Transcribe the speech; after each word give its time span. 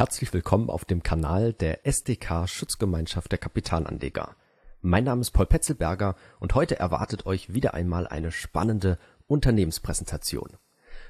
Herzlich 0.00 0.32
willkommen 0.32 0.70
auf 0.70 0.86
dem 0.86 1.02
Kanal 1.02 1.52
der 1.52 1.86
SDK 1.86 2.48
Schutzgemeinschaft 2.48 3.30
der 3.32 3.38
Kapitalanleger. 3.38 4.34
Mein 4.80 5.04
Name 5.04 5.20
ist 5.20 5.32
Paul 5.32 5.44
Petzelberger 5.44 6.16
und 6.38 6.54
heute 6.54 6.78
erwartet 6.78 7.26
euch 7.26 7.52
wieder 7.52 7.74
einmal 7.74 8.06
eine 8.06 8.32
spannende 8.32 8.96
Unternehmenspräsentation. 9.26 10.56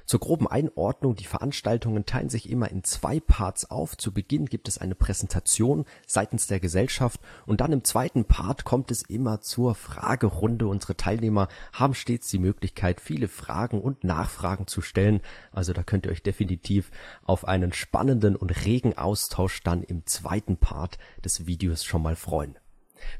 Zur 0.05 0.19
groben 0.19 0.47
Einordnung, 0.47 1.15
die 1.15 1.25
Veranstaltungen 1.25 2.05
teilen 2.05 2.29
sich 2.29 2.49
immer 2.49 2.69
in 2.69 2.83
zwei 2.83 3.19
Parts 3.19 3.69
auf. 3.69 3.97
Zu 3.97 4.13
Beginn 4.13 4.45
gibt 4.45 4.67
es 4.67 4.77
eine 4.77 4.95
Präsentation 4.95 5.85
seitens 6.05 6.47
der 6.47 6.59
Gesellschaft 6.59 7.19
und 7.45 7.61
dann 7.61 7.71
im 7.71 7.83
zweiten 7.83 8.25
Part 8.25 8.63
kommt 8.63 8.91
es 8.91 9.03
immer 9.03 9.41
zur 9.41 9.75
Fragerunde. 9.75 10.67
Unsere 10.67 10.97
Teilnehmer 10.97 11.47
haben 11.73 11.93
stets 11.93 12.29
die 12.29 12.39
Möglichkeit, 12.39 13.01
viele 13.01 13.27
Fragen 13.27 13.81
und 13.81 14.03
Nachfragen 14.03 14.67
zu 14.67 14.81
stellen. 14.81 15.21
Also 15.51 15.73
da 15.73 15.83
könnt 15.83 16.05
ihr 16.05 16.11
euch 16.11 16.23
definitiv 16.23 16.91
auf 17.23 17.47
einen 17.47 17.73
spannenden 17.73 18.35
und 18.35 18.65
regen 18.65 18.97
Austausch 18.97 19.63
dann 19.63 19.83
im 19.83 20.05
zweiten 20.05 20.57
Part 20.57 20.97
des 21.23 21.45
Videos 21.45 21.83
schon 21.83 22.01
mal 22.01 22.15
freuen. 22.15 22.57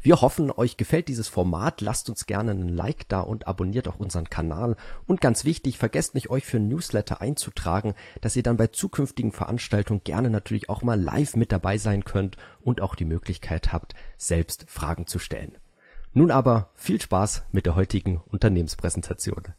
Wir 0.01 0.21
hoffen, 0.21 0.51
euch 0.51 0.77
gefällt 0.77 1.07
dieses 1.07 1.27
Format. 1.27 1.81
Lasst 1.81 2.09
uns 2.09 2.25
gerne 2.25 2.51
einen 2.51 2.69
Like 2.69 3.07
da 3.07 3.21
und 3.21 3.47
abonniert 3.47 3.87
auch 3.87 3.99
unseren 3.99 4.29
Kanal. 4.29 4.75
Und 5.07 5.21
ganz 5.21 5.45
wichtig, 5.45 5.77
vergesst 5.77 6.15
nicht, 6.15 6.29
euch 6.29 6.45
für 6.45 6.59
Newsletter 6.59 7.21
einzutragen, 7.21 7.93
dass 8.21 8.35
ihr 8.35 8.43
dann 8.43 8.57
bei 8.57 8.67
zukünftigen 8.67 9.31
Veranstaltungen 9.31 10.03
gerne 10.03 10.29
natürlich 10.29 10.69
auch 10.69 10.81
mal 10.81 10.99
live 10.99 11.35
mit 11.35 11.51
dabei 11.51 11.77
sein 11.77 12.03
könnt 12.03 12.37
und 12.61 12.81
auch 12.81 12.95
die 12.95 13.05
Möglichkeit 13.05 13.71
habt, 13.71 13.95
selbst 14.17 14.65
Fragen 14.67 15.07
zu 15.07 15.19
stellen. 15.19 15.57
Nun 16.13 16.31
aber 16.31 16.71
viel 16.75 16.99
Spaß 16.99 17.43
mit 17.51 17.65
der 17.65 17.75
heutigen 17.75 18.21
Unternehmenspräsentation. 18.27 19.53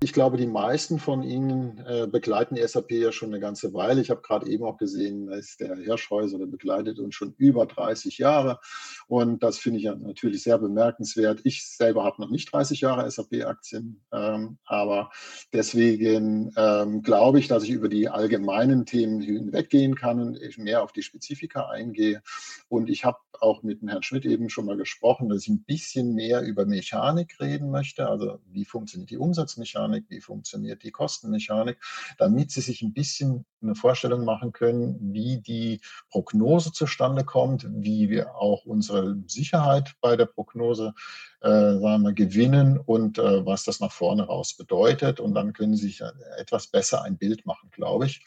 Ich 0.00 0.12
glaube, 0.12 0.36
die 0.36 0.46
meisten 0.46 1.00
von 1.00 1.24
Ihnen 1.24 1.84
äh, 1.84 2.06
begleiten 2.06 2.54
die 2.54 2.64
SAP 2.64 2.92
ja 2.92 3.10
schon 3.10 3.30
eine 3.30 3.40
ganze 3.40 3.74
Weile. 3.74 4.00
Ich 4.00 4.10
habe 4.10 4.20
gerade 4.22 4.48
eben 4.48 4.62
auch 4.62 4.76
gesehen, 4.76 5.26
da 5.26 5.34
ist 5.34 5.58
der 5.58 5.74
Hirschhäuser, 5.74 6.38
der 6.38 6.46
begleitet 6.46 7.00
uns 7.00 7.16
schon 7.16 7.34
über 7.36 7.66
30 7.66 8.16
Jahre. 8.16 8.60
Und 9.08 9.42
das 9.42 9.58
finde 9.58 9.78
ich 9.78 9.86
ja 9.86 9.96
natürlich 9.96 10.44
sehr 10.44 10.58
bemerkenswert. 10.58 11.40
Ich 11.42 11.66
selber 11.66 12.04
habe 12.04 12.22
noch 12.22 12.30
nicht 12.30 12.52
30 12.52 12.80
Jahre 12.80 13.10
SAP-Aktien, 13.10 14.04
ähm, 14.12 14.58
aber 14.64 15.10
deswegen 15.52 16.52
ähm, 16.56 17.02
glaube 17.02 17.40
ich, 17.40 17.48
dass 17.48 17.64
ich 17.64 17.70
über 17.70 17.88
die 17.88 18.08
allgemeinen 18.08 18.86
Themen 18.86 19.20
hinweggehen 19.20 19.96
kann 19.96 20.20
und 20.20 20.58
mehr 20.58 20.84
auf 20.84 20.92
die 20.92 21.02
Spezifika 21.02 21.70
eingehe. 21.70 22.22
Und 22.68 22.88
ich 22.88 23.04
habe 23.04 23.18
auch 23.40 23.64
mit 23.64 23.80
Herrn 23.82 24.02
Schmidt 24.02 24.26
eben 24.26 24.48
schon 24.48 24.66
mal 24.66 24.76
gesprochen, 24.76 25.28
dass 25.28 25.42
ich 25.42 25.48
ein 25.48 25.64
bisschen 25.64 26.14
mehr 26.14 26.42
über 26.42 26.66
Mechanik 26.66 27.40
reden 27.40 27.70
möchte. 27.70 28.08
Also 28.08 28.38
wie 28.46 28.64
funktioniert 28.64 29.10
die 29.10 29.18
Umsatzmechanik? 29.18 29.87
Mechanik, 29.88 30.06
wie 30.08 30.20
funktioniert 30.20 30.82
die 30.82 30.90
Kostenmechanik, 30.90 31.78
damit 32.18 32.50
Sie 32.50 32.60
sich 32.60 32.82
ein 32.82 32.92
bisschen 32.92 33.44
eine 33.60 33.74
Vorstellung 33.74 34.24
machen 34.24 34.52
können, 34.52 35.12
wie 35.12 35.40
die 35.40 35.80
Prognose 36.10 36.72
zustande 36.72 37.24
kommt, 37.24 37.66
wie 37.68 38.08
wir 38.08 38.36
auch 38.36 38.64
unsere 38.64 39.16
Sicherheit 39.26 39.94
bei 40.00 40.16
der 40.16 40.26
Prognose 40.26 40.94
äh, 41.40 41.48
sagen 41.48 42.02
wir, 42.02 42.12
gewinnen 42.12 42.78
und 42.78 43.18
äh, 43.18 43.44
was 43.44 43.64
das 43.64 43.80
nach 43.80 43.92
vorne 43.92 44.24
raus 44.24 44.54
bedeutet. 44.54 45.20
Und 45.20 45.34
dann 45.34 45.52
können 45.52 45.76
Sie 45.76 45.86
sich 45.88 46.02
etwas 46.38 46.68
besser 46.68 47.02
ein 47.02 47.18
Bild 47.18 47.46
machen, 47.46 47.70
glaube 47.70 48.06
ich. 48.06 48.24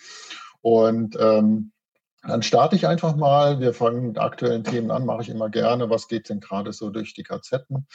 Und 0.61 1.17
ähm, 1.19 1.71
dann 2.23 2.43
starte 2.43 2.75
ich 2.75 2.87
einfach 2.87 3.15
mal. 3.15 3.59
Wir 3.59 3.73
fangen 3.73 4.07
mit 4.07 4.19
aktuellen 4.19 4.63
Themen 4.63 4.91
an, 4.91 5.05
mache 5.05 5.23
ich 5.23 5.29
immer 5.29 5.49
gerne. 5.49 5.89
Was 5.89 6.07
geht 6.07 6.29
denn 6.29 6.39
gerade 6.39 6.71
so 6.71 6.89
durch 6.89 7.13
die 7.13 7.23
KZen? 7.23 7.87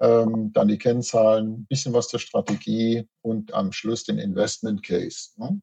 Ähm, 0.00 0.52
dann 0.52 0.68
die 0.68 0.78
Kennzahlen, 0.78 1.52
ein 1.52 1.66
bisschen 1.66 1.94
was 1.94 2.08
zur 2.08 2.20
Strategie 2.20 3.08
und 3.22 3.54
am 3.54 3.72
Schluss 3.72 4.04
den 4.04 4.18
Investment 4.18 4.82
Case. 4.82 5.30
Ne? 5.36 5.60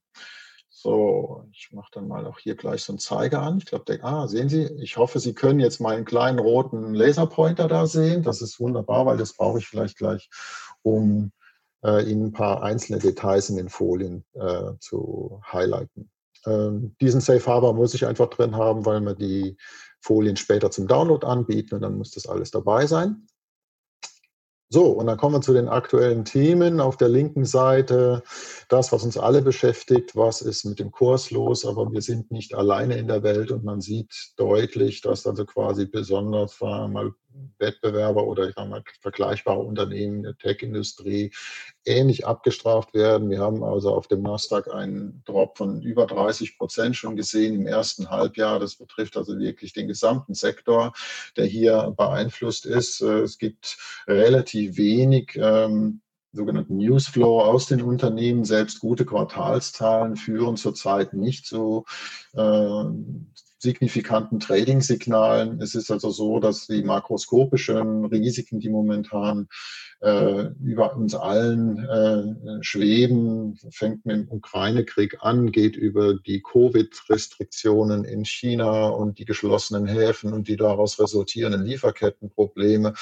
So, 0.69 1.43
ich 1.51 1.69
mache 1.71 1.89
dann 1.91 2.07
mal 2.07 2.25
auch 2.27 2.39
hier 2.39 2.55
gleich 2.55 2.83
so 2.83 2.93
einen 2.93 2.99
Zeiger 2.99 3.41
an. 3.41 3.57
Ich 3.57 3.65
glaube, 3.65 3.99
ah, 4.03 4.27
sehen 4.27 4.50
Sie, 4.50 4.66
ich 4.79 4.97
hoffe, 4.97 5.19
Sie 5.19 5.33
können 5.33 5.59
jetzt 5.59 5.79
meinen 5.79 6.06
kleinen 6.06 6.39
roten 6.39 6.94
Laserpointer 6.94 7.67
da 7.67 7.88
sehen. 7.88 8.23
Das 8.23 8.41
ist 8.41 8.59
wunderbar, 8.59 9.06
weil 9.06 9.17
das 9.17 9.33
brauche 9.33 9.59
ich 9.59 9.67
vielleicht 9.67 9.97
gleich, 9.97 10.29
um 10.83 11.31
äh, 11.83 12.03
Ihnen 12.03 12.27
ein 12.27 12.31
paar 12.31 12.63
einzelne 12.63 13.00
Details 13.00 13.50
in 13.50 13.57
den 13.57 13.69
Folien 13.69 14.23
äh, 14.33 14.73
zu 14.79 15.41
highlighten. 15.51 16.11
Ähm, 16.46 16.96
diesen 17.02 17.22
Safe 17.22 17.46
Harbor 17.46 17.74
muss 17.74 17.94
ich 17.94 18.06
einfach 18.06 18.30
drin 18.30 18.56
haben, 18.56 18.86
weil 18.86 19.02
wir 19.02 19.16
die 19.16 19.58
Folien 20.02 20.38
später 20.38 20.72
zum 20.72 20.88
Download 20.88 21.25
anbieten 21.25 21.75
und 21.75 21.81
dann 21.81 21.98
muss 21.98 22.12
das 22.12 22.28
alles 22.28 22.52
dabei 22.52 22.86
sein. 22.86 23.28
So, 24.70 24.92
und 24.92 25.08
dann 25.08 25.18
kommen 25.18 25.36
wir 25.36 25.42
zu 25.42 25.53
den 25.53 25.70
aktuellen 25.70 26.25
Themen. 26.25 26.81
Auf 26.81 26.98
der 26.98 27.08
linken 27.08 27.46
Seite 27.46 28.22
das, 28.68 28.92
was 28.92 29.03
uns 29.03 29.18
alle 29.18 29.42
beschäftigt, 29.42 30.14
was 30.14 30.42
ist 30.42 30.66
mit 30.66 30.80
dem 30.80 30.92
Kurs 30.92 31.31
los, 31.31 31.66
aber 31.66 31.90
wir 31.94 32.02
sind 32.02 32.31
nicht 32.31 32.54
alleine 32.54 32.98
in 32.98 33.08
der 33.08 33.24
Welt 33.24 33.52
und 33.52 33.64
man 33.64 33.80
sieht 33.80 34.34
deutlich, 34.36 35.00
dass 35.00 35.25
also 35.25 35.46
quasi 35.46 35.86
besonders 35.86 36.59
mal 36.59 37.14
Wettbewerber 37.59 38.25
oder 38.25 38.49
ich 38.49 38.55
sage 38.55 38.69
mal 38.69 38.83
vergleichbare 39.01 39.59
Unternehmen 39.59 40.23
der 40.23 40.38
Tech-Industrie 40.38 41.31
ähnlich 41.85 42.25
abgestraft 42.25 42.93
werden. 42.93 43.29
Wir 43.29 43.39
haben 43.39 43.63
also 43.63 43.93
auf 43.93 44.07
dem 44.07 44.21
Nasdaq 44.21 44.73
einen 44.73 45.23
Drop 45.25 45.57
von 45.57 45.81
über 45.81 46.05
30 46.05 46.57
Prozent 46.57 46.95
schon 46.95 47.15
gesehen 47.15 47.55
im 47.55 47.67
ersten 47.67 48.09
Halbjahr. 48.09 48.59
Das 48.59 48.75
betrifft 48.75 49.17
also 49.17 49.38
wirklich 49.39 49.73
den 49.73 49.88
gesamten 49.88 50.33
Sektor, 50.33 50.93
der 51.35 51.45
hier 51.45 51.93
beeinflusst 51.97 52.65
ist. 52.65 53.01
Es 53.01 53.38
gibt 53.38 53.77
relativ 54.07 54.77
wenig 54.77 55.38
ähm, 55.41 56.01
sogenannten 56.31 56.77
Newsflow 56.77 57.41
aus 57.41 57.67
den 57.67 57.81
Unternehmen. 57.81 58.45
Selbst 58.45 58.79
gute 58.79 59.05
Quartalszahlen 59.05 60.15
führen 60.15 60.57
zurzeit 60.57 61.13
nicht 61.13 61.45
zu 61.45 61.85
äh, 62.33 62.83
signifikanten 63.59 64.40
Trading-Signalen. 64.40 65.62
Es 65.62 65.75
ist 65.75 65.90
also 65.91 66.09
so, 66.12 66.40
dass 66.40 66.68
die 66.68 66.84
makroskopischen 66.84 68.06
Risiken, 68.06 68.59
die 68.59 68.69
momentan 68.69 69.47
äh, 70.01 70.45
über 70.63 70.95
uns 70.95 71.16
allen 71.16 71.84
äh, 71.84 72.63
schweben, 72.63 73.57
fängt 73.72 74.06
mit 74.06 74.16
dem 74.16 74.31
Ukraine-Krieg 74.31 75.18
an, 75.22 75.51
geht 75.51 75.75
über 75.75 76.16
die 76.16 76.41
Covid-Restriktionen 76.41 78.03
in 78.03 78.25
China 78.25 78.90
und 78.90 79.18
die 79.18 79.25
geschlossenen 79.25 79.88
Häfen 79.88 80.34
und 80.34 80.47
die 80.47 80.57
daraus 80.57 81.00
resultierenden 81.00 81.66
Lieferkettenprobleme 81.66 82.94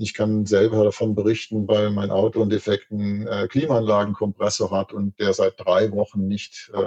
ich 0.00 0.14
kann 0.14 0.44
selber 0.44 0.82
davon 0.82 1.14
berichten, 1.14 1.68
weil 1.68 1.90
mein 1.90 2.10
Auto 2.10 2.40
einen 2.40 2.50
defekten 2.50 3.28
äh, 3.28 3.46
Klimaanlagenkompressor 3.46 4.72
hat 4.72 4.92
und 4.92 5.18
der 5.20 5.32
seit 5.34 5.54
drei 5.58 5.92
Wochen 5.92 6.26
nicht 6.26 6.72
äh, 6.74 6.78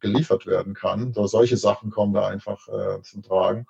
geliefert 0.00 0.44
werden 0.44 0.74
kann. 0.74 1.12
So, 1.12 1.28
solche 1.28 1.56
Sachen 1.56 1.90
kommen 1.90 2.14
da 2.14 2.26
einfach 2.26 2.66
äh, 2.68 3.02
zum 3.02 3.22
Tragen. 3.22 3.66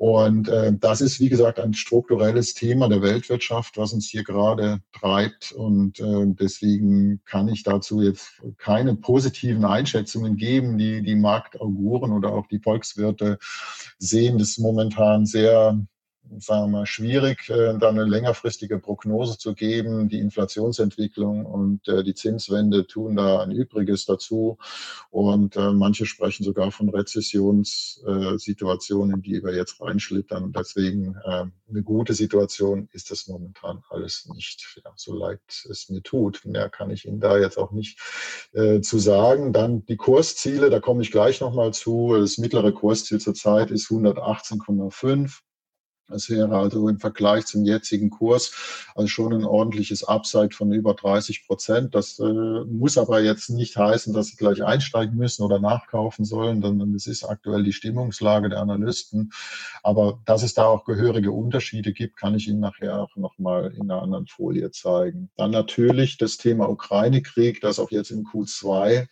Und 0.00 0.48
äh, 0.48 0.72
das 0.74 1.02
ist, 1.02 1.20
wie 1.20 1.28
gesagt, 1.28 1.60
ein 1.60 1.74
strukturelles 1.74 2.54
Thema 2.54 2.88
der 2.88 3.02
Weltwirtschaft, 3.02 3.76
was 3.76 3.92
uns 3.92 4.08
hier 4.08 4.24
gerade 4.24 4.80
treibt. 4.98 5.52
Und 5.52 6.00
äh, 6.00 6.24
deswegen 6.26 7.20
kann 7.26 7.48
ich 7.48 7.64
dazu 7.64 8.00
jetzt 8.00 8.42
keine 8.56 8.94
positiven 8.94 9.66
Einschätzungen 9.66 10.36
geben. 10.36 10.78
Die, 10.78 11.02
die 11.02 11.16
Marktauguren 11.16 12.12
oder 12.12 12.32
auch 12.32 12.46
die 12.46 12.60
Volkswirte 12.60 13.38
sehen 13.98 14.38
das 14.38 14.56
momentan 14.56 15.26
sehr 15.26 15.78
sagen 16.38 16.66
wir 16.66 16.78
mal, 16.78 16.86
schwierig, 16.86 17.50
äh, 17.50 17.76
da 17.78 17.88
eine 17.88 18.04
längerfristige 18.04 18.78
Prognose 18.78 19.38
zu 19.38 19.54
geben. 19.54 20.08
Die 20.08 20.20
Inflationsentwicklung 20.20 21.46
und 21.46 21.88
äh, 21.88 22.04
die 22.04 22.14
Zinswende 22.14 22.86
tun 22.86 23.16
da 23.16 23.40
ein 23.40 23.50
Übriges 23.50 24.06
dazu. 24.06 24.58
Und 25.10 25.56
äh, 25.56 25.72
manche 25.72 26.06
sprechen 26.06 26.44
sogar 26.44 26.70
von 26.70 26.88
Rezessionssituationen, 26.88 29.22
die 29.22 29.42
wir 29.42 29.52
jetzt 29.54 29.80
reinschlittern. 29.80 30.52
Deswegen 30.52 31.16
eine 31.70 31.82
gute 31.82 32.14
Situation 32.14 32.88
ist 32.92 33.10
es 33.10 33.28
momentan 33.28 33.82
alles 33.88 34.28
nicht. 34.32 34.80
Ja, 34.84 34.92
so 34.96 35.14
leid 35.14 35.40
es 35.68 35.88
mir 35.88 36.02
tut. 36.02 36.44
Mehr 36.44 36.68
kann 36.68 36.90
ich 36.90 37.06
Ihnen 37.06 37.20
da 37.20 37.38
jetzt 37.38 37.58
auch 37.58 37.72
nicht 37.72 37.98
äh, 38.52 38.80
zu 38.80 38.98
sagen. 38.98 39.52
Dann 39.52 39.84
die 39.86 39.96
Kursziele, 39.96 40.70
da 40.70 40.80
komme 40.80 41.02
ich 41.02 41.10
gleich 41.10 41.40
nochmal 41.40 41.72
zu. 41.72 42.16
Das 42.18 42.38
mittlere 42.38 42.72
Kursziel 42.72 43.20
zurzeit 43.20 43.70
ist 43.70 43.88
118,5. 43.88 45.40
Das 46.10 46.28
wäre 46.28 46.56
also 46.56 46.88
im 46.88 46.98
Vergleich 46.98 47.46
zum 47.46 47.64
jetzigen 47.64 48.10
Kurs 48.10 48.52
also 48.94 49.08
schon 49.08 49.32
ein 49.32 49.44
ordentliches 49.44 50.04
Upside 50.04 50.50
von 50.54 50.72
über 50.72 50.94
30 50.94 51.46
Prozent. 51.46 51.94
Das 51.94 52.18
äh, 52.18 52.24
muss 52.24 52.98
aber 52.98 53.20
jetzt 53.20 53.50
nicht 53.50 53.76
heißen, 53.76 54.12
dass 54.12 54.28
Sie 54.28 54.36
gleich 54.36 54.62
einsteigen 54.62 55.16
müssen 55.16 55.42
oder 55.42 55.58
nachkaufen 55.58 56.24
sollen, 56.24 56.62
sondern 56.62 56.94
es 56.94 57.06
ist 57.06 57.24
aktuell 57.24 57.62
die 57.62 57.72
Stimmungslage 57.72 58.48
der 58.48 58.60
Analysten. 58.60 59.32
Aber 59.82 60.20
dass 60.24 60.42
es 60.42 60.54
da 60.54 60.66
auch 60.66 60.84
gehörige 60.84 61.32
Unterschiede 61.32 61.92
gibt, 61.92 62.16
kann 62.16 62.34
ich 62.34 62.48
Ihnen 62.48 62.60
nachher 62.60 63.00
auch 63.00 63.16
nochmal 63.16 63.72
in 63.74 63.90
einer 63.90 64.02
anderen 64.02 64.26
Folie 64.26 64.70
zeigen. 64.70 65.30
Dann 65.36 65.50
natürlich 65.50 66.18
das 66.18 66.36
Thema 66.36 66.68
Ukraine-Krieg, 66.68 67.60
das 67.60 67.78
auch 67.78 67.90
jetzt 67.90 68.10
im 68.10 68.26
Q2 68.26 69.06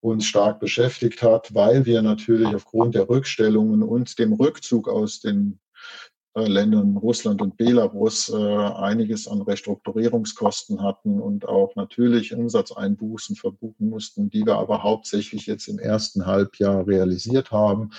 uns 0.00 0.26
stark 0.26 0.60
beschäftigt 0.60 1.22
hat, 1.22 1.54
weil 1.54 1.86
wir 1.86 2.02
natürlich 2.02 2.54
aufgrund 2.54 2.94
der 2.94 3.08
Rückstellungen 3.08 3.82
und 3.82 4.18
dem 4.18 4.32
Rückzug 4.34 4.88
aus 4.88 5.20
den 5.20 5.58
Ländern 6.44 6.96
Russland 6.96 7.40
und 7.40 7.56
Belarus 7.56 8.28
äh, 8.28 8.36
einiges 8.36 9.26
an 9.26 9.42
Restrukturierungskosten 9.42 10.82
hatten 10.82 11.20
und 11.20 11.48
auch 11.48 11.74
natürlich 11.76 12.34
Umsatzeinbußen 12.34 13.36
verbuchen 13.36 13.88
mussten, 13.88 14.28
die 14.30 14.44
wir 14.44 14.56
aber 14.56 14.82
hauptsächlich 14.82 15.46
jetzt 15.46 15.68
im 15.68 15.78
ersten 15.78 16.26
Halbjahr 16.26 16.86
realisiert 16.86 17.50
haben. 17.52 17.90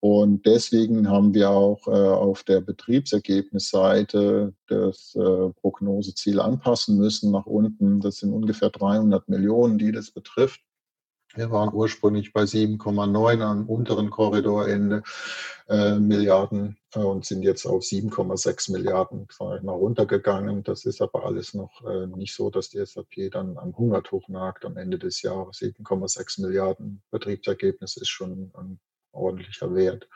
Und 0.00 0.46
deswegen 0.46 1.08
haben 1.08 1.32
wir 1.34 1.50
auch 1.50 1.86
äh, 1.88 1.90
auf 1.90 2.42
der 2.42 2.60
Betriebsergebnisseite 2.60 4.52
das 4.66 5.14
äh, 5.14 5.50
Prognoseziel 5.60 6.40
anpassen 6.40 6.98
müssen 6.98 7.30
nach 7.30 7.46
unten. 7.46 8.00
Das 8.00 8.18
sind 8.18 8.32
ungefähr 8.32 8.70
300 8.70 9.28
Millionen, 9.28 9.78
die 9.78 9.92
das 9.92 10.10
betrifft. 10.10 10.60
Wir 11.34 11.50
waren 11.50 11.72
ursprünglich 11.72 12.32
bei 12.32 12.42
7,9 12.42 13.42
am 13.42 13.68
unteren 13.68 14.10
Korridorende 14.10 15.02
äh, 15.68 15.98
Milliarden 15.98 16.70
äh, 16.70 16.85
und 17.04 17.24
sind 17.24 17.42
jetzt 17.42 17.66
auf 17.66 17.82
7,6 17.82 18.72
Milliarden 18.72 19.26
nach 19.62 19.72
runtergegangen. 19.72 20.62
Das 20.62 20.84
ist 20.84 21.02
aber 21.02 21.24
alles 21.24 21.54
noch 21.54 21.84
äh, 21.84 22.06
nicht 22.06 22.34
so, 22.34 22.50
dass 22.50 22.70
die 22.70 22.84
SAP 22.84 23.30
dann 23.30 23.58
am 23.58 23.76
Hungertuch 23.76 24.28
nagt 24.28 24.64
am 24.64 24.76
Ende 24.76 24.98
des 24.98 25.22
Jahres. 25.22 25.58
7,6 25.58 26.42
Milliarden 26.42 27.02
Betriebsergebnis 27.10 27.96
ist 27.96 28.08
schon 28.08 28.50
ein 28.54 28.80
ordentlicher 29.12 29.74
Wert. 29.74 30.08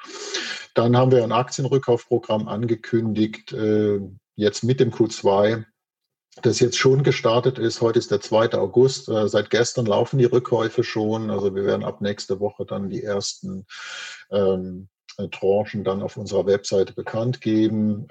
Dann 0.75 0.97
haben 0.97 1.11
wir 1.11 1.25
ein 1.25 1.33
Aktienrückkaufprogramm 1.33 2.49
angekündigt, 2.49 3.53
äh, 3.53 4.01
jetzt 4.37 4.65
mit 4.65 4.81
dem 4.81 4.91
Q2 4.91 5.65
das 6.43 6.61
jetzt 6.61 6.79
schon 6.79 7.03
gestartet 7.03 7.59
ist. 7.59 7.81
Heute 7.81 7.99
ist 7.99 8.11
der 8.11 8.21
2. 8.21 8.55
August. 8.55 9.09
Äh, 9.09 9.29
seit 9.29 9.51
gestern 9.51 9.87
laufen 9.87 10.19
die 10.19 10.27
Rückkäufe 10.27 10.85
schon. 10.85 11.31
Also 11.31 11.55
wir 11.55 11.65
werden 11.65 11.85
ab 11.85 12.01
nächste 12.01 12.41
Woche 12.41 12.65
dann 12.65 12.89
die 12.89 13.03
ersten 13.03 13.67
ähm, 14.31 14.89
Tranchen 15.31 15.85
dann 15.85 16.03
auf 16.03 16.17
unserer 16.17 16.47
Webseite 16.47 16.93
bekannt 16.93 17.41
geben. 17.41 18.07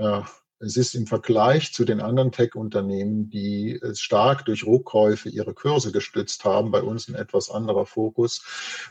Es 0.61 0.75
ist 0.75 0.93
im 0.93 1.07
Vergleich 1.07 1.71
zu 1.73 1.85
den 1.85 2.01
anderen 2.01 2.33
Tech-Unternehmen, 2.33 3.29
die 3.29 3.79
stark 3.93 4.43
durch 4.43 4.67
Rückkäufe 4.67 5.29
ihre 5.29 5.53
Kurse 5.53 5.93
gestützt 5.93 6.43
haben, 6.43 6.69
bei 6.71 6.81
uns 6.81 7.07
ein 7.07 7.15
etwas 7.15 7.49
anderer 7.49 7.85
Fokus, 7.85 8.43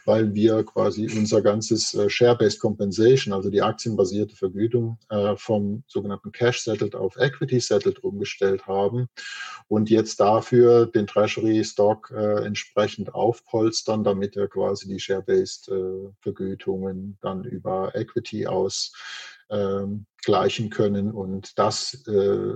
weil 0.06 0.34
wir 0.34 0.64
quasi 0.64 1.10
unser 1.14 1.42
ganzes 1.42 1.92
äh, 1.92 2.08
Share-Based 2.08 2.58
Compensation, 2.58 3.34
also 3.34 3.50
die 3.50 3.60
aktienbasierte 3.60 4.34
Vergütung 4.34 4.98
äh, 5.10 5.36
vom 5.36 5.82
sogenannten 5.86 6.32
Cash-Settled 6.32 6.94
auf 6.94 7.16
Equity-Settled 7.18 8.02
umgestellt 8.02 8.66
haben 8.66 9.08
und 9.68 9.90
jetzt 9.90 10.20
dafür 10.20 10.86
den 10.86 11.06
Treasury-Stock 11.06 12.10
äh, 12.16 12.46
entsprechend 12.46 13.14
aufpolstern, 13.14 14.04
damit 14.04 14.36
wir 14.36 14.48
quasi 14.48 14.88
die 14.88 15.00
Share-Based 15.00 15.70
Vergütungen 16.20 17.18
dann 17.20 17.44
über 17.44 17.94
Equity 17.94 18.46
aus 18.46 18.92
gleichen 20.22 20.70
können. 20.70 21.10
Und 21.10 21.58
das 21.58 22.06
äh, 22.06 22.54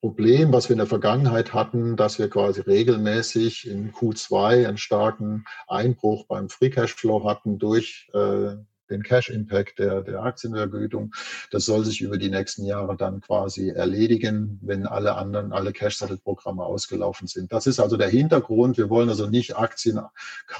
Problem, 0.00 0.52
was 0.52 0.68
wir 0.68 0.74
in 0.74 0.78
der 0.78 0.86
Vergangenheit 0.86 1.54
hatten, 1.54 1.96
dass 1.96 2.18
wir 2.18 2.28
quasi 2.28 2.60
regelmäßig 2.60 3.66
in 3.66 3.92
Q2 3.92 4.68
einen 4.68 4.76
starken 4.76 5.46
Einbruch 5.66 6.26
beim 6.26 6.50
Free 6.50 6.68
Cashflow 6.68 7.26
hatten 7.26 7.58
durch 7.58 8.10
äh, 8.12 8.56
den 8.90 9.02
Cash 9.02 9.30
Impact 9.30 9.78
der, 9.78 10.02
der 10.02 10.22
Aktienvergütung. 10.22 11.12
Das 11.50 11.64
soll 11.64 11.84
sich 11.84 12.00
über 12.00 12.18
die 12.18 12.30
nächsten 12.30 12.64
Jahre 12.64 12.96
dann 12.96 13.20
quasi 13.20 13.70
erledigen, 13.70 14.58
wenn 14.62 14.86
alle 14.86 15.16
anderen, 15.16 15.52
alle 15.52 15.72
Cash-Settle-Programme 15.72 16.64
ausgelaufen 16.64 17.26
sind. 17.26 17.52
Das 17.52 17.66
ist 17.66 17.80
also 17.80 17.96
der 17.96 18.08
Hintergrund. 18.08 18.76
Wir 18.76 18.90
wollen 18.90 19.08
also 19.08 19.26
nicht 19.26 19.56
Aktien 19.56 20.00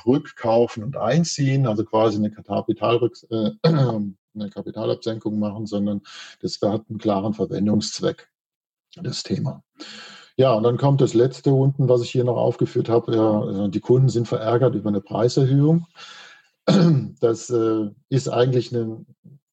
rückkaufen 0.07 0.85
und 0.85 0.97
einziehen, 0.97 1.67
also 1.67 1.85
quasi 1.85 2.19
eine 2.19 2.31
Kapitalrück, 2.31 3.17
äh, 3.31 3.51
eine 3.65 4.51
Kapitalabsenkung 4.51 5.39
machen, 5.39 5.67
sondern 5.67 6.03
das 6.41 6.59
hat 6.61 6.85
einen 6.89 6.99
klaren 6.99 7.35
Verwendungszweck, 7.35 8.29
das 8.97 9.23
Thema. 9.23 9.63
Ja, 10.37 10.53
und 10.55 10.65
dann 10.65 10.79
kommt 10.79 11.01
das 11.01 11.15
letzte 11.15 11.53
unten, 11.53 11.89
was 11.89 12.03
ich 12.03 12.11
hier 12.11 12.25
noch 12.25 12.37
aufgeführt 12.37 12.89
habe. 12.89 13.15
Ja, 13.15 13.69
die 13.69 13.81
Kunden 13.81 14.09
sind 14.09 14.27
verärgert 14.27 14.75
über 14.75 14.89
eine 14.89 15.01
Preiserhöhung. 15.01 15.87
Das 17.21 17.51
äh, 17.51 17.91
ist 18.09 18.29
eigentlich 18.29 18.75
eine, 18.75 19.05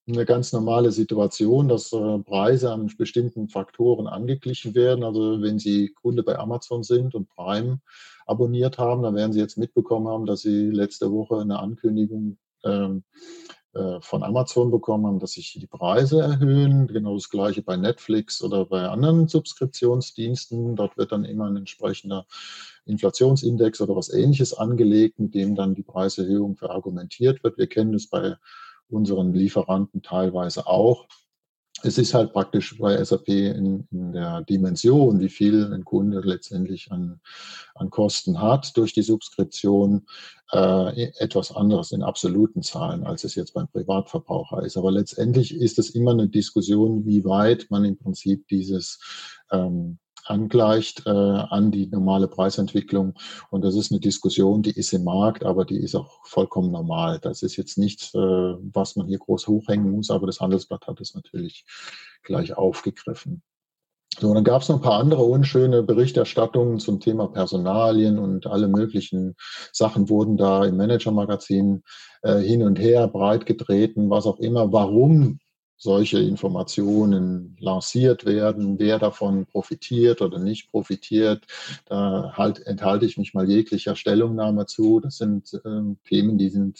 eine, 0.08 0.26
ganz 0.26 0.52
normale 0.54 0.92
Situation, 0.92 1.70
dass 1.70 1.92
äh, 1.94 2.20
Preise 2.20 2.72
an 2.72 2.92
bestimmten 2.98 3.50
Faktoren 3.50 4.08
angeglichen 4.08 4.76
werden. 4.76 5.04
Also 5.04 5.42
wenn 5.42 5.60
Sie 5.60 5.94
Kunde 6.02 6.24
bei 6.24 6.38
Amazon 6.38 6.84
sind 6.84 7.16
und 7.16 7.30
Prime 7.30 7.80
abonniert 8.26 8.78
haben, 8.78 9.04
dann 9.04 9.16
werden 9.16 9.34
Sie 9.34 9.40
jetzt 9.40 9.58
mitbekommen 9.58 10.08
haben, 10.08 10.26
dass 10.26 10.42
Sie 10.42 10.70
letzte 10.70 11.12
Woche 11.12 11.40
eine 11.40 11.60
Ankündigung 11.60 12.38
ähm, 12.64 13.04
äh, 13.08 13.22
von 14.02 14.24
Amazon 14.24 14.70
bekommen 14.70 15.20
dass 15.20 15.34
sich 15.34 15.54
die 15.54 15.68
Preise 15.68 16.20
erhöhen. 16.20 16.88
Genau 16.88 17.14
das 17.14 17.30
gleiche 17.30 17.62
bei 17.62 17.78
Netflix 17.78 18.42
oder 18.42 18.66
bei 18.66 18.88
anderen 18.88 19.30
Subskriptionsdiensten. 19.30 20.76
Dort 20.76 20.98
wird 20.98 21.14
dann 21.14 21.24
immer 21.24 21.46
ein 21.46 21.56
entsprechender 21.56 22.26
Inflationsindex 22.86 23.80
oder 23.80 23.96
was 23.96 24.12
ähnliches 24.12 24.54
angelegt, 24.54 25.20
mit 25.20 25.36
dem 25.36 25.56
dann 25.56 25.74
die 25.74 25.84
Preiserhöhung 25.84 26.58
verargumentiert 26.58 27.44
wird. 27.44 27.58
Wir 27.58 27.68
kennen 27.68 27.94
das 27.94 28.08
bei 28.08 28.36
unseren 28.90 29.34
Lieferanten 29.34 30.02
teilweise 30.02 30.68
auch 30.68 31.08
es 31.84 31.98
ist 31.98 32.14
halt 32.14 32.34
praktisch 32.34 32.78
bei 32.78 33.04
SAP 33.04 33.28
in, 33.30 33.88
in, 33.92 34.12
der 34.14 34.42
Dimension, 34.42 35.20
wie 35.20 35.30
viel 35.30 35.74
ein 35.74 35.86
Kunde 35.86 36.22
letztendlich 36.24 36.92
an, 36.92 37.20
an 37.76 37.90
Kosten 37.90 38.42
hat 38.42 38.76
durch 38.78 38.94
die 38.94 39.02
Subskription, 39.02 40.06
äh, 40.52 41.12
etwas 41.20 41.56
anderes 41.56 41.92
in 41.92 42.04
absoluten 42.04 42.62
Zahlen, 42.62 43.04
als 43.04 43.24
es 43.24 43.36
jetzt 43.36 43.54
beim 43.54 43.68
Privatverbraucher 43.68 44.64
ist. 44.64 44.78
Aber 44.78 44.92
letztendlich 44.92 45.56
ist 45.56 45.80
es 45.80 45.92
immer 45.92 46.12
eine 46.12 46.28
Diskussion, 46.28 47.06
wie 47.06 47.24
weit 47.26 47.68
man 47.70 47.86
im 47.86 47.98
Prinzip 47.98 48.48
dieses 48.48 49.00
ähm, 49.52 49.98
angleicht 50.32 51.06
äh, 51.06 51.10
an 51.10 51.72
die 51.72 51.88
normale 51.88 52.28
Preisentwicklung. 52.28 53.14
Und 53.50 53.64
das 53.64 53.76
ist 53.76 53.92
eine 53.92 54.00
Diskussion, 54.00 54.64
die 54.64 54.72
ist 54.72 54.94
im 54.94 55.04
Markt, 55.04 55.44
aber 55.44 55.66
die 55.66 55.78
ist 55.78 55.96
auch 55.96 56.26
vollkommen 56.26 56.72
normal. 56.72 57.20
Das 57.20 57.44
ist 57.44 57.58
jetzt 57.58 57.78
nichts, 57.78 58.14
äh, 58.16 58.18
was 58.18 58.96
man 58.96 59.08
hier 59.08 59.20
groß 59.20 59.48
hochhängen 59.48 59.92
muss, 59.92 60.10
aber 60.10 60.26
das 60.26 60.40
Handelsblatt 60.40 60.88
hat 60.88 61.02
es 61.02 61.14
natürlich 61.14 61.66
gleich 62.24 62.58
aufgegriffen. 62.58 63.44
So, 64.20 64.34
dann 64.34 64.44
gab 64.44 64.62
es 64.62 64.70
noch 64.70 64.76
ein 64.78 64.82
paar 64.82 65.00
andere 65.00 65.24
unschöne 65.24 65.84
Berichterstattungen 65.84 66.80
zum 66.80 67.00
Thema 67.00 67.28
Personalien 67.28 68.20
und 68.20 68.46
alle 68.46 68.68
möglichen 68.68 69.36
Sachen 69.72 70.10
wurden 70.10 70.36
da 70.36 70.66
im 70.66 70.76
Manager-Magazin 70.76 71.84
äh, 72.22 72.40
hin 72.40 72.62
und 72.62 72.78
her 72.78 73.08
breit 73.08 73.46
getreten, 73.46 74.10
was 74.10 74.26
auch 74.26 74.40
immer. 74.40 74.74
Warum 74.74 75.40
solche 75.82 76.20
Informationen 76.20 77.58
lanciert 77.60 78.24
werden, 78.26 78.78
wer 78.78 79.00
davon 79.00 79.48
profitiert 79.48 80.22
oder 80.22 80.38
nicht 80.38 80.70
profitiert. 80.70 81.44
Da 81.88 82.34
halt 82.38 82.66
enthalte 82.68 83.08
ich 83.08 83.18
mich 83.18 83.34
mal 83.34 83.50
jeglicher 83.50 83.96
Stellungnahme 83.96 84.68
zu. 84.68 85.00
Das 85.00 85.18
sind 85.18 85.60
äh, 85.66 85.96
Themen, 86.08 86.38
die 86.38 86.50
sind 86.50 86.80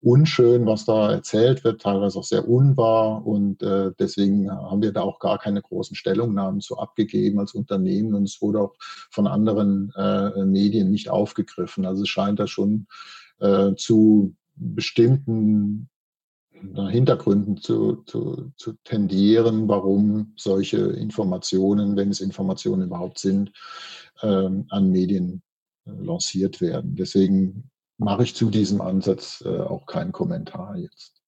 unschön, 0.00 0.64
was 0.64 0.86
da 0.86 1.12
erzählt 1.12 1.64
wird, 1.64 1.82
teilweise 1.82 2.18
auch 2.18 2.24
sehr 2.24 2.48
unwahr 2.48 3.26
und 3.26 3.62
äh, 3.62 3.92
deswegen 3.98 4.50
haben 4.50 4.82
wir 4.82 4.92
da 4.92 5.02
auch 5.02 5.18
gar 5.18 5.38
keine 5.38 5.60
großen 5.60 5.94
Stellungnahmen 5.94 6.62
zu 6.62 6.78
abgegeben 6.78 7.40
als 7.40 7.54
Unternehmen 7.54 8.14
und 8.14 8.24
es 8.24 8.40
wurde 8.40 8.60
auch 8.60 8.74
von 9.10 9.26
anderen 9.26 9.92
äh, 9.96 10.44
Medien 10.46 10.90
nicht 10.90 11.10
aufgegriffen. 11.10 11.84
Also 11.84 12.02
es 12.04 12.08
scheint 12.08 12.38
da 12.38 12.46
schon 12.46 12.86
äh, 13.40 13.74
zu 13.76 14.34
bestimmten 14.56 15.88
Hintergründen 16.62 17.56
zu, 17.58 18.02
zu, 18.06 18.52
zu 18.56 18.72
tendieren, 18.84 19.68
warum 19.68 20.32
solche 20.36 20.78
Informationen, 20.78 21.96
wenn 21.96 22.10
es 22.10 22.20
Informationen 22.20 22.82
überhaupt 22.82 23.18
sind, 23.18 23.52
ähm, 24.22 24.66
an 24.70 24.90
Medien 24.90 25.42
äh, 25.86 25.90
lanciert 25.90 26.60
werden. 26.60 26.94
Deswegen 26.96 27.70
mache 27.98 28.24
ich 28.24 28.34
zu 28.34 28.50
diesem 28.50 28.80
Ansatz 28.80 29.42
äh, 29.44 29.60
auch 29.60 29.86
keinen 29.86 30.12
Kommentar 30.12 30.76
jetzt. 30.76 31.23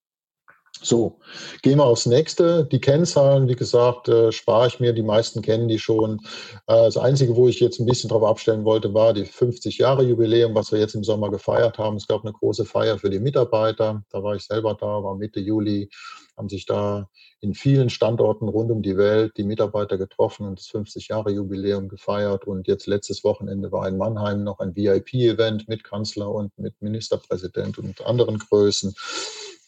So, 0.83 1.19
gehen 1.63 1.79
wir 1.79 1.85
aufs 1.85 2.07
nächste. 2.07 2.67
Die 2.67 2.81
Kennzahlen, 2.81 3.49
wie 3.49 3.57
gesagt, 3.57 4.09
äh, 4.09 4.31
spare 4.31 4.67
ich 4.69 4.79
mir. 4.79 4.93
Die 4.93 5.03
meisten 5.03 5.41
kennen 5.41 5.69
die 5.69 5.79
schon. 5.79 6.21
Äh, 6.67 6.85
das 6.85 6.99
Einzige, 6.99 7.35
wo 7.35 7.49
ich 7.49 7.61
jetzt 7.61 7.81
ein 7.81 7.87
bisschen 7.87 8.11
drauf 8.11 8.23
abstellen 8.23 8.65
wollte, 8.65 8.93
war 8.93 9.15
die 9.15 9.25
50 9.25 9.79
Jahre 9.79 10.03
Jubiläum, 10.03 10.55
was 10.55 10.73
wir 10.73 10.79
jetzt 10.79 10.95
im 10.95 11.03
Sommer 11.03 11.31
gefeiert 11.31 11.79
haben. 11.79 11.97
Es 11.97 12.07
gab 12.07 12.23
eine 12.23 12.33
große 12.33 12.67
Feier 12.67 12.99
für 12.99 13.11
die 13.11 13.21
Mitarbeiter. 13.21 14.05
Da 14.11 14.23
war 14.23 14.37
ich 14.37 14.43
selber 14.43 14.77
da, 14.79 15.03
war 15.03 15.17
Mitte 15.17 15.41
Juli, 15.41 15.89
haben 16.37 16.51
sich 16.51 16.67
da 16.67 17.09
in 17.41 17.55
vielen 17.55 17.91
Standorten 17.91 18.49
rund 18.49 18.71
um 18.71 18.83
die 18.83 18.97
Welt 18.97 19.37
die 19.37 19.45
Mitarbeiter 19.45 19.97
getroffen 19.97 20.47
und 20.47 20.59
das 20.59 20.67
50 20.69 21.09
Jahre 21.09 21.31
Jubiläum 21.31 21.89
gefeiert. 21.89 22.47
Und 22.47 22.67
jetzt 22.67 22.87
letztes 22.87 23.25
Wochenende 23.25 23.73
war 23.73 23.89
in 23.89 23.97
Mannheim 23.97 24.45
noch 24.45 24.59
ein 24.59 24.77
VIP-Event 24.77 25.69
mit 25.69 25.85
Kanzler 25.85 26.31
und 26.31 26.57
mit 26.59 26.75
Ministerpräsident 26.81 27.79
und 27.79 28.05
anderen 28.05 28.39
Größen 28.39 28.95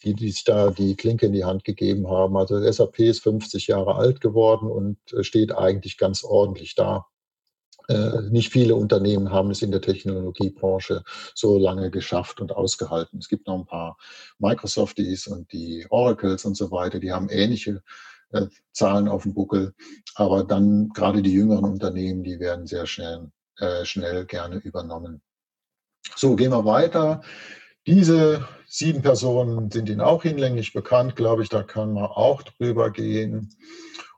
die, 0.03 0.13
die 0.13 0.31
sich 0.31 0.43
da 0.43 0.71
die 0.71 0.95
Klinke 0.95 1.27
in 1.27 1.33
die 1.33 1.45
Hand 1.45 1.63
gegeben 1.63 2.09
haben. 2.09 2.37
Also 2.37 2.59
SAP 2.71 2.99
ist 2.99 3.21
50 3.23 3.67
Jahre 3.67 3.95
alt 3.95 4.21
geworden 4.21 4.69
und 4.69 4.97
äh, 5.13 5.23
steht 5.23 5.51
eigentlich 5.51 5.97
ganz 5.97 6.23
ordentlich 6.23 6.75
da. 6.75 7.05
Äh, 7.89 8.21
nicht 8.29 8.51
viele 8.51 8.75
Unternehmen 8.75 9.31
haben 9.31 9.49
es 9.49 9.63
in 9.63 9.71
der 9.71 9.81
Technologiebranche 9.81 11.03
so 11.33 11.57
lange 11.57 11.89
geschafft 11.89 12.39
und 12.39 12.51
ausgehalten. 12.51 13.19
Es 13.19 13.27
gibt 13.27 13.47
noch 13.47 13.57
ein 13.57 13.65
paar 13.65 13.97
Microsofties 14.37 15.27
und 15.27 15.51
die 15.51 15.87
Oracles 15.89 16.45
und 16.45 16.55
so 16.55 16.69
weiter, 16.71 16.99
die 16.99 17.11
haben 17.11 17.29
ähnliche 17.29 17.81
äh, 18.31 18.45
Zahlen 18.73 19.07
auf 19.07 19.23
dem 19.23 19.33
Buckel. 19.33 19.73
Aber 20.13 20.43
dann 20.43 20.89
gerade 20.89 21.23
die 21.23 21.33
jüngeren 21.33 21.65
Unternehmen, 21.65 22.23
die 22.23 22.39
werden 22.39 22.67
sehr 22.67 22.85
schnell, 22.85 23.31
äh, 23.57 23.83
schnell 23.85 24.25
gerne 24.25 24.57
übernommen. 24.57 25.23
So, 26.15 26.35
gehen 26.35 26.51
wir 26.51 26.65
weiter. 26.65 27.21
Diese 27.89 28.47
sieben 28.67 29.01
Personen 29.01 29.71
sind 29.71 29.89
Ihnen 29.89 29.99
auch 29.99 30.21
hinlänglich 30.21 30.73
bekannt, 30.73 31.15
glaube 31.15 31.41
ich, 31.41 31.49
da 31.49 31.63
kann 31.63 31.93
man 31.93 32.03
auch 32.03 32.43
drüber 32.43 32.91
gehen. 32.91 33.49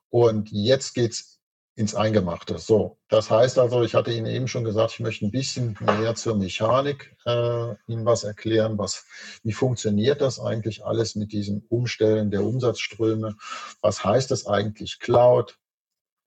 Und 0.09 0.51
jetzt 0.51 0.93
geht 0.93 1.11
es 1.11 1.39
ins 1.75 1.95
Eingemachte. 1.95 2.57
So, 2.57 2.97
das 3.07 3.31
heißt 3.31 3.57
also, 3.57 3.81
ich 3.81 3.95
hatte 3.95 4.11
Ihnen 4.11 4.25
eben 4.25 4.49
schon 4.49 4.65
gesagt, 4.65 4.95
ich 4.95 4.99
möchte 4.99 5.25
ein 5.25 5.31
bisschen 5.31 5.77
mehr 5.79 6.15
zur 6.15 6.35
Mechanik 6.35 7.15
äh, 7.25 7.73
Ihnen 7.87 8.03
was 8.03 8.25
erklären, 8.25 8.77
was, 8.77 9.05
wie 9.43 9.53
funktioniert 9.53 10.19
das 10.19 10.41
eigentlich 10.41 10.83
alles 10.83 11.15
mit 11.15 11.31
diesem 11.31 11.63
Umstellen 11.69 12.29
der 12.29 12.43
Umsatzströme? 12.43 13.37
Was 13.79 14.03
heißt 14.03 14.31
das 14.31 14.47
eigentlich 14.47 14.99
Cloud? 14.99 15.57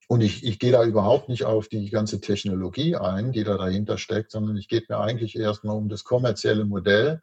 Und 0.09 0.21
ich, 0.21 0.45
ich 0.45 0.59
gehe 0.59 0.73
da 0.73 0.85
überhaupt 0.85 1.29
nicht 1.29 1.45
auf 1.45 1.69
die 1.69 1.89
ganze 1.89 2.21
Technologie 2.21 2.97
ein, 2.97 3.33
die 3.33 3.45
da 3.45 3.57
dahinter 3.57 3.97
steckt, 3.97 4.31
sondern 4.31 4.57
ich 4.57 4.69
geht 4.69 4.89
mir 4.89 4.99
eigentlich 4.99 5.37
erstmal 5.37 5.77
um 5.77 5.89
das 5.89 6.05
kommerzielle 6.05 6.65
Modell, 6.65 7.23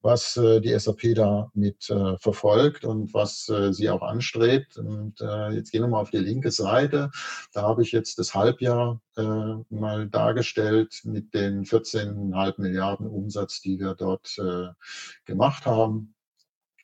was 0.00 0.36
äh, 0.36 0.60
die 0.60 0.78
SAP 0.78 1.14
da 1.14 1.50
mit 1.54 1.90
äh, 1.90 2.16
verfolgt 2.18 2.84
und 2.84 3.12
was 3.12 3.48
äh, 3.48 3.72
sie 3.72 3.90
auch 3.90 4.02
anstrebt. 4.02 4.78
Und 4.78 5.20
äh, 5.20 5.50
jetzt 5.50 5.72
gehen 5.72 5.82
wir 5.82 5.88
mal 5.88 6.00
auf 6.00 6.10
die 6.10 6.18
linke 6.18 6.50
Seite. 6.50 7.10
Da 7.52 7.62
habe 7.62 7.82
ich 7.82 7.92
jetzt 7.92 8.18
das 8.18 8.34
Halbjahr 8.34 9.00
äh, 9.16 9.54
mal 9.70 10.08
dargestellt 10.08 11.02
mit 11.04 11.34
den 11.34 11.64
14,5 11.64 12.60
Milliarden 12.60 13.06
Umsatz, 13.06 13.60
die 13.60 13.78
wir 13.78 13.94
dort 13.94 14.38
äh, 14.38 14.68
gemacht 15.26 15.66
haben. 15.66 16.15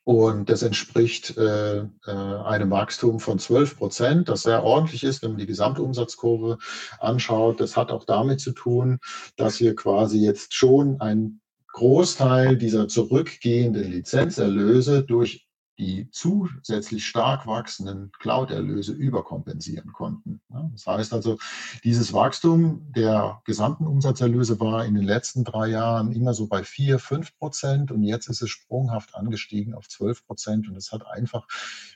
Und 0.04 0.50
das 0.50 0.62
entspricht 0.62 1.36
äh, 1.36 1.78
äh, 1.78 1.86
einem 2.06 2.70
Wachstum 2.70 3.20
von 3.20 3.38
12 3.38 3.76
Prozent, 3.76 4.28
das 4.28 4.42
sehr 4.42 4.64
ordentlich 4.64 5.04
ist, 5.04 5.22
wenn 5.22 5.32
man 5.32 5.38
die 5.38 5.46
Gesamtumsatzkurve 5.46 6.58
anschaut. 6.98 7.60
Das 7.60 7.76
hat 7.76 7.92
auch 7.92 8.04
damit 8.04 8.40
zu 8.40 8.50
tun, 8.50 8.98
dass 9.36 9.60
wir 9.60 9.76
quasi 9.76 10.18
jetzt 10.18 10.54
schon 10.54 11.00
einen 11.00 11.40
Großteil 11.68 12.56
dieser 12.56 12.88
zurückgehenden 12.88 13.90
Lizenzerlöse 13.90 15.04
durch 15.04 15.46
die 15.78 16.10
zusätzlich 16.10 17.06
stark 17.06 17.46
wachsenden 17.46 18.12
Cloud-Erlöse 18.18 18.92
überkompensieren 18.92 19.92
konnten. 19.92 20.40
Das 20.72 20.86
heißt 20.86 21.12
also, 21.12 21.38
dieses 21.82 22.12
Wachstum 22.12 22.92
der 22.92 23.40
gesamten 23.44 23.86
Umsatzerlöse 23.86 24.60
war 24.60 24.84
in 24.84 24.94
den 24.94 25.04
letzten 25.04 25.44
drei 25.44 25.68
Jahren 25.68 26.12
immer 26.12 26.34
so 26.34 26.46
bei 26.46 26.62
4, 26.62 26.98
5 26.98 27.38
Prozent 27.38 27.90
und 27.90 28.02
jetzt 28.02 28.28
ist 28.28 28.42
es 28.42 28.50
sprunghaft 28.50 29.14
angestiegen 29.14 29.74
auf 29.74 29.88
12 29.88 30.26
Prozent 30.26 30.68
und 30.68 30.74
das 30.74 30.92
hat 30.92 31.06
einfach 31.06 31.46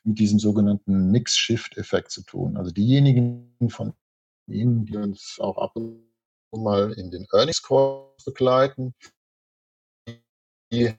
mit 0.05 0.19
diesem 0.19 0.39
sogenannten 0.39 1.11
Mix-Shift-Effekt 1.11 2.11
zu 2.11 2.23
tun. 2.23 2.57
Also 2.57 2.71
diejenigen 2.71 3.55
von 3.69 3.93
Ihnen, 4.49 4.87
die 4.87 4.97
uns 4.97 5.39
auch 5.41 5.59
ab 5.59 5.73
und 5.75 6.07
zu 6.53 6.61
mal 6.61 6.93
in 6.93 7.11
den 7.11 7.27
Earnings 7.33 7.63
Calls 7.63 8.25
begleiten, 8.25 8.95
die 10.73 10.95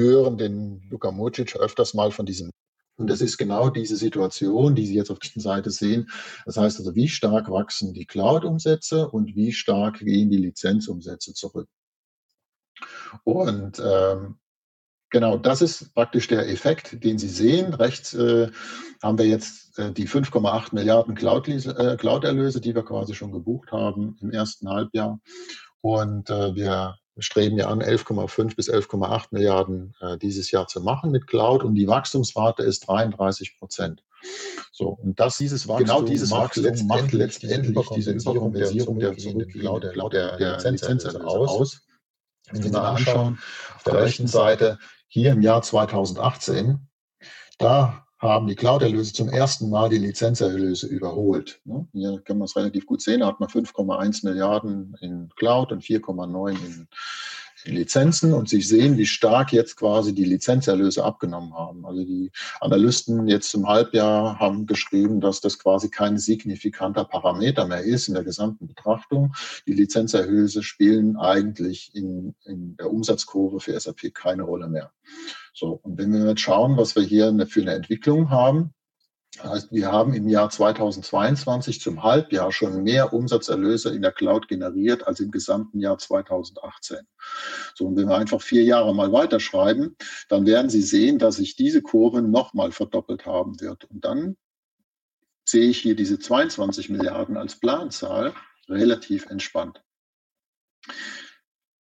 hören 0.00 0.38
den 0.38 0.82
Luka 0.90 1.10
Mucic 1.10 1.56
öfters 1.56 1.94
mal 1.94 2.10
von 2.10 2.26
diesem. 2.26 2.50
Und 2.96 3.08
das 3.08 3.22
ist 3.22 3.38
genau 3.38 3.70
diese 3.70 3.96
Situation, 3.96 4.74
die 4.74 4.86
Sie 4.86 4.94
jetzt 4.94 5.10
auf 5.10 5.18
der 5.18 5.42
Seite 5.42 5.70
sehen. 5.70 6.10
Das 6.44 6.58
heißt 6.58 6.78
also, 6.78 6.94
wie 6.94 7.08
stark 7.08 7.50
wachsen 7.50 7.94
die 7.94 8.04
Cloud-Umsätze 8.04 9.08
und 9.08 9.34
wie 9.34 9.52
stark 9.52 10.00
gehen 10.00 10.30
die 10.30 10.36
Lizenzumsätze 10.36 11.32
zurück. 11.32 11.68
Und 13.24 13.80
ähm, 13.82 14.38
genau, 15.08 15.38
das 15.38 15.62
ist 15.62 15.94
praktisch 15.94 16.28
der 16.28 16.50
Effekt, 16.50 17.02
den 17.02 17.18
Sie 17.18 17.30
sehen. 17.30 17.72
Rechts 17.72 18.12
äh, 18.12 18.50
haben 19.02 19.16
wir 19.16 19.26
jetzt 19.26 19.78
äh, 19.78 19.92
die 19.92 20.06
5,8 20.06 20.74
Milliarden 20.74 21.16
äh, 21.16 21.96
Cloud-Erlöse, 21.96 22.60
die 22.60 22.74
wir 22.74 22.84
quasi 22.84 23.14
schon 23.14 23.32
gebucht 23.32 23.72
haben 23.72 24.18
im 24.20 24.30
ersten 24.30 24.68
Halbjahr. 24.68 25.20
Und 25.80 26.28
äh, 26.28 26.54
wir 26.54 26.96
streben 27.20 27.56
ja 27.58 27.68
an, 27.68 27.82
11,5 27.82 28.56
bis 28.56 28.70
11,8 28.70 29.28
Milliarden 29.30 29.94
äh, 30.00 30.18
dieses 30.18 30.50
Jahr 30.50 30.66
zu 30.66 30.80
machen 30.80 31.10
mit 31.10 31.26
Cloud 31.26 31.62
und 31.62 31.74
die 31.74 31.86
Wachstumsrate 31.86 32.62
ist 32.62 32.88
33 32.88 33.58
Prozent. 33.58 34.02
So, 34.72 34.88
und 34.88 35.18
das, 35.18 35.38
dieses 35.38 35.66
Wachstum, 35.66 35.86
genau 35.86 36.02
dieses 36.02 36.30
macht 36.30 36.42
Wachstum 36.42 36.64
letztendlich, 36.64 36.96
macht 36.96 37.12
letztendlich 37.12 37.88
diese 37.94 38.12
Überkompensierung 38.12 38.98
der, 38.98 39.14
Cloud, 39.14 39.82
der, 40.12 40.36
der, 40.36 40.58
der 40.58 40.70
Lizenzerlöse 40.72 41.26
aus. 41.26 41.82
Wenn 42.50 42.62
Sie 42.62 42.70
mal 42.70 42.96
anschauen, 42.96 43.38
auf 43.76 43.82
der 43.84 43.94
rechten 43.94 44.26
Seite, 44.26 44.78
hier 45.06 45.32
im 45.32 45.42
Jahr 45.42 45.62
2018, 45.62 46.88
da 47.58 48.06
haben 48.20 48.46
die 48.46 48.54
Cloud-Erlöse 48.54 49.12
zum 49.14 49.28
ersten 49.28 49.70
Mal 49.70 49.88
die 49.88 49.98
Lizenzerlöse 49.98 50.86
überholt. 50.86 51.60
Ne? 51.64 51.88
Hier 51.92 52.20
kann 52.24 52.38
man 52.38 52.44
es 52.44 52.56
relativ 52.56 52.86
gut 52.86 53.00
sehen, 53.00 53.20
da 53.20 53.26
hat 53.26 53.40
man 53.40 53.48
5,1 53.48 54.24
Milliarden 54.26 54.96
in 55.00 55.30
Cloud 55.36 55.72
und 55.72 55.82
4,9 55.82 56.50
in 57.64 57.74
Lizenzen 57.74 58.32
und 58.32 58.48
sich 58.48 58.68
sehen, 58.68 58.96
wie 58.96 59.06
stark 59.06 59.52
jetzt 59.52 59.76
quasi 59.76 60.14
die 60.14 60.24
Lizenzerlöse 60.24 61.04
abgenommen 61.04 61.54
haben. 61.54 61.84
Also 61.84 62.04
die 62.04 62.30
Analysten 62.60 63.28
jetzt 63.28 63.54
im 63.54 63.68
Halbjahr 63.68 64.38
haben 64.38 64.66
geschrieben, 64.66 65.20
dass 65.20 65.40
das 65.40 65.58
quasi 65.58 65.90
kein 65.90 66.18
signifikanter 66.18 67.04
Parameter 67.04 67.66
mehr 67.66 67.82
ist 67.82 68.08
in 68.08 68.14
der 68.14 68.24
gesamten 68.24 68.66
Betrachtung. 68.66 69.34
Die 69.66 69.74
Lizenzerlöse 69.74 70.62
spielen 70.62 71.16
eigentlich 71.16 71.94
in, 71.94 72.34
in 72.44 72.76
der 72.76 72.90
Umsatzkurve 72.90 73.60
für 73.60 73.78
SAP 73.78 74.14
keine 74.14 74.42
Rolle 74.42 74.68
mehr. 74.68 74.90
So, 75.52 75.80
und 75.82 75.98
wenn 75.98 76.12
wir 76.12 76.28
jetzt 76.28 76.40
schauen, 76.40 76.76
was 76.76 76.96
wir 76.96 77.02
hier 77.02 77.46
für 77.46 77.60
eine 77.60 77.74
Entwicklung 77.74 78.30
haben, 78.30 78.72
heißt, 79.42 79.72
wir 79.72 79.90
haben 79.92 80.12
im 80.14 80.28
Jahr 80.28 80.50
2022 80.50 81.80
zum 81.80 82.02
Halbjahr 82.02 82.52
schon 82.52 82.82
mehr 82.82 83.12
Umsatzerlöse 83.12 83.90
in 83.94 84.02
der 84.02 84.12
Cloud 84.12 84.48
generiert 84.48 85.06
als 85.06 85.20
im 85.20 85.30
gesamten 85.30 85.80
Jahr 85.80 85.98
2018. 85.98 86.98
So, 87.74 87.86
und 87.86 87.96
wenn 87.96 88.08
wir 88.08 88.16
einfach 88.16 88.42
vier 88.42 88.64
Jahre 88.64 88.94
mal 88.94 89.12
weiterschreiben, 89.12 89.96
dann 90.28 90.46
werden 90.46 90.70
Sie 90.70 90.82
sehen, 90.82 91.18
dass 91.18 91.36
sich 91.36 91.56
diese 91.56 91.82
Kurve 91.82 92.22
nochmal 92.22 92.72
verdoppelt 92.72 93.26
haben 93.26 93.60
wird. 93.60 93.84
Und 93.84 94.04
dann 94.04 94.36
sehe 95.44 95.68
ich 95.68 95.78
hier 95.78 95.96
diese 95.96 96.18
22 96.18 96.90
Milliarden 96.90 97.36
als 97.36 97.58
Planzahl 97.58 98.34
relativ 98.68 99.26
entspannt. 99.26 99.82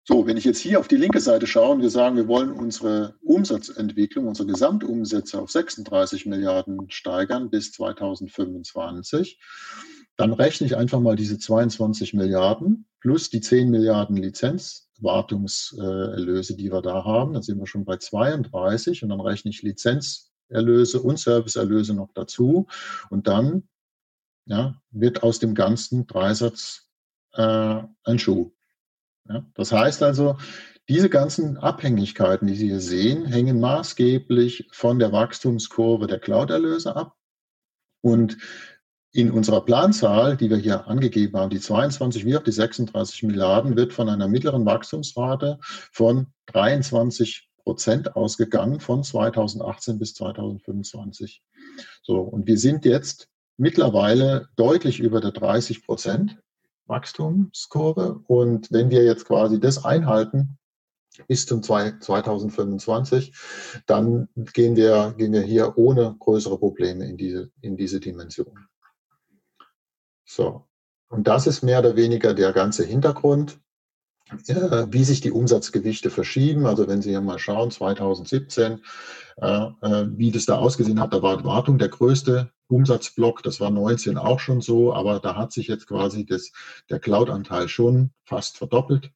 So, 0.08 0.26
wenn 0.26 0.38
ich 0.38 0.44
jetzt 0.44 0.60
hier 0.60 0.80
auf 0.80 0.88
die 0.88 0.96
linke 0.96 1.20
Seite 1.20 1.46
schaue 1.46 1.74
und 1.74 1.82
wir 1.82 1.90
sagen, 1.90 2.16
wir 2.16 2.28
wollen 2.28 2.50
unsere 2.50 3.16
Umsatzentwicklung, 3.20 4.26
unsere 4.26 4.48
Gesamtumsätze 4.48 5.38
auf 5.38 5.50
36 5.50 6.24
Milliarden 6.24 6.90
steigern 6.90 7.50
bis 7.50 7.72
2025, 7.72 9.38
dann 10.16 10.32
rechne 10.32 10.66
ich 10.66 10.78
einfach 10.78 11.00
mal 11.00 11.14
diese 11.14 11.38
22 11.38 12.14
Milliarden 12.14 12.86
plus 13.00 13.28
die 13.28 13.42
10 13.42 13.68
Milliarden 13.68 14.16
Lizenzwartungserlöse, 14.16 16.56
die 16.56 16.72
wir 16.72 16.80
da 16.80 17.04
haben. 17.04 17.34
Dann 17.34 17.42
sind 17.42 17.58
wir 17.58 17.66
schon 17.66 17.84
bei 17.84 17.98
32 17.98 19.02
und 19.02 19.10
dann 19.10 19.20
rechne 19.20 19.50
ich 19.50 19.60
Lizenzerlöse 19.60 21.02
und 21.02 21.18
Serviceerlöse 21.18 21.92
noch 21.92 22.14
dazu. 22.14 22.66
Und 23.10 23.26
dann 23.26 23.68
ja, 24.46 24.80
wird 24.90 25.22
aus 25.22 25.38
dem 25.38 25.54
ganzen 25.54 26.06
Dreisatz 26.06 26.88
äh, 27.34 27.82
ein 28.04 28.18
Schuh. 28.18 28.52
Das 29.54 29.72
heißt 29.72 30.02
also, 30.02 30.36
diese 30.88 31.10
ganzen 31.10 31.58
Abhängigkeiten, 31.58 32.46
die 32.46 32.54
Sie 32.54 32.68
hier 32.68 32.80
sehen, 32.80 33.26
hängen 33.26 33.60
maßgeblich 33.60 34.68
von 34.72 34.98
der 34.98 35.12
Wachstumskurve 35.12 36.06
der 36.06 36.18
Cloud-Erlöse 36.18 36.96
ab. 36.96 37.14
Und 38.00 38.38
in 39.12 39.30
unserer 39.30 39.64
Planzahl, 39.64 40.36
die 40.36 40.50
wir 40.50 40.56
hier 40.56 40.86
angegeben 40.86 41.36
haben, 41.38 41.50
die 41.50 41.60
22 41.60 42.24
wie 42.24 42.36
auch 42.36 42.42
die 42.42 42.52
36 42.52 43.22
Milliarden, 43.24 43.76
wird 43.76 43.92
von 43.92 44.08
einer 44.08 44.28
mittleren 44.28 44.64
Wachstumsrate 44.64 45.58
von 45.92 46.28
23 46.46 47.48
Prozent 47.64 48.16
ausgegangen 48.16 48.80
von 48.80 49.02
2018 49.02 49.98
bis 49.98 50.14
2025. 50.14 51.42
So, 52.02 52.20
und 52.20 52.46
wir 52.46 52.58
sind 52.58 52.84
jetzt 52.84 53.28
mittlerweile 53.58 54.48
deutlich 54.56 55.00
über 55.00 55.20
der 55.20 55.32
30 55.32 55.84
Prozent. 55.84 56.38
Wachstumskurve. 56.88 58.20
Und 58.26 58.72
wenn 58.72 58.90
wir 58.90 59.04
jetzt 59.04 59.26
quasi 59.26 59.60
das 59.60 59.84
einhalten 59.84 60.58
bis 61.26 61.46
zum 61.46 61.62
2025, 61.62 63.32
dann 63.86 64.28
gehen 64.52 64.76
wir, 64.76 65.14
gehen 65.16 65.32
wir 65.32 65.42
hier 65.42 65.76
ohne 65.76 66.16
größere 66.18 66.58
Probleme 66.58 67.06
in 67.06 67.16
diese, 67.16 67.50
in 67.60 67.76
diese 67.76 68.00
Dimension. 68.00 68.66
So. 70.24 70.64
Und 71.08 71.26
das 71.26 71.46
ist 71.46 71.62
mehr 71.62 71.80
oder 71.80 71.96
weniger 71.96 72.34
der 72.34 72.52
ganze 72.52 72.84
Hintergrund, 72.84 73.58
äh, 74.46 74.86
wie 74.90 75.04
sich 75.04 75.22
die 75.22 75.32
Umsatzgewichte 75.32 76.10
verschieben. 76.10 76.66
Also 76.66 76.86
wenn 76.86 77.00
Sie 77.00 77.10
hier 77.10 77.22
mal 77.22 77.38
schauen, 77.38 77.70
2017, 77.70 78.82
äh, 79.38 79.46
äh, 79.46 80.06
wie 80.10 80.30
das 80.30 80.44
da 80.44 80.58
ausgesehen 80.58 81.00
hat, 81.00 81.14
da 81.14 81.22
war 81.22 81.42
Wartung 81.44 81.78
der 81.78 81.88
größte 81.88 82.52
Umsatzblock. 82.68 83.42
Das 83.42 83.60
war 83.60 83.70
19 83.70 84.16
auch 84.16 84.40
schon 84.40 84.60
so, 84.60 84.94
aber 84.94 85.20
da 85.20 85.36
hat 85.36 85.52
sich 85.52 85.68
jetzt 85.68 85.86
quasi 85.86 86.24
das, 86.24 86.52
der 86.90 87.00
Cloud-Anteil 87.00 87.68
schon 87.68 88.10
fast 88.24 88.58
verdoppelt. 88.58 89.10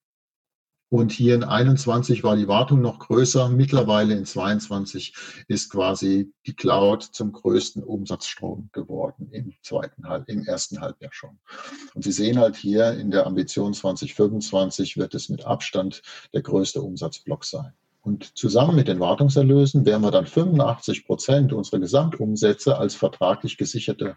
Und 0.92 1.11
hier 1.11 1.35
in 1.35 1.42
21 1.42 2.23
war 2.23 2.37
die 2.37 2.49
Wartung 2.49 2.82
noch 2.82 2.99
größer. 2.99 3.49
Mittlerweile 3.49 4.14
in 4.14 4.26
22 4.26 5.14
ist 5.49 5.71
quasi 5.71 6.30
die 6.44 6.54
Cloud 6.54 7.02
zum 7.02 7.32
größten 7.32 7.82
Umsatzstrom 7.82 8.68
geworden 8.73 9.30
im 9.32 9.54
zweiten 9.62 10.06
Halb, 10.06 10.28
im 10.28 10.44
ersten 10.44 10.82
Halbjahr 10.82 11.14
schon. 11.14 11.38
Und 11.94 12.04
Sie 12.04 12.12
sehen 12.12 12.38
halt 12.38 12.56
hier 12.56 12.92
in 12.92 13.11
der 13.11 13.26
Ambition 13.26 13.73
2025 13.73 14.99
wird 14.99 15.14
es 15.14 15.30
mit 15.30 15.47
Abstand 15.47 16.02
der 16.35 16.42
größte 16.42 16.82
Umsatzblock 16.82 17.47
sein. 17.47 17.73
Und 18.02 18.37
zusammen 18.37 18.75
mit 18.75 18.88
den 18.88 18.99
Wartungserlösen 18.99 19.87
werden 19.87 20.02
wir 20.02 20.11
dann 20.11 20.26
85 20.26 21.06
Prozent 21.06 21.52
unserer 21.52 21.78
Gesamtumsätze 21.78 22.76
als 22.76 22.97
vertraglich 22.97 23.56
gesicherte 23.56 24.16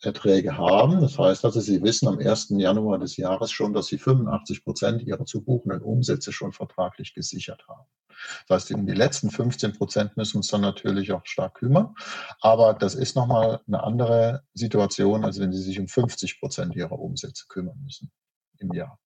Erträge 0.00 0.56
haben. 0.56 1.00
Das 1.00 1.18
heißt 1.18 1.44
also, 1.44 1.60
Sie 1.60 1.82
wissen 1.82 2.08
am 2.08 2.18
1. 2.18 2.54
Januar 2.56 2.98
des 2.98 3.18
Jahres 3.18 3.50
schon, 3.50 3.74
dass 3.74 3.88
Sie 3.88 3.98
85 3.98 4.64
Prozent 4.64 5.02
Ihrer 5.02 5.26
zu 5.26 5.42
buchenden 5.42 5.82
Umsätze 5.82 6.32
schon 6.32 6.52
vertraglich 6.52 7.14
gesichert 7.14 7.66
haben. 7.68 7.86
Das 8.48 8.62
heißt, 8.62 8.72
um 8.72 8.86
die 8.86 8.94
letzten 8.94 9.30
15 9.30 9.74
Prozent 9.74 10.16
müssen 10.16 10.34
wir 10.34 10.38
uns 10.38 10.48
dann 10.48 10.62
natürlich 10.62 11.12
auch 11.12 11.24
stark 11.24 11.54
kümmern. 11.54 11.94
Aber 12.40 12.72
das 12.72 12.94
ist 12.94 13.14
nochmal 13.14 13.60
eine 13.66 13.82
andere 13.82 14.42
Situation, 14.54 15.24
als 15.24 15.38
wenn 15.38 15.52
Sie 15.52 15.62
sich 15.62 15.78
um 15.78 15.86
50 15.86 16.40
Prozent 16.40 16.74
Ihrer 16.76 16.98
Umsätze 16.98 17.44
kümmern 17.48 17.78
müssen 17.82 18.10
im 18.58 18.72
Jahr. 18.72 18.98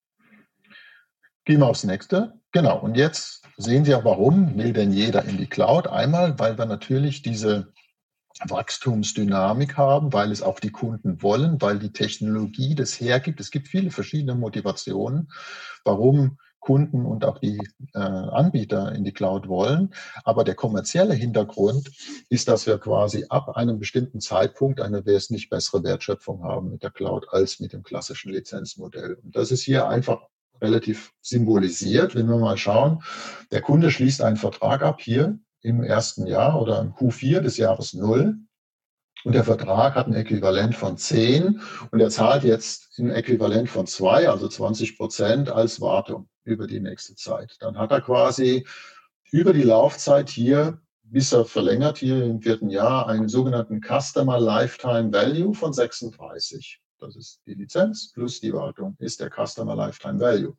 Gehen 1.44 1.58
wir 1.60 1.66
aufs 1.66 1.84
nächste. 1.84 2.34
Genau. 2.52 2.78
Und 2.78 2.96
jetzt 2.96 3.41
sehen 3.62 3.84
Sie 3.84 3.94
auch, 3.94 4.04
warum 4.04 4.56
will 4.56 4.72
denn 4.72 4.92
jeder 4.92 5.24
in 5.24 5.38
die 5.38 5.46
Cloud? 5.46 5.86
Einmal, 5.88 6.38
weil 6.38 6.58
wir 6.58 6.66
natürlich 6.66 7.22
diese 7.22 7.72
Wachstumsdynamik 8.44 9.76
haben, 9.76 10.12
weil 10.12 10.32
es 10.32 10.42
auch 10.42 10.58
die 10.58 10.70
Kunden 10.70 11.22
wollen, 11.22 11.60
weil 11.60 11.78
die 11.78 11.92
Technologie 11.92 12.74
das 12.74 13.00
hergibt. 13.00 13.40
Es 13.40 13.50
gibt 13.50 13.68
viele 13.68 13.90
verschiedene 13.90 14.34
Motivationen, 14.34 15.30
warum 15.84 16.38
Kunden 16.62 17.04
und 17.04 17.24
auch 17.24 17.38
die 17.38 17.58
äh, 17.92 17.98
Anbieter 17.98 18.92
in 18.92 19.04
die 19.04 19.12
Cloud 19.12 19.48
wollen. 19.48 19.92
Aber 20.24 20.44
der 20.44 20.54
kommerzielle 20.54 21.12
Hintergrund 21.12 21.90
ist, 22.28 22.48
dass 22.48 22.66
wir 22.66 22.78
quasi 22.78 23.26
ab 23.28 23.56
einem 23.56 23.80
bestimmten 23.80 24.20
Zeitpunkt 24.20 24.80
eine 24.80 25.04
wesentlich 25.04 25.50
bessere 25.50 25.82
Wertschöpfung 25.82 26.44
haben 26.44 26.70
mit 26.70 26.84
der 26.84 26.92
Cloud 26.92 27.26
als 27.30 27.58
mit 27.58 27.72
dem 27.72 27.82
klassischen 27.82 28.32
Lizenzmodell. 28.32 29.14
Und 29.24 29.34
das 29.34 29.50
ist 29.50 29.62
hier 29.62 29.88
einfach 29.88 30.20
relativ 30.62 31.12
symbolisiert. 31.20 32.14
Wenn 32.14 32.28
wir 32.28 32.38
mal 32.38 32.56
schauen, 32.56 33.02
der 33.50 33.60
Kunde 33.60 33.90
schließt 33.90 34.22
einen 34.22 34.36
Vertrag 34.36 34.82
ab 34.82 35.00
hier 35.00 35.38
im 35.60 35.82
ersten 35.82 36.26
Jahr 36.26 36.60
oder 36.60 36.80
im 36.80 36.92
Q4 36.94 37.40
des 37.40 37.56
Jahres 37.56 37.92
null. 37.94 38.36
Und 39.24 39.34
der 39.34 39.44
Vertrag 39.44 39.94
hat 39.94 40.08
ein 40.08 40.14
Äquivalent 40.14 40.74
von 40.74 40.96
10 40.96 41.60
und 41.90 42.00
er 42.00 42.10
zahlt 42.10 42.42
jetzt 42.42 42.98
ein 42.98 43.10
Äquivalent 43.10 43.68
von 43.68 43.86
2, 43.86 44.28
also 44.28 44.48
20 44.48 44.96
Prozent 44.96 45.50
als 45.50 45.80
Wartung 45.80 46.28
über 46.44 46.66
die 46.66 46.80
nächste 46.80 47.14
Zeit. 47.14 47.56
Dann 47.60 47.78
hat 47.78 47.92
er 47.92 48.00
quasi 48.00 48.66
über 49.30 49.52
die 49.52 49.62
Laufzeit 49.62 50.28
hier, 50.28 50.80
bis 51.04 51.32
er 51.32 51.44
verlängert 51.44 51.98
hier 51.98 52.24
im 52.24 52.40
vierten 52.40 52.68
Jahr, 52.68 53.06
einen 53.06 53.28
sogenannten 53.28 53.80
Customer 53.80 54.40
Lifetime 54.40 55.12
Value 55.12 55.54
von 55.54 55.72
36. 55.72 56.80
Das 57.02 57.16
ist 57.16 57.40
die 57.46 57.54
Lizenz 57.54 58.12
plus 58.12 58.40
die 58.40 58.52
Wartung, 58.52 58.94
ist 59.00 59.18
der 59.18 59.28
Customer 59.28 59.74
Lifetime 59.74 60.20
Value. 60.20 60.56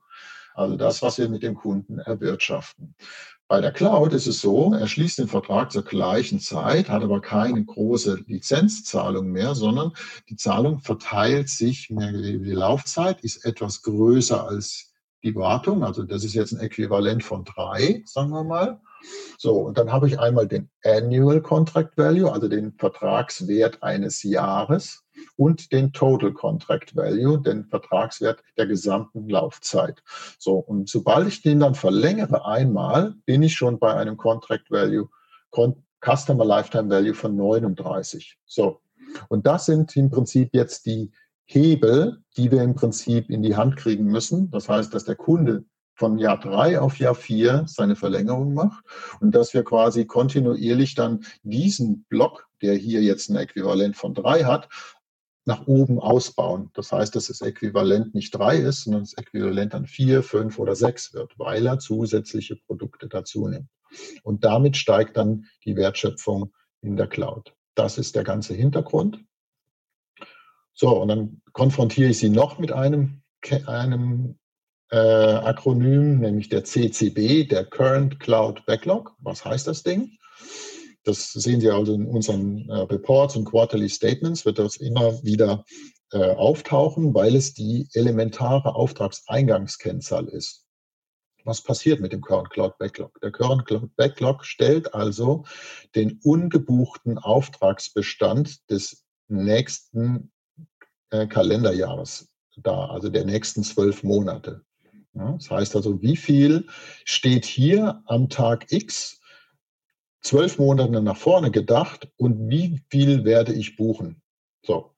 Also 0.54 0.76
das, 0.76 1.02
was 1.02 1.18
wir 1.18 1.30
mit 1.30 1.42
dem 1.42 1.56
Kunden 1.56 2.00
erwirtschaften. 2.00 2.96
Bei 3.48 3.62
der 3.62 3.72
Cloud 3.72 4.12
ist 4.12 4.28
es 4.28 4.42
so, 4.42 4.74
er 4.74 4.88
schließt 4.88 5.20
den 5.20 5.30
Vertrag 5.30 5.72
zur 5.72 5.84
gleichen 5.84 6.42
Zeit, 6.42 6.90
hat 6.90 7.02
aber 7.02 7.22
keine 7.22 7.64
große 7.64 8.26
Lizenzzahlung 8.28 9.32
mehr, 9.32 9.56
sondern 9.56 9.94
die 10.30 10.36
Zahlung 10.36 10.80
verteilt 10.80 11.48
sich 11.48 11.90
mehr 11.90 12.12
die 12.12 12.52
Laufzeit, 12.52 13.22
ist 13.22 13.46
etwas 13.46 13.82
größer 13.82 14.46
als 14.46 14.94
die 15.24 15.36
Wartung. 15.36 15.86
Also 15.86 16.04
das 16.04 16.26
ist 16.26 16.34
jetzt 16.34 16.52
ein 16.52 16.60
Äquivalent 16.60 17.24
von 17.24 17.46
drei, 17.46 18.04
sagen 18.06 18.32
wir 18.32 18.44
mal. 18.44 18.82
So, 19.38 19.60
und 19.60 19.78
dann 19.78 19.94
habe 19.94 20.08
ich 20.08 20.20
einmal 20.20 20.48
den 20.48 20.70
Annual 20.84 21.42
Contract 21.42 21.98
Value, 21.98 22.32
also 22.32 22.50
den 22.50 22.74
Vertragswert 22.74 23.82
eines 23.82 24.24
Jahres 24.24 25.03
und 25.36 25.72
den 25.72 25.94
Total 25.94 26.32
Contract 26.32 26.96
Value, 26.96 27.42
den 27.42 27.66
Vertragswert 27.66 28.44
der 28.58 28.68
gesamten 28.68 29.30
Laufzeit. 29.30 30.04
So, 30.40 30.56
und 30.56 30.90
sobald 30.90 31.28
ich 31.28 31.42
den 31.42 31.60
dann 31.60 31.76
verlängere 31.76 32.46
einmal, 32.46 33.16
bin 33.26 33.44
ich 33.44 33.54
schon 33.54 33.80
bei 33.80 33.94
einem 33.94 34.18
Contract 34.18 34.72
Value, 34.72 35.10
Customer 36.02 36.46
Lifetime 36.46 36.90
Value 36.90 37.14
von 37.14 37.36
39. 37.36 38.38
So, 38.46 38.82
und 39.30 39.48
das 39.48 39.66
sind 39.66 39.96
im 39.96 40.10
Prinzip 40.10 40.50
jetzt 40.54 40.86
die 40.86 41.12
Hebel, 41.46 42.24
die 42.38 42.52
wir 42.52 42.64
im 42.64 42.76
Prinzip 42.76 43.30
in 43.30 43.44
die 43.44 43.56
Hand 43.56 43.78
kriegen 43.78 44.06
müssen. 44.06 44.50
Das 44.52 44.70
heißt, 44.70 44.94
dass 44.94 45.06
der 45.06 45.16
Kunde 45.16 45.66
von 45.96 46.18
Jahr 46.18 46.40
drei 46.40 46.80
auf 46.80 46.98
Jahr 46.98 47.16
vier 47.16 47.66
seine 47.68 47.96
Verlängerung 47.96 48.54
macht 48.54 48.84
und 49.20 49.36
dass 49.36 49.54
wir 49.54 49.64
quasi 49.64 50.06
kontinuierlich 50.06 50.96
dann 50.96 51.24
diesen 51.44 52.04
Block, 52.06 52.48
der 52.62 52.76
hier 52.76 53.02
jetzt 53.02 53.30
ein 53.30 53.36
Äquivalent 53.36 53.96
von 53.96 54.14
drei 54.14 54.44
hat, 54.44 54.70
nach 55.46 55.68
oben 55.68 56.00
ausbauen. 56.00 56.70
Das 56.74 56.92
heißt, 56.92 57.16
dass 57.16 57.28
das 57.28 57.42
Äquivalent 57.42 58.16
nicht 58.16 58.32
drei 58.32 58.58
ist, 58.58 58.84
sondern 58.84 59.04
das 59.04 59.14
Äquivalent 59.14 59.74
dann 59.74 59.86
vier, 59.86 60.24
fünf 60.24 60.58
oder 60.60 60.76
sechs 60.76 61.14
wird, 61.14 61.38
weil 61.38 61.66
er 61.66 61.80
zusätzliche 61.80 62.56
Produkte 62.56 63.08
dazu 63.08 63.48
nimmt. 63.48 63.68
Und 64.24 64.44
damit 64.44 64.78
steigt 64.78 65.18
dann 65.18 65.46
die 65.66 65.76
Wertschöpfung 65.76 66.54
in 66.82 66.96
der 66.96 67.08
Cloud. 67.08 67.54
Das 67.76 67.98
ist 67.98 68.16
der 68.16 68.24
ganze 68.24 68.54
Hintergrund. 68.54 69.20
So, 70.74 71.02
und 71.02 71.08
dann 71.10 71.42
konfrontiere 71.52 72.10
ich 72.10 72.20
Sie 72.20 72.30
noch 72.30 72.58
mit 72.58 72.72
einem, 72.72 73.22
einem 73.68 74.40
äh, 74.90 74.98
Akronym, 74.98 76.20
nämlich 76.20 76.50
der 76.50 76.64
CCB, 76.64 77.48
der 77.50 77.66
Current 77.66 78.20
Cloud 78.20 78.66
Backlog. 78.66 79.16
Was 79.20 79.46
heißt 79.46 79.68
das 79.68 79.84
Ding? 79.84 80.18
Das 81.04 81.34
sehen 81.34 81.60
Sie 81.60 81.70
also 81.70 81.94
in 81.94 82.08
unseren 82.08 82.70
äh, 82.70 82.74
Reports 82.74 83.36
und 83.36 83.46
Quarterly 83.46 83.90
Statements, 83.90 84.46
wird 84.46 84.60
das 84.60 84.78
immer 84.78 85.22
wieder 85.24 85.66
äh, 86.12 86.18
auftauchen, 86.18 87.14
weil 87.14 87.36
es 87.36 87.54
die 87.54 87.88
elementare 87.94 88.76
Auftragseingangskennzahl 88.76 90.28
ist. 90.30 90.66
Was 91.46 91.62
passiert 91.62 92.00
mit 92.00 92.14
dem 92.14 92.22
Current 92.22 92.50
Cloud 92.52 92.78
Backlog? 92.78 93.20
Der 93.22 93.32
Current 93.32 93.66
Cloud 93.66 93.94
Backlog 93.98 94.46
stellt 94.46 94.94
also 94.94 95.44
den 95.94 96.20
ungebuchten 96.24 97.18
Auftragsbestand 97.18 98.70
des 98.70 99.04
nächsten 99.28 100.32
äh, 101.10 101.28
Kalenderjahres 101.28 102.30
dar, 102.58 102.92
also 102.92 103.10
der 103.10 103.26
nächsten 103.26 103.64
zwölf 103.64 104.04
Monate. 104.04 104.64
Das 105.14 105.52
heißt 105.52 105.76
also, 105.76 106.02
wie 106.02 106.18
viel 106.18 106.66
steht 107.06 107.46
hier 107.46 108.02
am 108.08 108.30
Tag 108.30 108.72
X 108.72 109.20
zwölf 110.24 110.58
Monate 110.58 111.02
nach 111.02 111.18
vorne 111.18 111.52
gedacht 111.52 112.10
und 112.18 112.50
wie 112.50 112.82
viel 112.90 113.24
werde 113.26 113.54
ich 113.54 113.76
buchen? 113.76 114.22
So. 114.66 114.92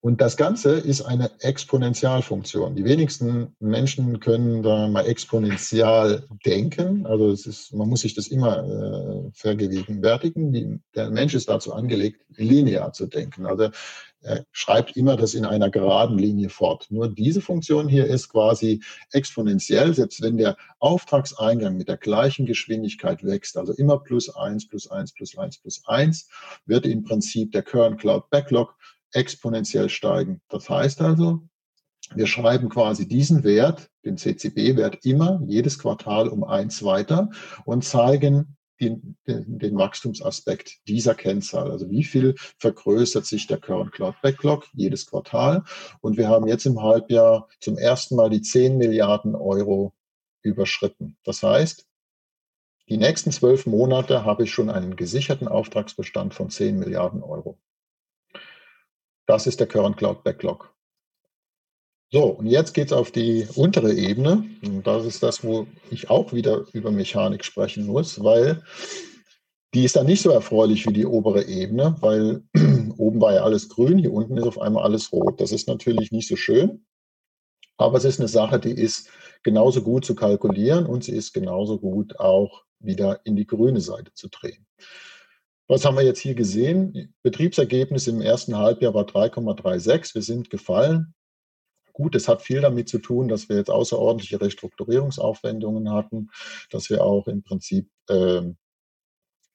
Und 0.00 0.20
das 0.20 0.36
Ganze 0.36 0.74
ist 0.74 1.02
eine 1.02 1.28
Exponentialfunktion. 1.40 2.76
Die 2.76 2.84
wenigsten 2.84 3.56
Menschen 3.58 4.20
können 4.20 4.62
da 4.62 4.86
mal 4.86 5.04
exponentiell 5.06 6.24
denken. 6.46 7.04
Also 7.04 7.32
es 7.32 7.46
ist, 7.46 7.74
man 7.74 7.88
muss 7.88 8.02
sich 8.02 8.14
das 8.14 8.28
immer 8.28 8.64
äh, 8.64 9.30
vergegenwärtigen. 9.32 10.52
Die, 10.52 10.78
der 10.94 11.10
Mensch 11.10 11.34
ist 11.34 11.48
dazu 11.48 11.72
angelegt, 11.72 12.24
linear 12.36 12.92
zu 12.92 13.06
denken. 13.06 13.44
Also 13.44 13.70
er 14.20 14.44
schreibt 14.50 14.96
immer 14.96 15.16
das 15.16 15.34
in 15.34 15.44
einer 15.44 15.70
geraden 15.70 16.18
Linie 16.18 16.48
fort. 16.48 16.86
Nur 16.90 17.08
diese 17.08 17.40
Funktion 17.40 17.88
hier 17.88 18.06
ist 18.06 18.28
quasi 18.28 18.82
exponentiell, 19.12 19.94
selbst 19.94 20.20
wenn 20.22 20.36
der 20.36 20.56
Auftragseingang 20.80 21.76
mit 21.76 21.88
der 21.88 21.96
gleichen 21.96 22.46
Geschwindigkeit 22.46 23.24
wächst, 23.24 23.56
also 23.56 23.72
immer 23.72 23.98
plus 23.98 24.34
eins, 24.34 24.66
plus 24.66 24.90
eins, 24.90 25.12
plus 25.12 25.38
eins, 25.38 25.58
plus 25.58 25.82
eins, 25.86 26.28
wird 26.66 26.86
im 26.86 27.04
Prinzip 27.04 27.52
der 27.52 27.62
Current 27.62 28.00
Cloud 28.00 28.28
Backlog 28.30 28.76
exponentiell 29.12 29.88
steigen. 29.88 30.40
Das 30.48 30.68
heißt 30.68 31.00
also, 31.00 31.42
wir 32.14 32.26
schreiben 32.26 32.68
quasi 32.68 33.06
diesen 33.06 33.44
Wert, 33.44 33.90
den 34.04 34.16
CCB-Wert, 34.16 35.04
immer 35.04 35.40
jedes 35.46 35.78
Quartal 35.78 36.28
um 36.28 36.42
eins 36.42 36.82
weiter 36.82 37.30
und 37.64 37.84
zeigen 37.84 38.56
den, 38.80 39.16
den, 39.26 39.58
den, 39.58 39.76
Wachstumsaspekt 39.76 40.78
dieser 40.86 41.14
Kennzahl. 41.14 41.70
Also 41.70 41.90
wie 41.90 42.04
viel 42.04 42.34
vergrößert 42.58 43.26
sich 43.26 43.46
der 43.46 43.58
Current 43.58 43.92
Cloud 43.92 44.14
Backlog 44.22 44.66
jedes 44.72 45.06
Quartal? 45.06 45.64
Und 46.00 46.16
wir 46.16 46.28
haben 46.28 46.46
jetzt 46.46 46.66
im 46.66 46.82
Halbjahr 46.82 47.48
zum 47.60 47.76
ersten 47.76 48.16
Mal 48.16 48.30
die 48.30 48.42
10 48.42 48.78
Milliarden 48.78 49.34
Euro 49.34 49.94
überschritten. 50.42 51.16
Das 51.24 51.42
heißt, 51.42 51.86
die 52.88 52.96
nächsten 52.96 53.32
zwölf 53.32 53.66
Monate 53.66 54.24
habe 54.24 54.44
ich 54.44 54.52
schon 54.52 54.70
einen 54.70 54.96
gesicherten 54.96 55.46
Auftragsbestand 55.46 56.32
von 56.32 56.48
10 56.48 56.78
Milliarden 56.78 57.22
Euro. 57.22 57.58
Das 59.26 59.46
ist 59.46 59.60
der 59.60 59.66
Current 59.66 59.98
Cloud 59.98 60.24
Backlog. 60.24 60.74
So, 62.10 62.24
und 62.24 62.46
jetzt 62.46 62.72
geht 62.72 62.86
es 62.86 62.92
auf 62.92 63.10
die 63.10 63.46
untere 63.54 63.92
Ebene. 63.92 64.44
Und 64.64 64.86
das 64.86 65.04
ist 65.04 65.22
das, 65.22 65.44
wo 65.44 65.66
ich 65.90 66.08
auch 66.08 66.32
wieder 66.32 66.64
über 66.72 66.90
Mechanik 66.90 67.44
sprechen 67.44 67.86
muss, 67.86 68.22
weil 68.24 68.62
die 69.74 69.84
ist 69.84 69.96
dann 69.96 70.06
nicht 70.06 70.22
so 70.22 70.30
erfreulich 70.30 70.86
wie 70.86 70.94
die 70.94 71.04
obere 71.04 71.44
Ebene, 71.44 71.96
weil 72.00 72.42
oben 72.96 73.20
war 73.20 73.34
ja 73.34 73.42
alles 73.42 73.68
grün, 73.68 73.98
hier 73.98 74.12
unten 74.12 74.38
ist 74.38 74.46
auf 74.46 74.58
einmal 74.58 74.84
alles 74.84 75.12
rot. 75.12 75.38
Das 75.40 75.52
ist 75.52 75.68
natürlich 75.68 76.10
nicht 76.10 76.28
so 76.28 76.36
schön. 76.36 76.86
Aber 77.76 77.98
es 77.98 78.04
ist 78.04 78.18
eine 78.18 78.28
Sache, 78.28 78.58
die 78.58 78.72
ist 78.72 79.10
genauso 79.42 79.82
gut 79.82 80.04
zu 80.04 80.14
kalkulieren 80.14 80.86
und 80.86 81.04
sie 81.04 81.12
ist 81.12 81.34
genauso 81.34 81.78
gut 81.78 82.18
auch 82.18 82.64
wieder 82.80 83.20
in 83.24 83.36
die 83.36 83.46
grüne 83.46 83.82
Seite 83.82 84.12
zu 84.14 84.28
drehen. 84.28 84.66
Was 85.68 85.84
haben 85.84 85.96
wir 85.96 86.04
jetzt 86.04 86.20
hier 86.20 86.34
gesehen? 86.34 87.14
Betriebsergebnis 87.22 88.06
im 88.06 88.22
ersten 88.22 88.56
Halbjahr 88.56 88.94
war 88.94 89.04
3,36. 89.04 90.14
Wir 90.14 90.22
sind 90.22 90.48
gefallen. 90.48 91.14
Gut, 91.98 92.14
es 92.14 92.28
hat 92.28 92.42
viel 92.42 92.60
damit 92.60 92.88
zu 92.88 93.00
tun, 93.00 93.26
dass 93.26 93.48
wir 93.48 93.56
jetzt 93.56 93.70
außerordentliche 93.70 94.40
Restrukturierungsaufwendungen 94.40 95.92
hatten, 95.92 96.30
dass 96.70 96.90
wir 96.90 97.02
auch 97.02 97.26
im 97.26 97.42
Prinzip 97.42 97.90
äh, 98.08 98.42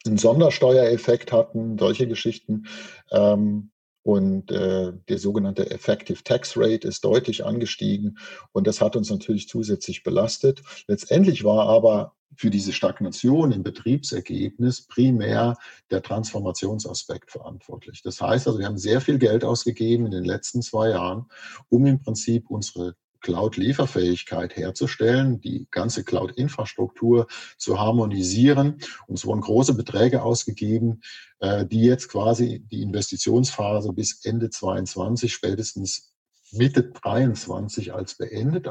einen 0.05 0.17
Sondersteuereffekt 0.17 1.31
hatten, 1.31 1.77
solche 1.77 2.05
Geschichten. 2.05 2.67
Ähm, 3.11 3.71
und 4.03 4.51
äh, 4.51 4.93
der 5.07 5.17
sogenannte 5.17 5.71
Effective 5.71 6.23
Tax 6.23 6.57
Rate 6.57 6.87
ist 6.87 7.03
deutlich 7.03 7.45
angestiegen 7.45 8.19
und 8.51 8.67
das 8.67 8.81
hat 8.81 8.95
uns 8.95 9.09
natürlich 9.09 9.47
zusätzlich 9.47 10.03
belastet. 10.03 10.61
Letztendlich 10.87 11.43
war 11.43 11.67
aber 11.67 12.13
für 12.35 12.49
diese 12.49 12.73
Stagnation 12.73 13.51
im 13.51 13.63
Betriebsergebnis 13.63 14.87
primär 14.87 15.55
der 15.91 16.01
Transformationsaspekt 16.01 17.31
verantwortlich. 17.31 18.01
Das 18.03 18.21
heißt 18.21 18.47
also, 18.47 18.59
wir 18.59 18.65
haben 18.65 18.77
sehr 18.77 19.01
viel 19.01 19.19
Geld 19.19 19.43
ausgegeben 19.43 20.05
in 20.05 20.11
den 20.11 20.25
letzten 20.25 20.61
zwei 20.61 20.89
Jahren, 20.89 21.25
um 21.69 21.85
im 21.85 21.99
Prinzip 21.99 22.49
unsere 22.49 22.95
Cloud-Lieferfähigkeit 23.23 24.55
herzustellen, 24.55 25.41
die 25.41 25.65
ganze 25.71 26.03
Cloud-Infrastruktur 26.03 27.27
zu 27.57 27.79
harmonisieren. 27.79 28.79
Und 29.07 29.17
es 29.17 29.25
wurden 29.25 29.41
große 29.41 29.73
Beträge 29.73 30.21
ausgegeben, 30.21 31.01
äh, 31.39 31.65
die 31.65 31.81
jetzt 31.81 32.09
quasi 32.09 32.59
die 32.71 32.83
Investitionsphase 32.83 33.91
bis 33.93 34.23
Ende 34.23 34.51
22, 34.51 35.33
spätestens 35.33 36.13
Mitte 36.51 36.83
23 36.83 37.93
als 37.93 38.15
beendet 38.15 38.67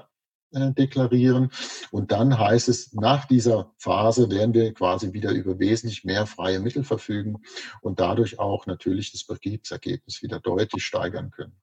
deklarieren. 0.53 1.51
Und 1.91 2.13
dann 2.13 2.39
heißt 2.39 2.69
es, 2.69 2.93
nach 2.93 3.27
dieser 3.27 3.73
Phase 3.79 4.31
werden 4.31 4.55
wir 4.55 4.73
quasi 4.75 5.13
wieder 5.13 5.31
über 5.31 5.59
wesentlich 5.59 6.05
mehr 6.05 6.27
freie 6.27 6.61
Mittel 6.61 6.85
verfügen 6.85 7.43
und 7.81 8.01
dadurch 8.01 8.39
auch 8.39 8.67
natürlich 8.67 9.13
das 9.13 9.25
Betriebsergebnis 9.25 10.23
wieder 10.23 10.41
deutlich 10.41 10.85
steigern 10.85 11.31
können. 11.31 11.55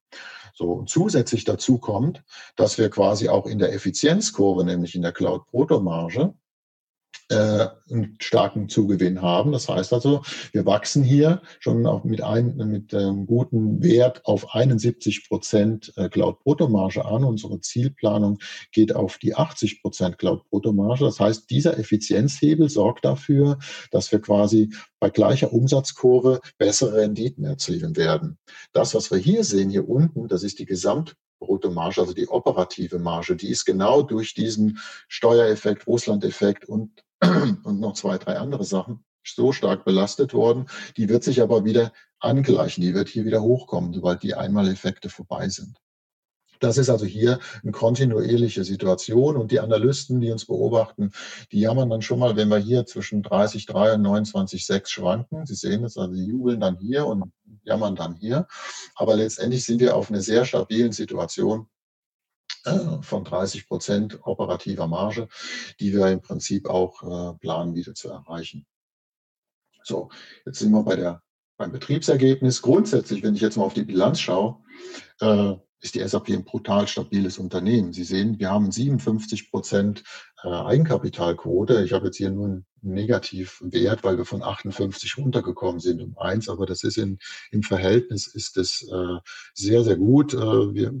So, 0.54 0.72
und 0.72 0.90
zusätzlich 0.90 1.44
dazu 1.44 1.78
kommt, 1.78 2.22
dass 2.56 2.78
wir 2.78 2.90
quasi 2.90 3.28
auch 3.28 3.46
in 3.46 3.58
der 3.58 3.72
Effizienzkurve, 3.72 4.64
nämlich 4.64 4.94
in 4.94 5.02
der 5.02 5.12
Cloud-Proto-Marge, 5.12 6.34
äh, 7.30 7.68
einen 7.90 8.16
starken 8.20 8.68
Zugewinn 8.68 9.22
haben. 9.22 9.52
Das 9.52 9.68
heißt 9.68 9.92
also, 9.92 10.22
wir 10.52 10.66
wachsen 10.66 11.02
hier 11.02 11.42
schon 11.60 11.86
auch 11.86 12.04
mit 12.04 12.22
einem 12.22 12.70
mit 12.70 12.94
einem 12.94 13.26
guten 13.26 13.82
Wert 13.82 14.24
auf 14.24 14.54
71 14.54 15.28
Prozent 15.28 15.92
äh, 15.96 16.08
Cloud-Bruttomarge 16.08 17.04
an. 17.04 17.24
Unsere 17.24 17.60
Zielplanung 17.60 18.38
geht 18.72 18.94
auf 18.94 19.18
die 19.18 19.34
80 19.34 19.82
Prozent 19.82 20.18
Cloud-Bruttomarge. 20.18 21.04
Das 21.04 21.20
heißt, 21.20 21.48
dieser 21.50 21.78
Effizienzhebel 21.78 22.68
sorgt 22.68 23.04
dafür, 23.04 23.58
dass 23.90 24.10
wir 24.12 24.20
quasi 24.20 24.72
bei 24.98 25.10
gleicher 25.10 25.52
Umsatzkurve 25.52 26.40
bessere 26.58 26.98
Renditen 26.98 27.44
erzielen 27.44 27.96
werden. 27.96 28.38
Das, 28.72 28.94
was 28.94 29.10
wir 29.10 29.18
hier 29.18 29.44
sehen, 29.44 29.70
hier 29.70 29.88
unten, 29.88 30.28
das 30.28 30.42
ist 30.42 30.58
die 30.58 30.66
Gesamt 30.66 31.16
Bruttomarge, 31.40 32.00
also 32.00 32.12
die 32.12 32.28
operative 32.28 32.98
Marge, 32.98 33.34
die 33.34 33.48
ist 33.48 33.64
genau 33.64 34.02
durch 34.02 34.34
diesen 34.34 34.78
Steuereffekt, 35.08 35.86
Russland-Effekt 35.86 36.66
und, 36.66 37.02
und 37.64 37.80
noch 37.80 37.94
zwei, 37.94 38.18
drei 38.18 38.38
andere 38.38 38.64
Sachen 38.64 39.04
so 39.24 39.52
stark 39.52 39.84
belastet 39.84 40.32
worden. 40.34 40.66
Die 40.96 41.08
wird 41.08 41.24
sich 41.24 41.42
aber 41.42 41.64
wieder 41.64 41.92
angleichen, 42.18 42.82
die 42.82 42.94
wird 42.94 43.08
hier 43.08 43.24
wieder 43.24 43.42
hochkommen, 43.42 43.92
sobald 43.92 44.22
die 44.22 44.34
Einmaleffekte 44.34 45.08
vorbei 45.08 45.48
sind. 45.48 45.76
Das 46.60 46.76
ist 46.76 46.90
also 46.90 47.06
hier 47.06 47.38
eine 47.62 47.72
kontinuierliche 47.72 48.64
Situation 48.64 49.36
und 49.38 49.50
die 49.50 49.60
Analysten, 49.60 50.20
die 50.20 50.30
uns 50.30 50.44
beobachten, 50.44 51.10
die 51.52 51.60
jammern 51.60 51.88
dann 51.88 52.02
schon 52.02 52.18
mal, 52.18 52.36
wenn 52.36 52.48
wir 52.48 52.58
hier 52.58 52.84
zwischen 52.84 53.22
30,3 53.22 53.94
und 53.94 54.06
29,6 54.06 54.88
schwanken. 54.88 55.46
Sie 55.46 55.54
sehen 55.54 55.84
es, 55.84 55.96
also 55.96 56.14
jubeln 56.14 56.60
dann 56.60 56.76
hier 56.76 57.06
und 57.06 57.32
jammern 57.64 57.96
dann 57.96 58.14
hier. 58.14 58.46
Aber 58.94 59.16
letztendlich 59.16 59.64
sind 59.64 59.80
wir 59.80 59.96
auf 59.96 60.10
einer 60.10 60.20
sehr 60.20 60.44
stabilen 60.44 60.92
Situation 60.92 61.66
von 63.02 63.24
30 63.24 63.66
Prozent 63.66 64.18
operativer 64.22 64.86
Marge, 64.86 65.28
die 65.78 65.92
wir 65.92 66.08
im 66.08 66.20
Prinzip 66.20 66.68
auch 66.68 67.02
äh, 67.02 67.38
planen, 67.38 67.74
wieder 67.74 67.94
zu 67.94 68.10
erreichen. 68.10 68.66
So, 69.84 70.10
jetzt 70.44 70.58
sind 70.58 70.72
wir 70.72 70.82
bei 70.82 70.96
der, 70.96 71.22
beim 71.56 71.72
Betriebsergebnis. 71.72 72.62
Grundsätzlich, 72.62 73.22
wenn 73.22 73.34
ich 73.34 73.40
jetzt 73.40 73.56
mal 73.56 73.64
auf 73.64 73.74
die 73.74 73.84
Bilanz 73.84 74.20
schaue, 74.20 74.58
äh, 75.20 75.54
ist 75.82 75.94
die 75.94 76.06
SAP 76.06 76.28
ein 76.28 76.44
brutal 76.44 76.86
stabiles 76.86 77.38
Unternehmen. 77.38 77.92
Sie 77.92 78.04
sehen, 78.04 78.38
wir 78.38 78.50
haben 78.50 78.70
57 78.70 79.50
Prozent 79.50 80.04
äh, 80.42 80.48
Eigenkapitalquote. 80.48 81.82
Ich 81.82 81.92
habe 81.92 82.06
jetzt 82.06 82.18
hier 82.18 82.30
nur 82.30 82.46
einen 82.46 82.66
Negativwert, 82.82 84.04
weil 84.04 84.18
wir 84.18 84.26
von 84.26 84.42
58 84.42 85.16
runtergekommen 85.16 85.80
sind 85.80 86.02
um 86.02 86.18
eins, 86.18 86.48
aber 86.48 86.66
das 86.66 86.82
ist 86.82 86.98
in, 86.98 87.18
im 87.50 87.62
Verhältnis 87.62 88.26
ist 88.26 88.56
es 88.58 88.86
äh, 88.90 89.18
sehr, 89.54 89.84
sehr 89.84 89.96
gut. 89.96 90.34
Äh, 90.34 90.74
wir, 90.74 90.92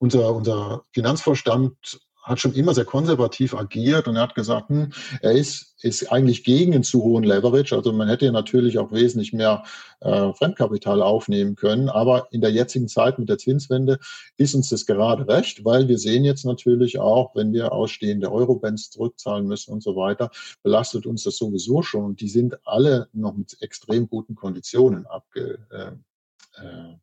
unser, 0.00 0.34
unser 0.34 0.84
Finanzvorstand 0.92 2.00
hat 2.22 2.40
schon 2.40 2.52
immer 2.52 2.74
sehr 2.74 2.84
konservativ 2.84 3.54
agiert 3.54 4.06
und 4.06 4.16
er 4.16 4.22
hat 4.22 4.34
gesagt, 4.34 4.68
hm, 4.68 4.92
er 5.22 5.32
ist, 5.32 5.74
ist 5.82 6.12
eigentlich 6.12 6.44
gegen 6.44 6.74
einen 6.74 6.82
zu 6.82 7.02
hohen 7.02 7.24
Leverage. 7.24 7.74
Also 7.74 7.92
man 7.92 8.08
hätte 8.08 8.26
ja 8.26 8.32
natürlich 8.32 8.78
auch 8.78 8.92
wesentlich 8.92 9.32
mehr 9.32 9.64
äh, 10.00 10.32
Fremdkapital 10.34 11.00
aufnehmen 11.02 11.56
können. 11.56 11.88
Aber 11.88 12.28
in 12.30 12.40
der 12.40 12.50
jetzigen 12.50 12.88
Zeit 12.88 13.18
mit 13.18 13.28
der 13.28 13.38
Zinswende 13.38 13.98
ist 14.36 14.54
uns 14.54 14.68
das 14.68 14.84
gerade 14.84 15.26
recht, 15.28 15.64
weil 15.64 15.88
wir 15.88 15.98
sehen 15.98 16.24
jetzt 16.24 16.44
natürlich 16.44 16.98
auch, 16.98 17.34
wenn 17.34 17.52
wir 17.52 17.72
ausstehende 17.72 18.30
Eurobonds 18.30 18.90
zurückzahlen 18.90 19.46
müssen 19.46 19.72
und 19.72 19.82
so 19.82 19.96
weiter, 19.96 20.30
belastet 20.62 21.06
uns 21.06 21.24
das 21.24 21.36
sowieso 21.36 21.82
schon. 21.82 22.04
Und 22.04 22.20
die 22.20 22.28
sind 22.28 22.56
alle 22.66 23.08
noch 23.12 23.34
mit 23.34 23.56
extrem 23.60 24.08
guten 24.08 24.34
Konditionen 24.34 25.06
abge, 25.06 25.58
äh, 25.70 26.62
äh, 26.62 26.96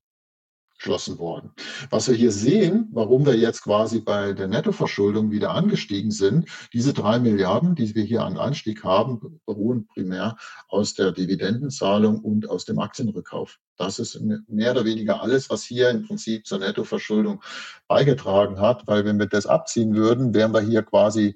geschlossen 0.78 1.18
worden. 1.18 1.52
Was 1.90 2.08
wir 2.08 2.16
hier 2.16 2.32
sehen, 2.32 2.88
warum 2.92 3.26
wir 3.26 3.36
jetzt 3.36 3.64
quasi 3.64 4.00
bei 4.00 4.34
der 4.34 4.48
Nettoverschuldung 4.48 5.32
wieder 5.32 5.52
angestiegen 5.52 6.12
sind, 6.12 6.50
diese 6.74 6.94
drei 6.94 7.20
Milliarden, 7.20 7.76
die 7.76 7.96
wir 7.96 8.04
hier 8.04 8.24
an 8.24 8.38
Anstieg 8.38 8.84
haben, 8.84 9.40
beruhen 9.46 9.88
primär 9.88 10.38
aus 10.68 10.94
der 10.94 11.12
Dividendenzahlung 11.12 12.20
und 12.20 12.50
aus 12.50 12.66
dem 12.66 12.80
Aktienrückkauf. 12.80 13.60
Das 13.76 14.00
ist 14.00 14.20
mehr 14.48 14.72
oder 14.72 14.86
weniger 14.86 15.22
alles, 15.22 15.50
was 15.50 15.64
hier 15.64 15.90
im 15.90 16.06
Prinzip 16.06 16.46
zur 16.46 16.60
Nettoverschuldung 16.60 17.44
beigetragen 17.88 18.60
hat, 18.60 18.88
weil 18.88 19.06
wenn 19.06 19.20
wir 19.20 19.28
das 19.28 19.46
abziehen 19.46 19.96
würden, 19.96 20.34
wären 20.34 20.54
wir 20.54 20.62
hier 20.62 20.84
quasi 20.84 21.36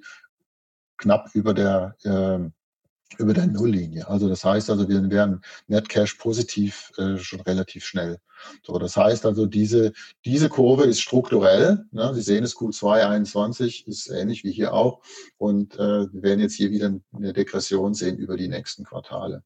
knapp 0.98 1.30
über 1.34 1.54
der 1.54 1.96
äh, 2.04 2.50
über 3.18 3.34
der 3.34 3.48
Nulllinie. 3.48 4.08
Also 4.08 4.30
das 4.30 4.44
heißt 4.44 4.70
also, 4.70 4.88
wir 4.88 5.10
wären 5.10 5.42
Net 5.68 5.90
Cash 5.90 6.16
positiv 6.16 6.92
äh, 6.98 7.18
schon 7.18 7.42
relativ 7.42 7.86
schnell. 7.86 8.20
So, 8.64 8.78
das 8.80 8.98
heißt 8.98 9.26
also, 9.26 9.46
diese, 9.46 9.94
diese 10.26 10.50
Kurve 10.50 10.86
ist 10.86 11.02
strukturell. 11.02 11.86
Ne? 11.92 12.14
Sie 12.14 12.22
sehen 12.22 12.44
es, 12.44 12.56
Q2 12.56 13.08
21 13.08 13.88
ist 13.88 14.10
ähnlich 14.10 14.44
wie 14.44 14.52
hier 14.52 14.74
auch. 14.74 15.02
Und 15.38 15.76
äh, 15.76 16.12
wir 16.12 16.24
werden 16.24 16.40
jetzt 16.40 16.56
hier 16.56 16.72
wieder 16.72 16.94
eine 17.14 17.34
Degression 17.34 17.94
sehen 17.94 18.18
über 18.18 18.38
die 18.38 18.48
nächsten 18.48 18.84
Quartale. 18.84 19.44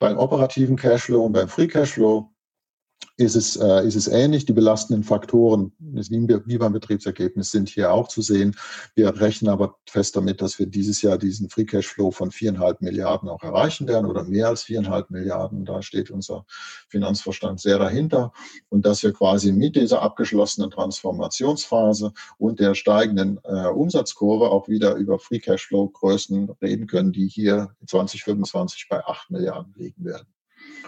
Beim 0.00 0.18
operativen 0.18 0.76
Cashflow 0.76 1.24
und 1.24 1.32
beim 1.32 1.48
Free 1.48 1.68
Cashflow 1.68 2.33
ist 3.16 3.36
es, 3.36 3.56
äh, 3.56 3.86
ist 3.86 3.94
es 3.94 4.08
ähnlich. 4.08 4.44
Die 4.44 4.52
belastenden 4.52 5.04
Faktoren, 5.04 5.72
wie 5.78 6.58
beim 6.58 6.72
Betriebsergebnis, 6.72 7.52
sind 7.52 7.68
hier 7.68 7.92
auch 7.92 8.08
zu 8.08 8.22
sehen. 8.22 8.56
Wir 8.94 9.20
rechnen 9.20 9.50
aber 9.50 9.76
fest 9.88 10.16
damit, 10.16 10.42
dass 10.42 10.58
wir 10.58 10.66
dieses 10.66 11.00
Jahr 11.02 11.16
diesen 11.16 11.48
Free 11.48 11.64
Cashflow 11.64 12.10
von 12.10 12.32
viereinhalb 12.32 12.80
Milliarden 12.80 13.28
auch 13.28 13.42
erreichen 13.42 13.86
werden 13.86 14.06
oder 14.06 14.24
mehr 14.24 14.48
als 14.48 14.64
viereinhalb 14.64 15.10
Milliarden. 15.10 15.64
Da 15.64 15.82
steht 15.82 16.10
unser 16.10 16.44
Finanzverstand 16.88 17.60
sehr 17.60 17.78
dahinter. 17.78 18.32
Und 18.68 18.84
dass 18.84 19.02
wir 19.04 19.12
quasi 19.12 19.52
mit 19.52 19.76
dieser 19.76 20.02
abgeschlossenen 20.02 20.70
Transformationsphase 20.70 22.12
und 22.38 22.58
der 22.58 22.74
steigenden 22.74 23.38
äh, 23.44 23.68
Umsatzkurve 23.68 24.50
auch 24.50 24.68
wieder 24.68 24.96
über 24.96 25.20
Free 25.20 25.38
Cashflow 25.38 25.88
Größen 25.88 26.50
reden 26.60 26.88
können, 26.88 27.12
die 27.12 27.28
hier 27.28 27.74
2025 27.86 28.88
bei 28.88 29.04
acht 29.04 29.30
Milliarden 29.30 29.72
liegen 29.76 30.04
werden. 30.04 30.33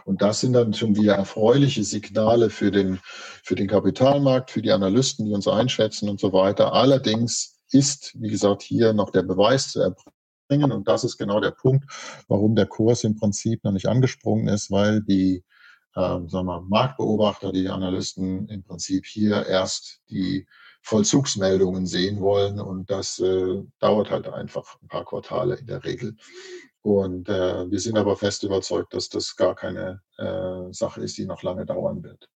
Und 0.04 0.22
das 0.22 0.40
sind 0.40 0.52
dann 0.52 0.74
schon 0.74 0.96
wieder 0.96 1.14
erfreuliche 1.14 1.84
Signale 1.84 2.50
für 2.50 2.70
den, 2.70 2.98
für 3.42 3.54
den 3.54 3.68
Kapitalmarkt, 3.68 4.50
für 4.50 4.62
die 4.62 4.72
Analysten, 4.72 5.26
die 5.26 5.32
uns 5.32 5.48
einschätzen 5.48 6.08
und 6.08 6.20
so 6.20 6.32
weiter. 6.32 6.72
Allerdings 6.72 7.58
ist, 7.70 8.14
wie 8.20 8.28
gesagt, 8.28 8.62
hier 8.62 8.92
noch 8.92 9.10
der 9.10 9.22
Beweis 9.22 9.72
zu 9.72 9.80
erbringen. 9.80 10.72
Und 10.72 10.88
das 10.88 11.04
ist 11.04 11.16
genau 11.16 11.40
der 11.40 11.50
Punkt, 11.50 11.84
warum 12.28 12.54
der 12.54 12.66
Kurs 12.66 13.04
im 13.04 13.16
Prinzip 13.16 13.64
noch 13.64 13.72
nicht 13.72 13.86
angesprungen 13.86 14.48
ist, 14.48 14.70
weil 14.70 15.02
die 15.02 15.44
äh, 15.96 16.20
sagen 16.28 16.46
wir, 16.46 16.60
Marktbeobachter, 16.60 17.52
die 17.52 17.68
Analysten 17.68 18.48
im 18.48 18.62
Prinzip 18.62 19.06
hier 19.06 19.46
erst 19.46 20.02
die 20.10 20.46
Vollzugsmeldungen 20.82 21.86
sehen 21.86 22.20
wollen. 22.20 22.60
Und 22.60 22.90
das 22.90 23.18
äh, 23.18 23.62
dauert 23.80 24.10
halt 24.10 24.28
einfach 24.28 24.76
ein 24.82 24.88
paar 24.88 25.04
Quartale 25.04 25.56
in 25.56 25.66
der 25.66 25.82
Regel. 25.84 26.16
Und 26.86 27.28
äh, 27.28 27.68
wir 27.68 27.80
sind 27.80 27.98
aber 27.98 28.16
fest 28.16 28.44
überzeugt, 28.44 28.94
dass 28.94 29.08
das 29.08 29.34
gar 29.34 29.56
keine 29.56 30.02
äh, 30.18 30.72
Sache 30.72 31.00
ist, 31.00 31.18
die 31.18 31.26
noch 31.26 31.42
lange 31.42 31.66
dauern 31.66 32.04
wird. 32.04 32.28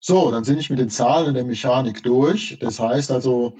So, 0.00 0.30
dann 0.30 0.42
sind 0.42 0.58
ich 0.58 0.70
mit 0.70 0.78
den 0.78 0.88
Zahlen 0.88 1.28
und 1.28 1.34
der 1.34 1.44
Mechanik 1.44 2.02
durch. 2.02 2.56
Das 2.62 2.80
heißt 2.80 3.10
also, 3.10 3.56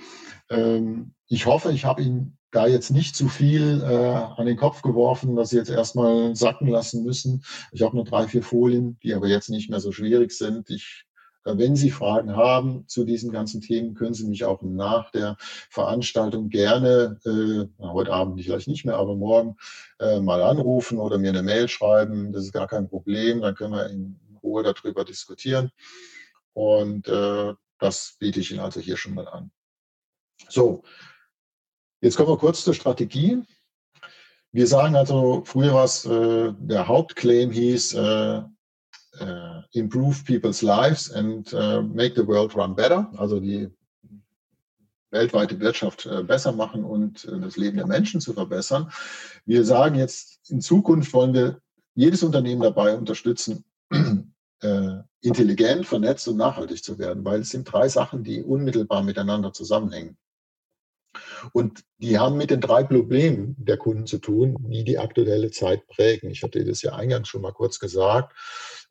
ähm, 0.48 1.12
ich 1.26 1.44
hoffe, 1.44 1.72
ich 1.72 1.84
habe 1.84 2.00
Ihnen 2.00 2.38
da 2.52 2.66
jetzt 2.66 2.90
nicht 2.90 3.14
zu 3.14 3.28
viel 3.28 3.82
äh, 3.82 4.14
an 4.14 4.46
den 4.46 4.56
Kopf 4.56 4.80
geworfen, 4.80 5.36
dass 5.36 5.50
Sie 5.50 5.58
jetzt 5.58 5.68
erstmal 5.68 6.34
sacken 6.34 6.68
lassen 6.68 7.04
müssen. 7.04 7.44
Ich 7.70 7.82
habe 7.82 7.94
nur 7.94 8.06
drei, 8.06 8.26
vier 8.26 8.42
Folien, 8.42 8.98
die 9.02 9.12
aber 9.12 9.26
jetzt 9.26 9.50
nicht 9.50 9.68
mehr 9.68 9.80
so 9.80 9.92
schwierig 9.92 10.32
sind. 10.32 10.70
Ich 10.70 11.04
wenn 11.44 11.76
Sie 11.76 11.90
Fragen 11.90 12.36
haben 12.36 12.86
zu 12.86 13.04
diesen 13.04 13.32
ganzen 13.32 13.60
Themen, 13.60 13.94
können 13.94 14.14
Sie 14.14 14.26
mich 14.26 14.44
auch 14.44 14.62
nach 14.62 15.10
der 15.10 15.36
Veranstaltung 15.70 16.48
gerne, 16.48 17.18
äh, 17.24 17.84
heute 17.84 18.12
Abend 18.12 18.42
vielleicht 18.42 18.68
nicht 18.68 18.84
mehr, 18.84 18.96
aber 18.96 19.16
morgen 19.16 19.56
äh, 19.98 20.20
mal 20.20 20.42
anrufen 20.42 20.98
oder 20.98 21.18
mir 21.18 21.30
eine 21.30 21.42
Mail 21.42 21.68
schreiben. 21.68 22.32
Das 22.32 22.44
ist 22.44 22.52
gar 22.52 22.68
kein 22.68 22.88
Problem. 22.88 23.40
Dann 23.40 23.54
können 23.54 23.74
wir 23.74 23.86
in 23.90 24.20
Ruhe 24.42 24.62
darüber 24.62 25.04
diskutieren. 25.04 25.70
Und 26.52 27.08
äh, 27.08 27.54
das 27.78 28.16
biete 28.18 28.40
ich 28.40 28.50
Ihnen 28.50 28.60
also 28.60 28.80
hier 28.80 28.96
schon 28.96 29.14
mal 29.14 29.28
an. 29.28 29.50
So, 30.48 30.82
Jetzt 32.02 32.16
kommen 32.16 32.30
wir 32.30 32.36
kurz 32.36 32.64
zur 32.64 32.74
Strategie. 32.74 33.44
Wir 34.50 34.66
sagen 34.66 34.96
also, 34.96 35.44
früher 35.46 35.72
was, 35.72 36.04
äh, 36.04 36.52
der 36.58 36.88
Hauptclaim 36.88 37.52
hieß, 37.52 37.94
äh, 37.94 38.42
improve 39.72 40.24
people's 40.24 40.62
lives 40.62 41.10
and 41.10 41.52
uh, 41.54 41.82
make 41.82 42.14
the 42.14 42.26
world 42.26 42.54
run 42.54 42.74
better, 42.74 43.10
also 43.16 43.40
die 43.40 43.68
weltweite 45.10 45.60
Wirtschaft 45.60 46.06
äh, 46.06 46.22
besser 46.22 46.52
machen 46.52 46.84
und 46.84 47.24
äh, 47.26 47.38
das 47.40 47.56
Leben 47.56 47.76
der 47.76 47.86
Menschen 47.86 48.20
zu 48.20 48.32
verbessern. 48.32 48.90
Wir 49.44 49.64
sagen 49.64 49.96
jetzt, 49.96 50.40
in 50.50 50.60
Zukunft 50.60 51.12
wollen 51.12 51.34
wir 51.34 51.60
jedes 51.94 52.22
Unternehmen 52.22 52.62
dabei 52.62 52.96
unterstützen, 52.96 53.64
intelligent, 55.20 55.84
vernetzt 55.86 56.28
und 56.28 56.36
nachhaltig 56.36 56.84
zu 56.84 56.96
werden, 56.96 57.24
weil 57.24 57.40
es 57.40 57.50
sind 57.50 57.64
drei 57.64 57.88
Sachen, 57.88 58.22
die 58.22 58.44
unmittelbar 58.44 59.02
miteinander 59.02 59.52
zusammenhängen. 59.52 60.16
Und 61.52 61.82
die 61.98 62.18
haben 62.18 62.36
mit 62.36 62.50
den 62.50 62.60
drei 62.60 62.84
Problemen 62.84 63.56
der 63.58 63.76
Kunden 63.76 64.06
zu 64.06 64.18
tun, 64.18 64.56
die 64.60 64.84
die 64.84 64.98
aktuelle 64.98 65.50
Zeit 65.50 65.86
prägen. 65.88 66.30
Ich 66.30 66.42
hatte 66.42 66.64
das 66.64 66.82
ja 66.82 66.94
eingangs 66.94 67.28
schon 67.28 67.42
mal 67.42 67.52
kurz 67.52 67.78
gesagt. 67.78 68.34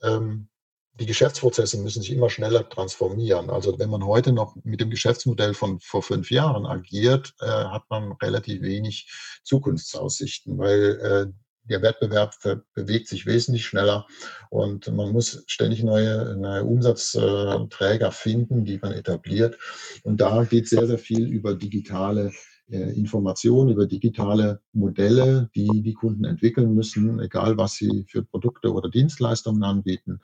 Ähm, 0.03 0.49
die 0.99 1.05
Geschäftsprozesse 1.05 1.77
müssen 1.77 2.01
sich 2.01 2.11
immer 2.11 2.29
schneller 2.29 2.67
transformieren. 2.67 3.49
Also 3.49 3.79
wenn 3.79 3.89
man 3.89 4.05
heute 4.05 4.33
noch 4.33 4.55
mit 4.63 4.81
dem 4.81 4.89
Geschäftsmodell 4.89 5.53
von 5.53 5.79
vor 5.79 6.03
fünf 6.03 6.31
Jahren 6.31 6.65
agiert, 6.65 7.33
äh, 7.39 7.45
hat 7.45 7.83
man 7.89 8.11
relativ 8.13 8.61
wenig 8.61 9.09
Zukunftsaussichten, 9.43 10.57
weil 10.57 10.99
äh, 10.99 11.33
der 11.63 11.81
Wettbewerb 11.81 12.35
bewegt 12.73 13.07
sich 13.07 13.25
wesentlich 13.25 13.65
schneller 13.65 14.07
und 14.49 14.91
man 14.91 15.11
muss 15.11 15.43
ständig 15.47 15.83
neue, 15.83 16.35
neue 16.35 16.63
Umsatzträger 16.63 18.11
finden, 18.11 18.65
die 18.65 18.79
man 18.79 18.91
etabliert. 18.91 19.57
Und 20.03 20.21
da 20.21 20.43
geht 20.43 20.67
sehr, 20.67 20.87
sehr 20.87 20.97
viel 20.97 21.27
über 21.27 21.53
digitale 21.53 22.31
Informationen, 22.77 23.71
über 23.71 23.85
digitale 23.85 24.61
Modelle, 24.73 25.49
die 25.55 25.81
die 25.81 25.93
Kunden 25.93 26.23
entwickeln 26.23 26.73
müssen, 26.73 27.19
egal 27.19 27.57
was 27.57 27.73
sie 27.73 28.05
für 28.07 28.23
Produkte 28.23 28.71
oder 28.73 28.89
Dienstleistungen 28.89 29.63
anbieten. 29.63 30.19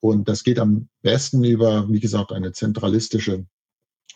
Und 0.00 0.28
das 0.28 0.44
geht 0.44 0.58
am 0.58 0.88
besten 1.02 1.42
über, 1.44 1.88
wie 1.88 2.00
gesagt, 2.00 2.32
eine 2.32 2.52
zentralistische 2.52 3.46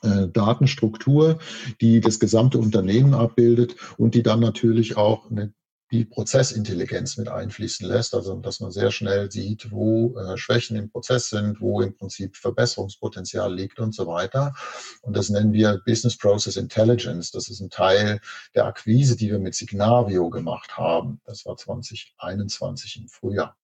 äh, 0.03 0.29
Datenstruktur, 0.29 1.39
die 1.81 2.01
das 2.01 2.21
gesamte 2.21 2.59
Unternehmen 2.59 3.15
abbildet 3.15 3.77
und 3.97 4.15
die 4.15 4.23
dann 4.23 4.41
natürlich 4.41 4.97
auch 4.97 5.31
eine 5.31 5.53
die 5.95 6.05
Prozessintelligenz 6.05 7.17
mit 7.19 7.29
einfließen 7.29 7.87
lässt, 7.87 8.15
also 8.15 8.35
dass 8.41 8.59
man 8.59 8.73
sehr 8.73 8.91
schnell 8.91 9.31
sieht, 9.31 9.71
wo 9.71 10.19
äh, 10.19 10.37
Schwächen 10.37 10.77
im 10.77 10.91
Prozess 10.91 11.31
sind, 11.31 11.61
wo 11.61 11.83
im 11.83 11.97
Prinzip 11.97 12.37
Verbesserungspotenzial 12.37 13.55
liegt 13.55 13.79
und 13.79 13.95
so 13.95 14.09
weiter. 14.09 14.55
Und 15.03 15.17
das 15.17 15.31
nennen 15.31 15.53
wir 15.53 15.81
Business 15.87 16.19
Process 16.19 16.57
Intelligence. 16.57 17.31
Das 17.31 17.49
ist 17.49 17.61
ein 17.61 17.71
Teil 17.71 18.21
der 18.57 18.65
Akquise, 18.65 19.17
die 19.17 19.31
wir 19.31 19.39
mit 19.39 19.55
Signavio 19.55 20.31
gemacht 20.31 20.77
haben. 20.77 21.21
Das 21.27 21.47
war 21.47 21.57
2021 21.57 22.97
im 22.97 23.09
Frühjahr. 23.09 23.57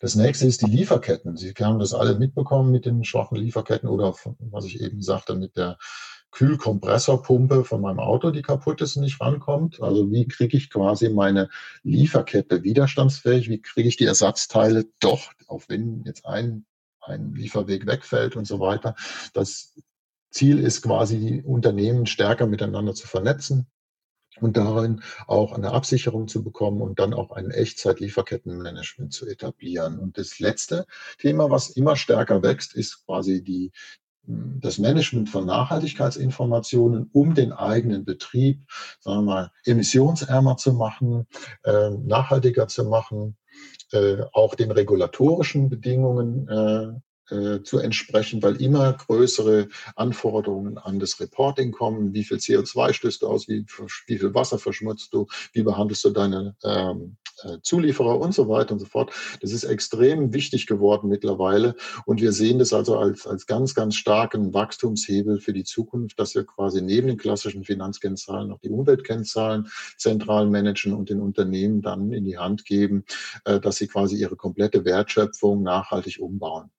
Das 0.00 0.16
nächste 0.16 0.48
ist 0.48 0.62
die 0.62 0.70
Lieferketten. 0.70 1.36
Sie 1.36 1.54
haben 1.60 1.78
das 1.78 1.94
alle 1.94 2.18
mitbekommen 2.18 2.72
mit 2.72 2.86
den 2.86 3.04
schwachen 3.04 3.36
Lieferketten 3.36 3.88
oder 3.88 4.16
was 4.40 4.64
ich 4.64 4.80
eben 4.80 5.00
sagte 5.00 5.36
mit 5.36 5.56
der 5.56 5.78
Kühlkompressorpumpe 6.32 7.64
von 7.64 7.80
meinem 7.80 8.00
Auto, 8.00 8.30
die 8.30 8.42
kaputt 8.42 8.80
ist 8.80 8.96
und 8.96 9.04
nicht 9.04 9.20
rankommt. 9.20 9.80
Also 9.82 10.10
wie 10.10 10.26
kriege 10.26 10.56
ich 10.56 10.70
quasi 10.70 11.08
meine 11.10 11.48
Lieferkette 11.84 12.62
widerstandsfähig? 12.64 13.48
Wie 13.48 13.60
kriege 13.60 13.88
ich 13.88 13.96
die 13.96 14.06
Ersatzteile 14.06 14.86
doch, 14.98 15.32
auch 15.46 15.62
wenn 15.68 16.02
jetzt 16.04 16.26
ein, 16.26 16.64
ein 17.00 17.34
Lieferweg 17.34 17.86
wegfällt 17.86 18.36
und 18.36 18.46
so 18.46 18.60
weiter. 18.60 18.94
Das 19.34 19.74
Ziel 20.30 20.58
ist 20.58 20.82
quasi, 20.82 21.18
die 21.18 21.42
Unternehmen 21.42 22.06
stärker 22.06 22.46
miteinander 22.46 22.94
zu 22.94 23.06
vernetzen 23.06 23.66
und 24.40 24.56
darin 24.56 25.02
auch 25.26 25.52
eine 25.52 25.72
Absicherung 25.72 26.26
zu 26.28 26.42
bekommen 26.42 26.80
und 26.80 26.98
dann 26.98 27.12
auch 27.12 27.32
ein 27.32 27.50
Echtzeit-Lieferkettenmanagement 27.50 29.12
zu 29.12 29.26
etablieren. 29.26 29.98
Und 29.98 30.16
das 30.16 30.38
letzte 30.38 30.86
Thema, 31.18 31.50
was 31.50 31.70
immer 31.70 31.96
stärker 31.96 32.42
wächst, 32.42 32.74
ist 32.74 33.04
quasi 33.04 33.42
die, 33.44 33.72
das 34.24 34.78
Management 34.78 35.28
von 35.28 35.46
Nachhaltigkeitsinformationen, 35.46 37.10
um 37.12 37.34
den 37.34 37.52
eigenen 37.52 38.04
Betrieb, 38.04 38.62
sagen 39.00 39.20
wir 39.20 39.22
mal, 39.22 39.52
emissionsärmer 39.64 40.56
zu 40.56 40.72
machen, 40.74 41.26
äh, 41.64 41.90
nachhaltiger 41.90 42.68
zu 42.68 42.84
machen, 42.84 43.36
äh, 43.92 44.22
auch 44.32 44.54
den 44.54 44.70
regulatorischen 44.70 45.68
Bedingungen 45.68 46.48
äh, 46.48 47.00
äh, 47.30 47.62
zu 47.62 47.78
entsprechen, 47.78 48.42
weil 48.42 48.60
immer 48.60 48.92
größere 48.92 49.68
Anforderungen 49.96 50.76
an 50.76 50.98
das 50.98 51.20
Reporting 51.20 51.72
kommen. 51.72 52.12
Wie 52.12 52.24
viel 52.24 52.38
CO2 52.38 52.92
stößt 52.92 53.22
du 53.22 53.28
aus? 53.28 53.48
Wie, 53.48 53.64
wie 54.06 54.18
viel 54.18 54.34
Wasser 54.34 54.58
verschmutzt 54.58 55.14
du? 55.14 55.26
Wie 55.52 55.62
behandelst 55.62 56.04
du 56.04 56.10
deine 56.10 56.56
ähm, 56.64 57.16
äh, 57.44 57.58
Zulieferer 57.62 58.20
und 58.20 58.34
so 58.34 58.48
weiter 58.48 58.72
und 58.72 58.80
so 58.80 58.86
fort? 58.86 59.12
Das 59.40 59.52
ist 59.52 59.64
extrem 59.64 60.34
wichtig 60.34 60.66
geworden 60.66 61.08
mittlerweile. 61.08 61.76
Und 62.06 62.20
wir 62.20 62.32
sehen 62.32 62.58
das 62.58 62.72
also 62.72 62.98
als, 62.98 63.26
als 63.26 63.46
ganz, 63.46 63.74
ganz 63.74 63.94
starken 63.94 64.52
Wachstumshebel 64.52 65.40
für 65.40 65.52
die 65.52 65.64
Zukunft, 65.64 66.18
dass 66.18 66.34
wir 66.34 66.44
quasi 66.44 66.82
neben 66.82 67.06
den 67.06 67.18
klassischen 67.18 67.64
Finanzkennzahlen 67.64 68.48
noch 68.48 68.60
die 68.60 68.70
Umweltkennzahlen 68.70 69.68
zentral 69.96 70.46
managen 70.50 70.92
und 70.92 71.08
den 71.08 71.20
Unternehmen 71.20 71.82
dann 71.82 72.12
in 72.12 72.24
die 72.24 72.38
Hand 72.38 72.64
geben, 72.64 73.04
äh, 73.44 73.60
dass 73.60 73.76
sie 73.76 73.86
quasi 73.86 74.16
ihre 74.16 74.36
komplette 74.36 74.84
Wertschöpfung 74.84 75.62
nachhaltig 75.62 76.18
umbauen. 76.20 76.70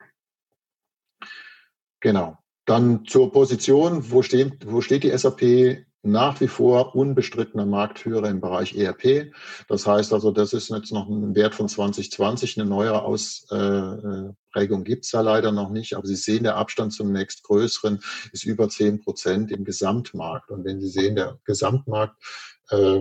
Genau. 2.04 2.38
Dann 2.66 3.06
zur 3.06 3.32
Position, 3.32 4.12
wo 4.12 4.24
steht, 4.24 4.70
wo 4.70 4.82
steht 4.82 5.04
die 5.04 5.18
SAP 5.18 5.86
nach 6.02 6.42
wie 6.42 6.50
vor 6.50 6.98
unbestrittener 6.98 7.66
Marktführer 7.66 8.30
im 8.30 8.42
Bereich 8.42 8.76
ERP. 8.76 9.32
Das 9.70 9.88
heißt 9.88 10.12
also, 10.12 10.32
das 10.32 10.52
ist 10.52 10.70
jetzt 10.70 10.92
noch 10.92 11.08
ein 11.08 11.34
Wert 11.34 11.56
von 11.56 11.70
2020. 11.70 12.60
Eine 12.60 12.70
neuere 12.70 13.04
Ausprägung 13.04 14.84
gibt 14.84 15.06
es 15.06 15.12
da 15.12 15.22
leider 15.22 15.54
noch 15.54 15.70
nicht. 15.70 15.96
Aber 15.96 16.06
Sie 16.06 16.18
sehen, 16.18 16.44
der 16.44 16.58
Abstand 16.58 16.92
zum 16.92 17.14
nächstgrößeren 17.14 18.04
ist 18.34 18.44
über 18.44 18.68
10 18.68 19.00
Prozent 19.00 19.50
im 19.50 19.64
Gesamtmarkt. 19.64 20.52
Und 20.52 20.66
wenn 20.66 20.82
Sie 20.82 20.90
sehen, 20.90 21.16
der 21.16 21.40
Gesamtmarkt, 21.46 22.22
äh, 22.70 23.00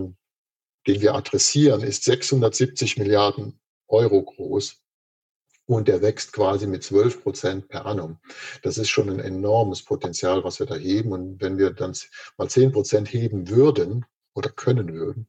den 0.87 1.01
wir 1.01 1.17
adressieren, 1.17 1.83
ist 1.83 2.05
670 2.05 2.99
Milliarden 2.99 3.59
Euro 3.89 4.23
groß 4.23 4.82
und 5.75 5.89
der 5.89 6.03
wächst 6.03 6.33
quasi 6.33 6.67
mit 6.67 6.83
12 6.83 7.23
Prozent 7.23 7.69
per 7.69 7.87
annum. 7.87 8.19
Das 8.63 8.79
ist 8.79 8.91
schon 8.91 9.09
ein 9.09 9.21
enormes 9.21 9.83
Potenzial, 9.83 10.45
was 10.45 10.59
wir 10.59 10.67
da 10.67 10.75
heben. 10.75 11.13
Und 11.13 11.41
wenn 11.41 11.59
wir 11.59 11.71
dann 11.71 11.95
mal 12.37 12.49
10 12.49 12.73
Prozent 12.73 13.13
heben 13.13 13.49
würden 13.49 14.05
oder 14.35 14.51
können 14.51 14.93
würden 14.93 15.27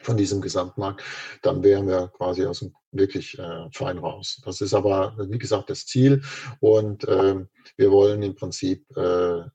von 0.00 0.16
diesem 0.16 0.40
Gesamtmarkt, 0.40 1.02
dann 1.42 1.62
wären 1.62 1.88
wir 1.88 2.08
quasi 2.08 2.46
aus 2.46 2.60
dem 2.60 2.74
wirklich 2.92 3.38
äh, 3.38 3.68
fein 3.72 3.98
raus. 3.98 4.40
Das 4.44 4.60
ist 4.60 4.74
aber, 4.74 5.14
wie 5.18 5.38
gesagt, 5.38 5.70
das 5.70 5.86
Ziel. 5.86 6.22
Und 6.60 7.04
äh, 7.04 7.44
wir 7.76 7.90
wollen 7.90 8.22
im 8.22 8.34
Prinzip 8.34 8.86
äh, 8.96 9.40
äh, 9.40 9.46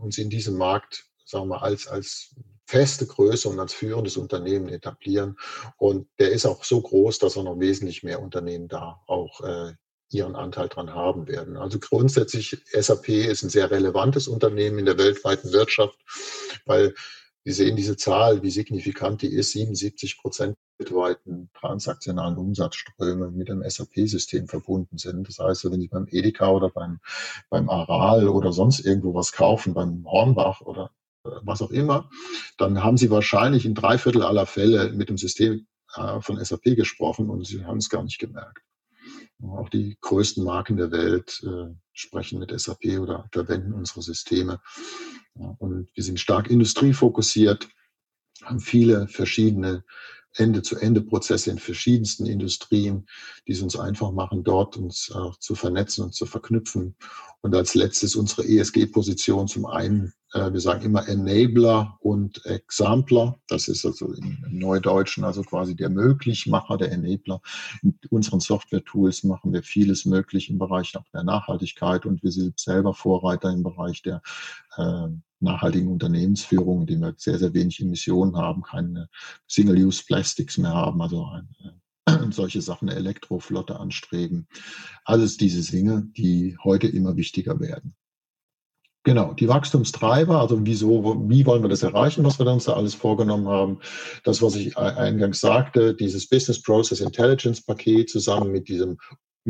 uns 0.00 0.18
in 0.18 0.28
diesem 0.28 0.56
Markt, 0.56 1.06
sagen 1.24 1.44
wir 1.44 1.56
mal, 1.56 1.62
als, 1.62 1.86
als 1.86 2.34
feste 2.70 3.06
Größe 3.06 3.48
und 3.48 3.58
als 3.58 3.74
führendes 3.74 4.16
Unternehmen 4.16 4.68
etablieren. 4.68 5.36
Und 5.76 6.06
der 6.20 6.30
ist 6.30 6.46
auch 6.46 6.62
so 6.62 6.80
groß, 6.80 7.18
dass 7.18 7.36
er 7.36 7.42
noch 7.42 7.58
wesentlich 7.58 8.04
mehr 8.04 8.22
Unternehmen 8.22 8.68
da 8.68 9.00
auch 9.06 9.40
äh, 9.40 9.72
ihren 10.10 10.36
Anteil 10.36 10.68
dran 10.68 10.94
haben 10.94 11.26
werden. 11.26 11.56
Also 11.56 11.80
grundsätzlich, 11.80 12.62
SAP 12.72 13.08
ist 13.08 13.42
ein 13.42 13.50
sehr 13.50 13.70
relevantes 13.70 14.28
Unternehmen 14.28 14.78
in 14.78 14.86
der 14.86 14.98
weltweiten 14.98 15.52
Wirtschaft, 15.52 15.98
weil 16.64 16.94
wir 17.42 17.54
sehen 17.54 17.74
diese 17.74 17.96
Zahl, 17.96 18.42
wie 18.42 18.50
signifikant 18.50 19.22
die 19.22 19.32
ist, 19.34 19.52
77 19.52 20.18
Prozent 20.18 20.56
weltweiten 20.78 21.50
transaktionalen 21.54 22.36
Umsatzströme 22.36 23.30
mit 23.30 23.48
dem 23.48 23.62
SAP-System 23.68 24.46
verbunden 24.46 24.98
sind. 24.98 25.28
Das 25.28 25.38
heißt, 25.38 25.64
wenn 25.64 25.80
Sie 25.80 25.88
beim 25.88 26.06
Edeka 26.10 26.50
oder 26.50 26.70
beim, 26.70 27.00
beim 27.48 27.68
Aral 27.68 28.28
oder 28.28 28.52
sonst 28.52 28.80
irgendwo 28.80 29.14
was 29.14 29.32
kaufen, 29.32 29.74
beim 29.74 30.04
Hornbach 30.06 30.60
oder 30.60 30.90
was 31.22 31.62
auch 31.62 31.70
immer, 31.70 32.10
dann 32.56 32.82
haben 32.82 32.96
Sie 32.96 33.10
wahrscheinlich 33.10 33.66
in 33.66 33.74
drei 33.74 33.98
Viertel 33.98 34.22
aller 34.22 34.46
Fälle 34.46 34.92
mit 34.92 35.08
dem 35.08 35.18
System 35.18 35.66
äh, 35.94 36.20
von 36.20 36.42
SAP 36.42 36.76
gesprochen 36.76 37.30
und 37.30 37.46
Sie 37.46 37.64
haben 37.64 37.78
es 37.78 37.88
gar 37.88 38.02
nicht 38.02 38.18
gemerkt. 38.18 38.62
Auch 39.42 39.70
die 39.70 39.96
größten 40.00 40.44
Marken 40.44 40.76
der 40.76 40.90
Welt 40.90 41.42
äh, 41.44 41.74
sprechen 41.92 42.38
mit 42.38 42.58
SAP 42.58 42.98
oder 43.00 43.28
verwenden 43.32 43.72
unsere 43.72 44.02
Systeme. 44.02 44.60
Und 45.34 45.88
wir 45.94 46.04
sind 46.04 46.20
stark 46.20 46.50
industriefokussiert, 46.50 47.68
haben 48.42 48.60
viele 48.60 49.08
verschiedene 49.08 49.84
Ende-zu-Ende-Prozesse 50.34 51.50
in 51.50 51.58
verschiedensten 51.58 52.26
Industrien, 52.26 53.06
die 53.46 53.52
es 53.52 53.62
uns 53.62 53.76
einfach 53.76 54.12
machen, 54.12 54.44
dort 54.44 54.76
uns 54.76 55.10
auch 55.10 55.36
zu 55.38 55.54
vernetzen 55.54 56.04
und 56.04 56.14
zu 56.14 56.26
verknüpfen. 56.26 56.96
Und 57.40 57.54
als 57.54 57.74
letztes 57.74 58.14
unsere 58.14 58.46
ESG-Position 58.46 59.48
zum 59.48 59.66
einen, 59.66 60.12
äh, 60.32 60.52
wir 60.52 60.60
sagen 60.60 60.84
immer 60.84 61.08
Enabler 61.08 61.98
und 62.00 62.44
Exemplar. 62.46 63.38
Das 63.48 63.68
ist 63.68 63.84
also 63.84 64.12
im 64.12 64.38
Neudeutschen 64.48 65.24
also 65.24 65.42
quasi 65.42 65.74
der 65.74 65.90
Möglichmacher, 65.90 66.76
der 66.76 66.92
Enabler. 66.92 67.40
In 67.82 67.98
unseren 68.10 68.40
Software-Tools 68.40 69.24
machen 69.24 69.52
wir 69.52 69.62
vieles 69.62 70.04
möglich 70.04 70.50
im 70.50 70.58
Bereich 70.58 70.96
auch 70.96 71.08
der 71.12 71.24
Nachhaltigkeit 71.24 72.06
und 72.06 72.22
wir 72.22 72.32
sind 72.32 72.58
selber 72.58 72.94
Vorreiter 72.94 73.50
im 73.50 73.62
Bereich 73.62 74.02
der 74.02 74.22
äh, 74.76 75.08
nachhaltigen 75.40 75.88
Unternehmensführung, 75.88 76.82
indem 76.82 77.00
wir 77.00 77.14
sehr, 77.16 77.38
sehr 77.38 77.54
wenig 77.54 77.80
Emissionen 77.80 78.36
haben, 78.36 78.62
keine 78.62 79.08
Single-Use-Plastics 79.48 80.58
mehr 80.58 80.74
haben, 80.74 81.00
also 81.00 81.26
ein, 81.26 81.48
äh, 82.06 82.30
solche 82.30 82.62
Sachen, 82.62 82.88
Elektroflotte 82.88 83.80
anstreben. 83.80 84.46
Alles 85.04 85.38
diese 85.38 85.68
Dinge, 85.70 86.06
die 86.16 86.56
heute 86.62 86.86
immer 86.86 87.16
wichtiger 87.16 87.58
werden. 87.58 87.96
Genau, 89.02 89.32
die 89.32 89.48
Wachstumstreiber, 89.48 90.38
also 90.40 90.58
wieso, 90.66 91.24
wie 91.26 91.46
wollen 91.46 91.62
wir 91.62 91.70
das 91.70 91.82
erreichen, 91.82 92.22
was 92.22 92.38
wir 92.38 92.46
uns 92.46 92.66
da 92.66 92.74
alles 92.74 92.94
vorgenommen 92.94 93.48
haben? 93.48 93.80
Das, 94.24 94.42
was 94.42 94.56
ich 94.56 94.76
eingangs 94.76 95.40
sagte, 95.40 95.94
dieses 95.94 96.28
Business 96.28 96.60
Process 96.60 97.00
Intelligence 97.00 97.64
Paket 97.64 98.10
zusammen 98.10 98.52
mit 98.52 98.68
diesem 98.68 98.98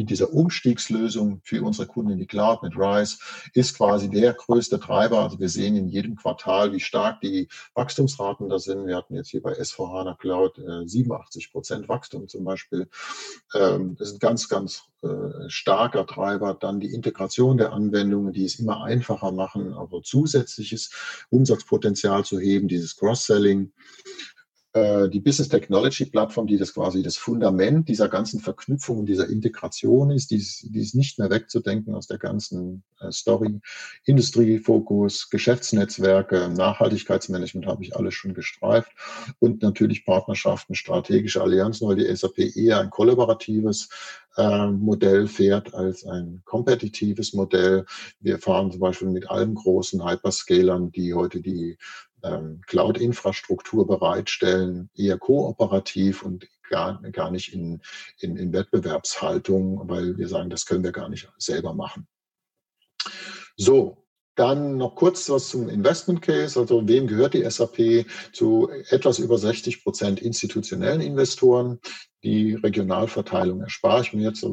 mit 0.00 0.08
dieser 0.08 0.32
Umstiegslösung 0.32 1.42
für 1.44 1.62
unsere 1.62 1.86
Kunden 1.86 2.12
in 2.12 2.18
die 2.18 2.26
Cloud 2.26 2.62
mit 2.62 2.74
RISE 2.74 3.18
ist 3.52 3.76
quasi 3.76 4.08
der 4.08 4.32
größte 4.32 4.80
Treiber. 4.80 5.20
Also 5.20 5.38
wir 5.38 5.50
sehen 5.50 5.76
in 5.76 5.88
jedem 5.88 6.16
Quartal, 6.16 6.72
wie 6.72 6.80
stark 6.80 7.20
die 7.20 7.48
Wachstumsraten 7.74 8.48
da 8.48 8.58
sind. 8.58 8.86
Wir 8.86 8.96
hatten 8.96 9.14
jetzt 9.14 9.28
hier 9.28 9.42
bei 9.42 9.52
S4HANA 9.52 10.16
Cloud 10.16 10.58
äh, 10.58 10.88
87 10.88 11.52
Prozent 11.52 11.88
Wachstum 11.90 12.28
zum 12.28 12.44
Beispiel. 12.44 12.88
Ähm, 13.54 13.94
das 13.98 14.08
ist 14.08 14.14
ein 14.14 14.20
ganz, 14.20 14.48
ganz 14.48 14.84
äh, 15.02 15.48
starker 15.48 16.06
Treiber. 16.06 16.54
Dann 16.54 16.80
die 16.80 16.94
Integration 16.94 17.58
der 17.58 17.74
Anwendungen, 17.74 18.32
die 18.32 18.46
es 18.46 18.58
immer 18.58 18.82
einfacher 18.82 19.32
machen, 19.32 19.74
aber 19.74 20.02
zusätzliches 20.02 20.92
Umsatzpotenzial 21.28 22.24
zu 22.24 22.40
heben, 22.40 22.68
dieses 22.68 22.96
Cross-Selling. 22.96 23.70
Äh, 24.72 25.09
die 25.09 25.18
Business 25.18 25.48
Technology 25.48 26.04
Plattform, 26.04 26.46
die 26.46 26.56
das 26.56 26.74
quasi 26.74 27.02
das 27.02 27.16
Fundament 27.16 27.88
dieser 27.88 28.09
ganzen 28.09 28.38
Verknüpfung 28.38 28.98
und 28.98 29.06
dieser 29.06 29.28
Integration 29.28 30.11
ist, 30.12 30.30
die 30.30 30.37
ist, 30.37 30.62
die 30.62 30.78
ist 30.80 30.94
nicht 30.94 31.18
mehr 31.18 31.28
wegzudenken 31.28 31.92
aus 31.94 32.06
der 32.06 32.18
ganzen 32.18 32.85
äh, 33.00 33.11
Story. 33.11 33.61
Industriefokus, 34.04 35.28
Geschäftsnetzwerke, 35.28 36.48
Nachhaltigkeitsmanagement 36.50 37.66
habe 37.66 37.83
ich 37.83 37.96
alles 37.96 38.14
schon 38.14 38.33
gestreift 38.33 38.92
und 39.40 39.61
natürlich 39.61 40.04
Partnerschaften, 40.04 40.76
strategische 40.76 41.42
Allianzen, 41.42 41.88
weil 41.88 41.96
die 41.96 42.14
SAP 42.14 42.38
eher 42.38 42.78
ein 42.78 42.90
kollaboratives 42.90 43.88
äh, 44.37 44.68
Modell 44.68 45.26
fährt 45.26 45.74
als 45.74 46.04
ein 46.06 46.42
kompetitives 46.44 47.33
Modell. 47.33 47.87
Wir 48.20 48.38
fahren 48.38 48.70
zum 48.70 48.80
Beispiel 48.80 49.09
mit 49.09 49.28
allen 49.28 49.56
großen 49.56 50.09
Hyperscalern, 50.09 50.92
die 50.92 51.14
heute 51.14 51.40
die 51.40 51.76
ähm, 52.22 52.61
Cloud-Infrastruktur 52.66 53.87
bereitstellen, 53.87 54.90
eher 54.94 55.18
kooperativ 55.18 56.22
und 56.22 56.46
gar, 56.68 57.00
gar 57.12 57.30
nicht 57.30 57.52
in, 57.52 57.80
in, 58.18 58.37
in 58.37 58.52
Wettbewerbshaltung, 58.52 59.88
weil 59.88 60.16
wir 60.16 60.28
sagen, 60.28 60.50
das 60.50 60.66
können 60.66 60.85
wir 60.85 60.92
gar 60.92 61.09
nicht 61.09 61.28
selber 61.38 61.74
machen. 61.74 62.06
So, 63.56 64.06
dann 64.37 64.78
noch 64.78 64.94
kurz 64.94 65.28
was 65.28 65.48
zum 65.48 65.68
Investment 65.68 66.22
Case. 66.22 66.59
Also 66.59 66.88
wem 66.88 67.06
gehört 67.06 67.35
die 67.35 67.48
SAP? 67.48 68.06
Zu 68.33 68.70
etwas 68.88 69.18
über 69.18 69.37
60 69.37 69.83
Prozent 69.83 70.20
institutionellen 70.20 71.00
Investoren. 71.00 71.78
Die 72.22 72.54
Regionalverteilung 72.54 73.61
erspare 73.61 74.02
ich 74.02 74.12
mir 74.12 74.28
jetzt 74.28 74.44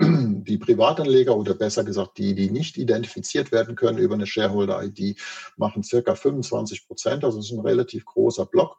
die 0.44 0.58
Privatanleger 0.58 1.36
oder 1.36 1.54
besser 1.54 1.84
gesagt 1.84 2.18
die, 2.18 2.34
die 2.34 2.50
nicht 2.50 2.78
identifiziert 2.78 3.52
werden 3.52 3.76
können 3.76 3.98
über 3.98 4.14
eine 4.14 4.26
Shareholder-ID, 4.26 5.20
machen 5.56 5.82
circa 5.82 6.14
25 6.14 6.86
Prozent. 6.86 7.24
Also 7.24 7.38
das 7.38 7.46
ist 7.46 7.52
ein 7.52 7.60
relativ 7.60 8.04
großer 8.04 8.46
Block. 8.46 8.78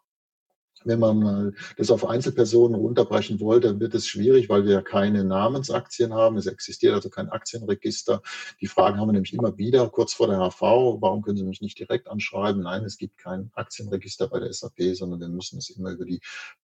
Wenn 0.85 0.99
man 0.99 1.19
mal 1.19 1.53
das 1.77 1.91
auf 1.91 2.07
Einzelpersonen 2.07 2.75
runterbrechen 2.75 3.39
wollte, 3.39 3.69
dann 3.69 3.79
wird 3.79 3.93
es 3.95 4.07
schwierig, 4.07 4.49
weil 4.49 4.65
wir 4.65 4.81
keine 4.81 5.23
Namensaktien 5.23 6.13
haben. 6.13 6.37
Es 6.37 6.47
existiert 6.47 6.93
also 6.93 7.09
kein 7.09 7.29
Aktienregister. 7.29 8.21
Die 8.59 8.67
Fragen 8.67 8.99
haben 8.99 9.07
wir 9.07 9.13
nämlich 9.13 9.33
immer 9.33 9.57
wieder, 9.57 9.87
kurz 9.89 10.13
vor 10.13 10.27
der 10.27 10.39
HV, 10.39 10.61
warum 11.01 11.21
können 11.21 11.37
Sie 11.37 11.43
mich 11.43 11.61
nicht 11.61 11.79
direkt 11.79 12.07
anschreiben? 12.07 12.63
Nein, 12.63 12.83
es 12.83 12.97
gibt 12.97 13.17
kein 13.17 13.51
Aktienregister 13.53 14.27
bei 14.27 14.39
der 14.39 14.51
SAP, 14.53 14.95
sondern 14.95 15.19
wir 15.19 15.29
müssen 15.29 15.57
es 15.57 15.69
immer 15.69 15.91
über 15.91 16.05
die 16.05 16.21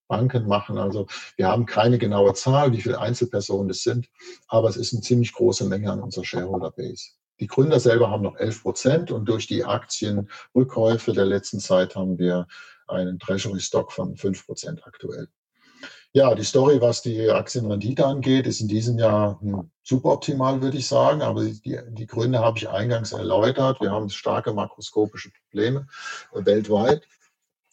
Banken 0.07 0.47
machen. 0.47 0.77
Also 0.77 1.07
wir 1.35 1.47
haben 1.47 1.65
keine 1.65 1.97
genaue 1.97 2.33
Zahl, 2.33 2.71
wie 2.71 2.81
viele 2.81 2.99
Einzelpersonen 2.99 3.69
es 3.69 3.83
sind, 3.83 4.09
aber 4.47 4.69
es 4.69 4.77
ist 4.77 4.93
eine 4.93 5.01
ziemlich 5.01 5.33
große 5.33 5.65
Menge 5.65 5.91
an 5.91 6.01
unserer 6.01 6.25
Shareholder 6.25 6.71
Base. 6.71 7.11
Die 7.39 7.47
Gründer 7.47 7.79
selber 7.79 8.09
haben 8.09 8.23
noch 8.23 8.35
11 8.35 8.63
Prozent 8.63 9.11
und 9.11 9.29
durch 9.29 9.45
die 9.47 9.63
Aktienrückkäufe 9.63 11.13
der 11.13 11.25
letzten 11.25 11.59
Zeit 11.59 11.95
haben 11.95 12.17
wir 12.17 12.47
einen 12.87 13.19
Treasury 13.19 13.59
Stock 13.59 13.91
von 13.91 14.15
5 14.15 14.45
Prozent 14.45 14.85
aktuell. 14.85 15.27
Ja, 16.13 16.33
die 16.33 16.43
Story, 16.43 16.81
was 16.81 17.01
die 17.01 17.29
Aktienrendite 17.29 18.05
angeht, 18.05 18.47
ist 18.47 18.61
in 18.61 18.67
diesem 18.67 18.97
Jahr 18.97 19.39
hm, 19.41 19.69
suboptimal, 19.83 20.61
würde 20.61 20.77
ich 20.77 20.87
sagen. 20.87 21.21
Aber 21.21 21.43
die, 21.43 21.79
die 21.89 22.07
Gründe 22.07 22.39
habe 22.39 22.57
ich 22.57 22.69
eingangs 22.69 23.11
erläutert. 23.11 23.81
Wir 23.81 23.91
haben 23.91 24.09
starke 24.09 24.53
makroskopische 24.53 25.31
Probleme 25.31 25.87
weltweit. 26.33 27.07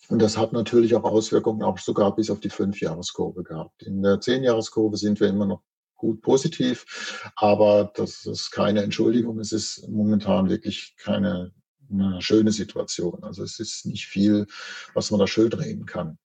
Und 0.09 0.20
das 0.20 0.37
hat 0.37 0.53
natürlich 0.53 0.94
auch 0.94 1.05
Auswirkungen 1.05 1.62
auch 1.62 1.79
sogar 1.79 2.14
bis 2.14 2.29
auf 2.29 2.40
die 2.40 2.50
Fünfjahreskurve 2.50 3.42
gehabt. 3.42 3.83
In 3.83 4.03
der 4.03 4.20
Zehnjahreskurve 4.20 4.98
sind 4.98 5.20
wir 5.20 5.29
immer 5.29 5.46
noch 5.46 5.62
gut 5.96 6.20
positiv, 6.20 7.31
aber 7.37 7.90
das 7.94 8.27
ist 8.27 8.50
keine 8.50 8.83
Entschuldigung. 8.83 9.38
Es 9.38 9.53
ist 9.53 9.88
momentan 9.88 10.50
wirklich 10.50 10.96
keine 10.98 11.53
eine 11.90 12.20
schöne 12.23 12.53
Situation. 12.53 13.25
Also 13.25 13.42
es 13.42 13.61
ist 13.61 13.87
nicht 13.87 14.07
viel, 14.07 14.47
was 14.94 15.11
man 15.11 15.20
da 15.20 15.27
schön 15.27 15.51
drehen 15.51 15.87
kann. 15.87 16.18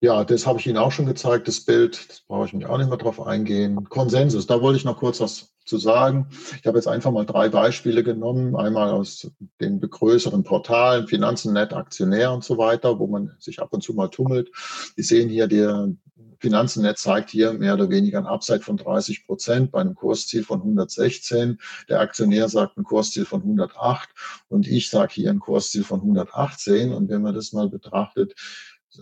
Ja, 0.00 0.24
das 0.24 0.46
habe 0.46 0.60
ich 0.60 0.66
Ihnen 0.66 0.76
auch 0.76 0.92
schon 0.92 1.06
gezeigt, 1.06 1.48
das 1.48 1.64
Bild. 1.64 2.10
Das 2.10 2.20
brauche 2.20 2.46
ich 2.46 2.52
mich 2.52 2.66
auch 2.66 2.78
nicht 2.78 2.88
mehr 2.88 2.98
drauf 2.98 3.20
eingehen. 3.20 3.84
Konsensus, 3.88 4.46
da 4.46 4.60
wollte 4.60 4.78
ich 4.78 4.84
noch 4.84 4.98
kurz 4.98 5.20
was 5.20 5.55
zu 5.66 5.78
sagen. 5.78 6.28
Ich 6.60 6.66
habe 6.66 6.78
jetzt 6.78 6.88
einfach 6.88 7.10
mal 7.10 7.26
drei 7.26 7.48
Beispiele 7.48 8.02
genommen. 8.02 8.56
Einmal 8.56 8.90
aus 8.90 9.30
den 9.60 9.80
größeren 9.80 10.44
Portalen, 10.44 11.06
Finanzen.net, 11.06 11.72
Aktionär 11.74 12.32
und 12.32 12.44
so 12.44 12.56
weiter, 12.56 12.98
wo 12.98 13.06
man 13.06 13.36
sich 13.38 13.60
ab 13.60 13.72
und 13.72 13.82
zu 13.82 13.92
mal 13.92 14.08
tummelt. 14.08 14.50
Sie 14.96 15.02
sehen 15.02 15.28
hier 15.28 15.46
der 15.48 15.90
Finanzen.net 16.38 16.98
zeigt 16.98 17.30
hier 17.30 17.52
mehr 17.54 17.74
oder 17.74 17.88
weniger 17.88 18.18
ein 18.18 18.26
Upside 18.26 18.60
von 18.60 18.76
30 18.76 19.26
Prozent 19.26 19.72
bei 19.72 19.80
einem 19.80 19.94
Kursziel 19.94 20.44
von 20.44 20.60
116. 20.60 21.58
Der 21.88 22.00
Aktionär 22.00 22.48
sagt 22.48 22.76
ein 22.76 22.84
Kursziel 22.84 23.24
von 23.24 23.42
108 23.42 24.08
und 24.48 24.66
ich 24.66 24.90
sage 24.90 25.14
hier 25.14 25.30
ein 25.30 25.40
Kursziel 25.40 25.84
von 25.84 26.00
118. 26.00 26.92
Und 26.92 27.08
wenn 27.08 27.22
man 27.22 27.34
das 27.34 27.52
mal 27.52 27.68
betrachtet, 27.68 28.34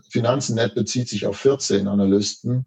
Finanzen.net 0.08 0.74
bezieht 0.74 1.08
sich 1.08 1.26
auf 1.26 1.36
14 1.36 1.88
Analysten. 1.88 2.66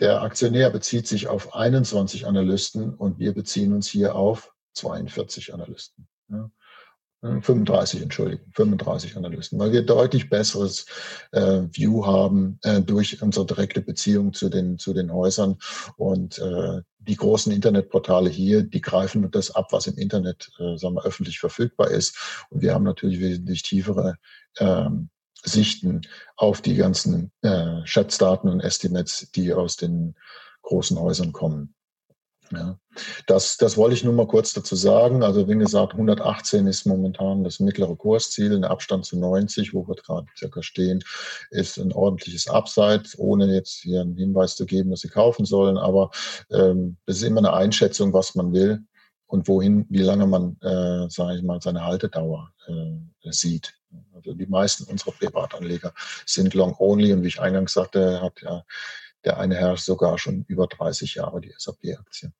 Der 0.00 0.22
Aktionär 0.22 0.70
bezieht 0.70 1.06
sich 1.06 1.26
auf 1.28 1.54
21 1.54 2.26
Analysten 2.26 2.94
und 2.94 3.18
wir 3.18 3.34
beziehen 3.34 3.72
uns 3.72 3.88
hier 3.88 4.14
auf 4.14 4.52
42 4.74 5.52
Analysten. 5.54 6.06
Ja. 6.30 6.50
35, 7.20 8.02
Entschuldigung, 8.02 8.46
35 8.52 9.16
Analysten, 9.16 9.58
weil 9.58 9.72
wir 9.72 9.82
deutlich 9.82 10.30
besseres 10.30 10.86
äh, 11.32 11.62
View 11.72 12.06
haben 12.06 12.60
äh, 12.62 12.80
durch 12.80 13.20
unsere 13.20 13.44
direkte 13.44 13.80
Beziehung 13.80 14.32
zu 14.32 14.48
den, 14.48 14.78
zu 14.78 14.94
den 14.94 15.12
Häusern. 15.12 15.58
Und 15.96 16.38
äh, 16.38 16.82
die 16.98 17.16
großen 17.16 17.52
Internetportale 17.52 18.30
hier, 18.30 18.62
die 18.62 18.80
greifen 18.80 19.28
das 19.32 19.50
ab, 19.50 19.72
was 19.72 19.88
im 19.88 19.98
Internet 19.98 20.50
äh, 20.60 20.76
sagen 20.76 20.94
wir, 20.94 21.04
öffentlich 21.04 21.40
verfügbar 21.40 21.90
ist. 21.90 22.46
Und 22.50 22.62
wir 22.62 22.72
haben 22.72 22.84
natürlich 22.84 23.18
wesentlich 23.18 23.62
tiefere 23.64 24.16
ähm, 24.60 25.10
Sichten 25.44 26.02
auf 26.36 26.60
die 26.60 26.74
ganzen 26.74 27.32
äh, 27.42 27.84
Schätzdaten 27.84 28.50
und 28.50 28.60
Estimates, 28.60 29.30
die 29.34 29.52
aus 29.52 29.76
den 29.76 30.14
großen 30.62 30.98
Häusern 30.98 31.32
kommen. 31.32 31.74
Ja. 32.52 32.78
Das, 33.26 33.58
das 33.58 33.76
wollte 33.76 33.94
ich 33.94 34.04
nur 34.04 34.14
mal 34.14 34.26
kurz 34.26 34.52
dazu 34.52 34.74
sagen. 34.74 35.22
Also 35.22 35.48
wie 35.48 35.56
gesagt, 35.56 35.92
118 35.92 36.66
ist 36.66 36.86
momentan 36.86 37.44
das 37.44 37.60
mittlere 37.60 37.94
Kursziel, 37.94 38.54
ein 38.54 38.64
Abstand 38.64 39.04
zu 39.04 39.18
90, 39.18 39.74
wo 39.74 39.86
wir 39.86 39.94
gerade 39.94 40.26
circa 40.36 40.62
stehen, 40.62 41.04
ist 41.50 41.78
ein 41.78 41.92
ordentliches 41.92 42.48
Upside, 42.48 43.04
ohne 43.18 43.54
jetzt 43.54 43.74
hier 43.74 44.00
einen 44.00 44.16
Hinweis 44.16 44.56
zu 44.56 44.66
geben, 44.66 44.90
dass 44.90 45.00
Sie 45.00 45.08
kaufen 45.08 45.44
sollen. 45.44 45.76
Aber 45.76 46.10
ähm, 46.50 46.96
ist 47.06 47.22
immer 47.22 47.38
eine 47.38 47.52
Einschätzung, 47.52 48.12
was 48.12 48.34
man 48.34 48.52
will 48.52 48.82
und 49.28 49.46
wohin, 49.46 49.86
wie 49.90 50.02
lange 50.02 50.26
man, 50.26 50.56
äh, 50.62 51.08
sage 51.08 51.36
ich 51.36 51.42
mal, 51.42 51.60
seine 51.60 51.84
Haltedauer 51.84 52.50
äh, 52.66 53.30
sieht. 53.30 53.74
Also 54.14 54.34
die 54.34 54.46
meisten 54.46 54.84
unserer 54.84 55.12
Privatanleger 55.12 55.94
sind 56.26 56.54
long 56.54 56.74
only 56.78 57.12
und 57.12 57.22
wie 57.22 57.28
ich 57.28 57.40
eingangs 57.40 57.74
sagte, 57.74 58.20
hat 58.20 58.42
ja 58.42 58.64
Der 59.24 59.38
eine 59.38 59.56
herrscht 59.56 59.84
sogar 59.84 60.18
schon 60.18 60.44
über 60.48 60.66
30 60.66 61.16
Jahre, 61.16 61.40
die 61.40 61.54
SAP-Aktie. 61.56 62.32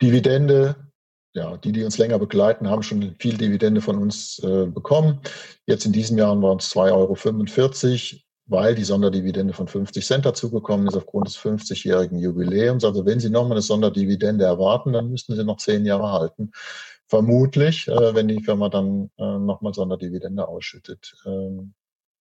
Dividende, 0.00 0.76
ja, 1.34 1.56
die, 1.58 1.72
die 1.72 1.84
uns 1.84 1.98
länger 1.98 2.18
begleiten, 2.18 2.68
haben 2.68 2.82
schon 2.82 3.16
viel 3.18 3.36
Dividende 3.36 3.80
von 3.80 3.98
uns 3.98 4.38
äh, 4.40 4.66
bekommen. 4.66 5.20
Jetzt 5.66 5.84
in 5.84 5.92
diesem 5.92 6.16
Jahr 6.16 6.40
waren 6.40 6.58
es 6.58 6.74
2,45 6.74 6.92
Euro, 6.92 8.22
weil 8.50 8.74
die 8.74 8.84
Sonderdividende 8.84 9.54
von 9.54 9.68
50 9.68 10.04
Cent 10.04 10.26
dazugekommen 10.26 10.88
ist 10.88 10.96
aufgrund 10.96 11.28
des 11.28 11.38
50-jährigen 11.38 12.18
Jubiläums. 12.18 12.84
Also 12.84 13.06
wenn 13.06 13.20
Sie 13.20 13.30
nochmal 13.30 13.52
eine 13.52 13.62
Sonderdividende 13.62 14.44
erwarten, 14.44 14.92
dann 14.92 15.10
müssten 15.10 15.36
Sie 15.36 15.44
noch 15.44 15.58
zehn 15.58 15.86
Jahre 15.86 16.10
halten. 16.12 16.50
Vermutlich, 17.06 17.86
äh, 17.88 18.14
wenn 18.14 18.28
die 18.28 18.42
Firma 18.42 18.68
dann 18.68 19.10
äh, 19.18 19.38
nochmal 19.38 19.72
Sonderdividende 19.72 20.46
ausschüttet. 20.46 21.14
Ähm, 21.24 21.74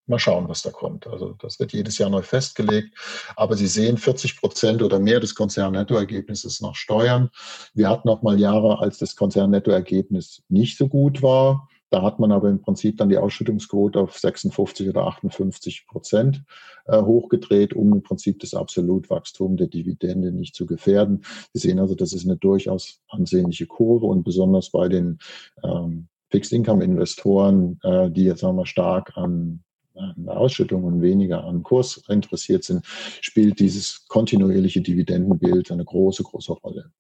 Mal 0.09 0.19
schauen, 0.19 0.49
was 0.49 0.63
da 0.63 0.71
kommt. 0.71 1.07
Also 1.07 1.35
das 1.35 1.61
wird 1.61 1.75
jedes 1.75 1.99
Jahr 1.99 2.09
neu 2.09 2.23
festgelegt. 2.23 2.97
Aber 3.37 3.57
Sie 3.57 3.67
sehen, 3.67 3.99
40 3.99 4.41
Prozent 4.41 4.83
oder 4.83 4.99
mehr 4.99 5.21
des 5.21 5.35
Konzernnettoergebnisses 5.35 6.63
nach 6.63 6.75
Steuern. 6.75 7.29
Wir 7.75 7.91
hatten 7.91 8.09
auch 8.09 8.23
mal 8.23 8.41
Jahre, 8.41 8.79
als 8.79 8.97
das 8.97 9.17
Konzernnettoergebnis 9.17 10.45
nicht 10.49 10.79
so 10.79 10.89
gut 10.89 11.21
war. 11.21 11.69
Da 11.91 12.03
hat 12.03 12.19
man 12.19 12.33
aber 12.33 12.49
im 12.49 12.61
Prinzip 12.61 12.99
dann 12.99 13.09
die 13.09 13.17
Ausschüttungsquote 13.17 13.99
auf 14.01 14.19
56 14.19 14.89
oder 14.89 15.07
58 15.07 15.87
Prozent 15.87 16.45
äh, 16.87 17.01
hochgedreht, 17.01 17.73
um 17.73 17.93
im 17.93 18.03
Prinzip 18.03 18.41
das 18.41 18.55
Absolutwachstum 18.55 19.57
der 19.57 19.69
Dividende 19.69 20.33
nicht 20.33 20.55
zu 20.55 20.67
gefährden. 20.67 21.25
Sie 21.53 21.61
sehen 21.61 21.79
also, 21.79 21.95
das 21.95 22.13
ist 22.13 22.27
eine 22.27 22.37
durchaus 22.37 23.01
ansehnliche 23.09 23.67
Kurve 23.67 24.07
und 24.07 24.23
besonders 24.23 24.71
bei 24.71 24.89
den 24.89 25.19
ähm, 25.65 26.09
Fixed-Income-Investoren, 26.31 27.81
äh, 27.83 28.11
die 28.11 28.25
jetzt 28.25 28.41
sagen 28.41 28.57
wir 28.57 28.67
stark 28.67 29.17
an 29.17 29.65
an 29.99 30.29
Ausschüttung 30.29 30.85
und 30.85 31.03
weniger 31.03 31.45
an 31.45 31.63
Kurs 31.63 32.03
interessiert 32.09 32.65
sind, 32.65 32.87
spielt 32.87 33.59
dieses 33.59 34.07
kontinuierliche 34.07 34.81
Dividendenbild 34.81 35.73
eine 35.73 35.85
große, 35.85 36.23
große 36.23 36.53
Rolle. 36.53 36.93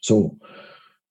So, 0.00 0.38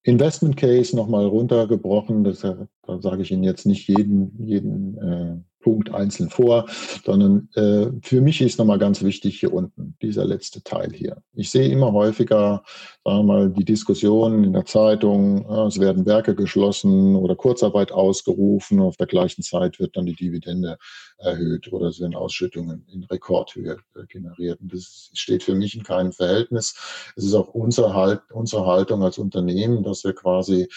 Investment 0.04 0.58
Case 0.58 0.96
nochmal 0.96 1.26
runtergebrochen, 1.26 2.24
das, 2.24 2.40
da 2.40 2.68
sage 3.02 3.22
ich 3.22 3.32
Ihnen 3.32 3.44
jetzt 3.44 3.66
nicht 3.66 3.88
jeden, 3.88 4.44
jeden 4.44 4.98
äh, 4.98 5.38
Punkt 5.62 5.94
einzeln 5.94 6.30
vor, 6.30 6.66
sondern 7.06 7.50
äh, 7.56 7.88
für 8.02 8.22
mich 8.22 8.42
ist 8.42 8.60
nochmal 8.60 8.80
ganz 8.80 9.02
wichtig 9.04 9.40
hier 9.40 9.54
unten, 9.54 9.96
dieser 10.02 10.26
letzte 10.26 10.64
Teil 10.64 10.92
hier. 10.94 11.22
Ich 11.34 11.50
sehe 11.50 11.70
immer 11.70 11.92
häufiger, 11.92 12.64
sagen 13.04 13.18
wir 13.20 13.24
mal, 13.24 13.50
die 13.50 13.66
Diskussion 13.66 14.44
in 14.44 14.54
der 14.54 14.66
Zeitung, 14.66 15.46
ja, 15.50 15.68
es 15.68 15.80
werden 15.80 16.06
Werke 16.06 16.36
geschlossen 16.36 17.16
oder 17.16 17.36
Kurzarbeit 17.36 17.92
ausgerufen, 17.92 18.80
auf 18.80 18.98
der 18.98 19.08
gleichen 19.08 19.44
Zeit 19.44 19.80
wird 19.80 19.96
dann 19.96 20.06
die 20.06 20.16
Dividende 20.16 20.78
erhöht 21.18 21.72
oder 21.72 21.88
es 21.88 22.00
werden 22.00 22.16
Ausschüttungen 22.16 22.86
in 22.92 23.04
Rekordhöhe 23.04 23.78
äh, 23.96 24.06
generiert. 24.08 24.60
Und 24.62 24.74
das 24.74 25.10
steht 25.14 25.44
für 25.44 25.56
mich 25.56 25.76
in 25.76 25.84
keinem 25.84 26.12
Verhältnis. 26.12 26.76
Es 27.16 27.24
ist 27.24 27.34
auch 27.34 27.50
unsere, 27.50 27.94
halt, 27.94 28.22
unsere 28.32 28.66
Haltung 28.66 29.04
als 29.04 29.18
Unternehmen, 29.18 29.84
dass 29.84 30.04
wir 30.04 30.14
quasi 30.14 30.68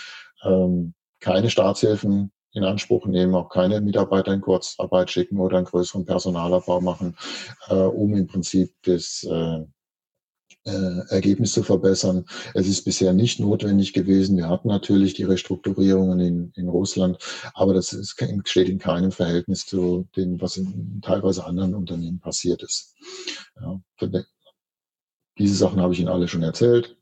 ähm, 0.44 0.94
keine 1.20 1.48
Staatshilfen 1.48 2.30
in 2.54 2.64
Anspruch 2.64 3.06
nehmen, 3.06 3.34
auch 3.34 3.48
keine 3.48 3.80
Mitarbeiter 3.80 4.32
in 4.32 4.40
Kurzarbeit 4.40 5.10
schicken 5.10 5.38
oder 5.38 5.58
einen 5.58 5.66
größeren 5.66 6.06
Personalabbau 6.06 6.80
machen, 6.80 7.16
äh, 7.68 7.74
um 7.74 8.14
im 8.14 8.26
Prinzip 8.26 8.72
das 8.82 9.24
äh, 9.28 9.64
äh, 10.66 11.00
Ergebnis 11.10 11.52
zu 11.52 11.62
verbessern. 11.62 12.24
Es 12.54 12.66
ist 12.66 12.84
bisher 12.84 13.12
nicht 13.12 13.38
notwendig 13.38 13.92
gewesen. 13.92 14.36
Wir 14.36 14.48
hatten 14.48 14.68
natürlich 14.68 15.14
die 15.14 15.24
Restrukturierungen 15.24 16.20
in, 16.20 16.52
in 16.54 16.68
Russland, 16.68 17.18
aber 17.52 17.74
das 17.74 17.92
ist, 17.92 18.16
steht 18.44 18.68
in 18.68 18.78
keinem 18.78 19.12
Verhältnis 19.12 19.66
zu 19.66 20.08
dem, 20.16 20.40
was 20.40 20.56
in 20.56 21.00
teilweise 21.02 21.44
anderen 21.44 21.74
Unternehmen 21.74 22.20
passiert 22.20 22.62
ist. 22.62 22.94
Ja, 23.60 23.80
diese 25.38 25.56
Sachen 25.56 25.80
habe 25.80 25.92
ich 25.92 26.00
Ihnen 26.00 26.08
alle 26.08 26.28
schon 26.28 26.42
erzählt. 26.42 26.96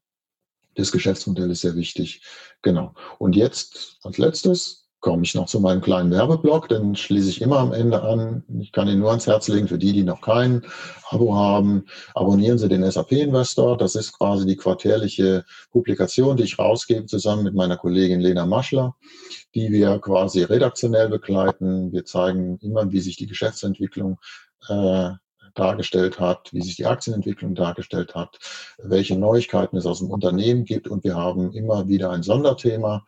Das 0.75 0.91
Geschäftsmodell 0.91 1.51
ist 1.51 1.61
sehr 1.61 1.77
wichtig. 1.77 2.23
Genau. 2.63 2.95
Und 3.19 3.37
jetzt 3.37 3.99
als 4.03 4.17
letztes 4.17 4.82
komme 5.03 5.25
ich 5.25 5.35
noch 5.35 5.47
zu 5.47 5.61
meinem 5.61 5.83
kleinen 5.83 6.13
Werbeblock, 6.13 6.69
den 6.69 6.95
schließe 6.95 7.29
ich 7.29 7.43
immer 7.43 7.59
am 7.59 7.73
Ende 7.73 8.03
an. 8.03 8.45
Ich 8.61 8.71
kann 8.71 8.89
ihn 8.89 9.01
nur 9.01 9.11
ans 9.11 9.27
Herz 9.27 9.49
legen 9.49 9.67
für 9.67 9.77
die, 9.77 9.93
die 9.93 10.05
noch 10.05 10.21
kein 10.21 10.63
Abo 11.11 11.35
haben. 11.35 11.87
Abonnieren 12.15 12.57
Sie 12.57 12.69
den 12.69 12.89
SAP 12.89 13.13
Investor. 13.13 13.77
Das 13.77 13.97
ist 13.97 14.13
quasi 14.13 14.47
die 14.47 14.57
quartärliche 14.57 15.45
Publikation, 15.73 16.37
die 16.37 16.45
ich 16.45 16.59
rausgebe, 16.59 17.07
zusammen 17.07 17.43
mit 17.43 17.55
meiner 17.55 17.77
Kollegin 17.77 18.21
Lena 18.21 18.47
Maschler, 18.47 18.95
die 19.57 19.73
wir 19.73 19.99
quasi 19.99 20.45
redaktionell 20.45 21.09
begleiten. 21.09 21.93
Wir 21.93 22.05
zeigen 22.05 22.59
immer, 22.63 22.91
wie 22.93 23.01
sich 23.01 23.17
die 23.17 23.27
Geschäftsentwicklung 23.27 24.21
äh, 24.69 25.11
dargestellt 25.55 26.21
hat, 26.21 26.53
wie 26.53 26.63
sich 26.63 26.77
die 26.77 26.87
Aktienentwicklung 26.87 27.57
dargestellt 27.57 28.15
hat, 28.15 28.39
welche 28.79 29.19
Neuigkeiten 29.19 29.77
es 29.77 29.85
aus 29.85 29.99
dem 29.99 30.11
Unternehmen 30.11 30.65
gibt. 30.65 30.87
Und 30.87 31.03
wir 31.03 31.17
haben 31.17 31.53
immer 31.53 31.89
wieder 31.89 32.11
ein 32.11 32.23
Sonderthema 32.23 33.05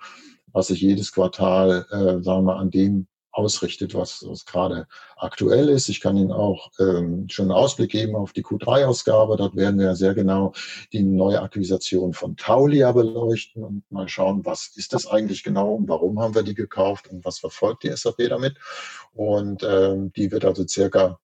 was 0.55 0.68
sich 0.68 0.80
jedes 0.80 1.12
Quartal, 1.12 1.86
äh, 1.90 2.22
sagen 2.22 2.46
wir 2.46 2.57
an 2.57 2.70
dem 2.70 3.07
ausrichtet, 3.34 3.94
was, 3.94 4.24
was 4.28 4.46
gerade 4.46 4.86
aktuell 5.16 5.68
ist. 5.68 5.88
Ich 5.88 6.00
kann 6.00 6.16
Ihnen 6.16 6.30
auch 6.30 6.70
ähm, 6.78 7.28
schon 7.28 7.46
einen 7.46 7.59
Ausblick 7.59 7.90
geben 7.90 8.14
auf 8.14 8.32
die 8.32 8.44
Q3-Ausgabe. 8.44 9.36
Dort 9.36 9.57
werden 9.57 9.80
wir 9.80 9.96
sehr 9.96 10.14
genau 10.14 10.52
die 10.92 11.02
neue 11.02 11.42
Akquisition 11.42 12.12
von 12.12 12.36
Taulia 12.36 12.92
beleuchten 12.92 13.64
und 13.64 13.82
mal 13.90 14.09
schauen, 14.09 14.44
was 14.44 14.72
ist 14.76 14.92
das 14.92 15.07
eigentlich 15.07 15.42
genau 15.42 15.74
und 15.74 15.88
warum 15.88 16.20
haben 16.20 16.34
wir 16.34 16.44
die 16.44 16.55
gekauft 16.55 17.09
und 17.09 17.24
was 17.24 17.40
verfolgt 17.40 17.82
die 17.82 17.90
SAP 17.90 18.28
damit. 18.28 18.57
Und 19.12 19.64
ähm, 19.64 20.12
die 20.12 20.30
wird 20.30 20.44
also 20.44 20.64
circa 20.66 21.18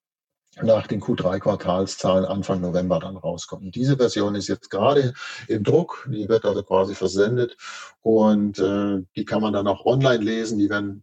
nach 0.62 0.86
den 0.86 1.00
Q3-Quartalszahlen 1.00 2.24
Anfang 2.24 2.60
November 2.60 2.98
dann 3.00 3.16
rauskommen. 3.16 3.70
Diese 3.70 3.96
Version 3.96 4.34
ist 4.34 4.48
jetzt 4.48 4.70
gerade 4.70 5.14
im 5.48 5.64
Druck, 5.64 6.08
die 6.10 6.28
wird 6.28 6.44
also 6.44 6.62
quasi 6.62 6.94
versendet 6.94 7.56
und 8.00 8.58
äh, 8.58 9.02
die 9.16 9.24
kann 9.24 9.42
man 9.42 9.52
dann 9.52 9.66
auch 9.66 9.84
online 9.84 10.22
lesen. 10.22 10.58
Die 10.58 10.70
werden 10.70 11.02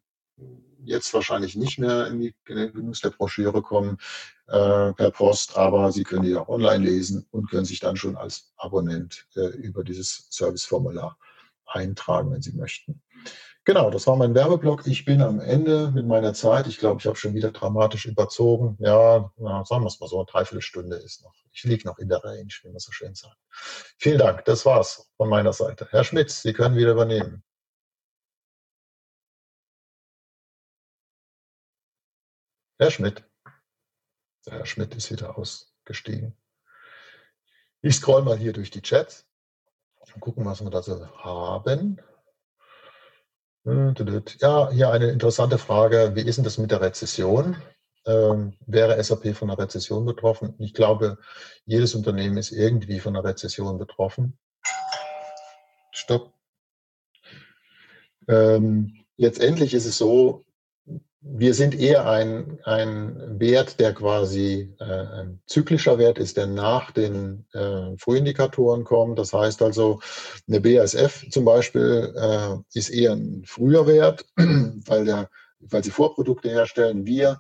jetzt 0.84 1.14
wahrscheinlich 1.14 1.56
nicht 1.56 1.80
mehr 1.80 2.08
in, 2.08 2.20
die, 2.20 2.36
Genuss 2.46 3.02
der 3.02 3.10
Broschüre 3.10 3.62
kommen 3.62 3.98
äh, 4.48 4.94
per 4.94 5.12
Post, 5.12 5.58
aber 5.58 5.92
Sie 5.92 6.04
können 6.04 6.24
die 6.24 6.36
auch 6.36 6.48
online 6.48 6.86
lesen 6.86 7.26
und 7.32 7.50
können 7.50 7.66
sich 7.66 7.80
dann 7.80 7.98
schon 7.98 8.16
als 8.16 8.54
Abonnent 8.58 9.28
äh, 9.36 9.48
über 9.58 9.84
dieses 9.84 10.28
Serviceformular 10.30 11.18
eintragen, 11.66 12.32
wenn 12.32 12.42
Sie 12.42 12.54
möchten. 12.54 13.02
Genau, 13.68 13.90
das 13.90 14.08
war 14.08 14.16
mein 14.16 14.34
Werbeblock. 14.34 14.88
Ich 14.88 15.04
bin 15.04 15.22
am 15.22 15.42
Ende 15.42 15.92
mit 15.92 16.08
meiner 16.08 16.34
Zeit. 16.34 16.68
Ich 16.68 16.78
glaube, 16.78 17.02
ich 17.02 17.06
habe 17.06 17.18
schon 17.18 17.34
wieder 17.34 17.52
dramatisch 17.52 18.06
überzogen. 18.06 18.78
Ja, 18.80 19.30
na, 19.36 19.66
sagen 19.66 19.84
wir 19.84 19.88
es 19.88 20.00
mal 20.00 20.08
so, 20.08 20.20
eine 20.20 20.26
Dreiviertelstunde 20.26 20.96
ist 20.96 21.22
noch. 21.22 21.36
Ich 21.52 21.66
liege 21.66 21.86
noch 21.86 21.98
in 22.00 22.08
der 22.08 22.24
Range, 22.24 22.48
wie 22.64 22.70
man 22.70 22.80
so 22.80 22.94
schön 22.94 23.14
sagt. 23.14 23.36
Vielen 23.98 24.20
Dank, 24.20 24.46
das 24.46 24.66
war's 24.66 25.12
von 25.18 25.28
meiner 25.28 25.52
Seite. 25.52 25.86
Herr 25.92 26.06
Schmitz, 26.06 26.42
Sie 26.44 26.54
können 26.54 26.78
wieder 26.78 26.94
übernehmen. 26.94 27.44
Herr 32.80 32.90
Schmidt. 32.90 33.22
Herr 34.46 34.66
Schmidt 34.66 34.96
ist 34.96 35.12
wieder 35.12 35.38
ausgestiegen. 35.38 36.38
Ich 37.82 37.96
scroll 37.98 38.22
mal 38.22 38.38
hier 38.38 38.54
durch 38.54 38.72
die 38.72 38.82
Chats 38.82 39.28
und 40.14 40.22
gucken, 40.22 40.46
was 40.46 40.64
wir 40.64 40.70
da 40.70 40.82
so 40.82 41.06
haben. 41.18 42.00
Hm, 43.68 43.94
ja, 44.40 44.72
hier 44.72 44.92
eine 44.92 45.10
interessante 45.10 45.58
Frage. 45.58 46.14
Wie 46.16 46.22
ist 46.22 46.38
denn 46.38 46.46
das 46.46 46.58
mit 46.58 46.72
der 46.72 46.80
Rezession? 46.80 47.58
Ähm, 48.06 48.54
wäre 48.66 49.04
SAP 49.04 49.36
von 49.36 49.50
einer 49.50 49.60
Rezession 49.60 50.06
betroffen? 50.06 50.56
Ich 50.60 50.74
glaube, 50.74 51.18
jedes 51.66 51.94
Unternehmen 51.94 52.38
ist 52.38 52.54
irgendwie 52.54 53.02
von 53.02 53.14
einer 53.14 53.28
Rezession 53.28 53.78
betroffen. 53.78 54.38
Stopp. 55.92 56.32
Ähm, 58.30 59.04
letztendlich 59.18 59.74
ist 59.74 59.86
es 59.86 59.98
so, 59.98 60.46
wir 61.22 61.54
sind 61.54 61.78
eher 61.78 62.08
ein, 62.08 62.60
ein 62.64 63.40
Wert, 63.40 63.80
der 63.80 63.94
quasi 63.94 64.74
äh, 64.80 64.84
ein 64.84 65.40
zyklischer 65.48 65.98
Wert 65.98 66.20
ist, 66.20 66.38
der 66.38 66.48
nach 66.48 66.92
den 66.92 67.46
äh, 67.54 67.98
Frühindikatoren 67.98 68.84
kommt. 68.84 69.18
Das 69.18 69.34
heißt 69.34 69.62
also, 69.62 70.00
eine 70.48 70.62
BASF 70.62 71.30
zum 71.30 71.44
Beispiel 71.44 72.14
äh, 72.16 72.78
ist 72.78 72.90
eher 72.90 73.14
ein 73.14 73.44
früher 73.46 73.88
Wert, 73.88 74.26
weil, 74.36 75.06
der, 75.06 75.30
weil 75.60 75.84
sie 75.84 75.92
Vorprodukte 75.92 76.50
herstellen. 76.50 77.06
Wir 77.06 77.40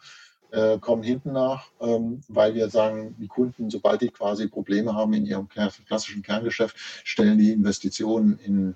äh, 0.51 0.79
kommen 0.79 1.03
hinten 1.03 1.33
nach, 1.33 1.67
ähm, 1.79 2.21
weil 2.27 2.55
wir 2.55 2.69
sagen, 2.69 3.15
die 3.19 3.27
Kunden, 3.27 3.69
sobald 3.69 4.01
die 4.01 4.09
quasi 4.09 4.47
Probleme 4.47 4.95
haben 4.95 5.13
in 5.13 5.25
ihrem 5.25 5.47
klassischen 5.47 6.23
Kerngeschäft, 6.23 6.75
stellen 7.03 7.37
die 7.37 7.51
Investitionen 7.51 8.39
in, 8.43 8.75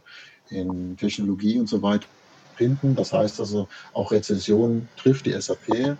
in 0.49 0.95
Technologie 0.95 1.59
und 1.59 1.67
so 1.67 1.81
weiter 1.81 2.07
hinten. 2.61 2.95
Das 2.95 3.13
heißt 3.13 3.39
also, 3.39 3.67
auch 3.93 4.11
Rezession 4.11 4.87
trifft 4.97 5.25
die 5.25 5.39
SAP. 5.39 5.97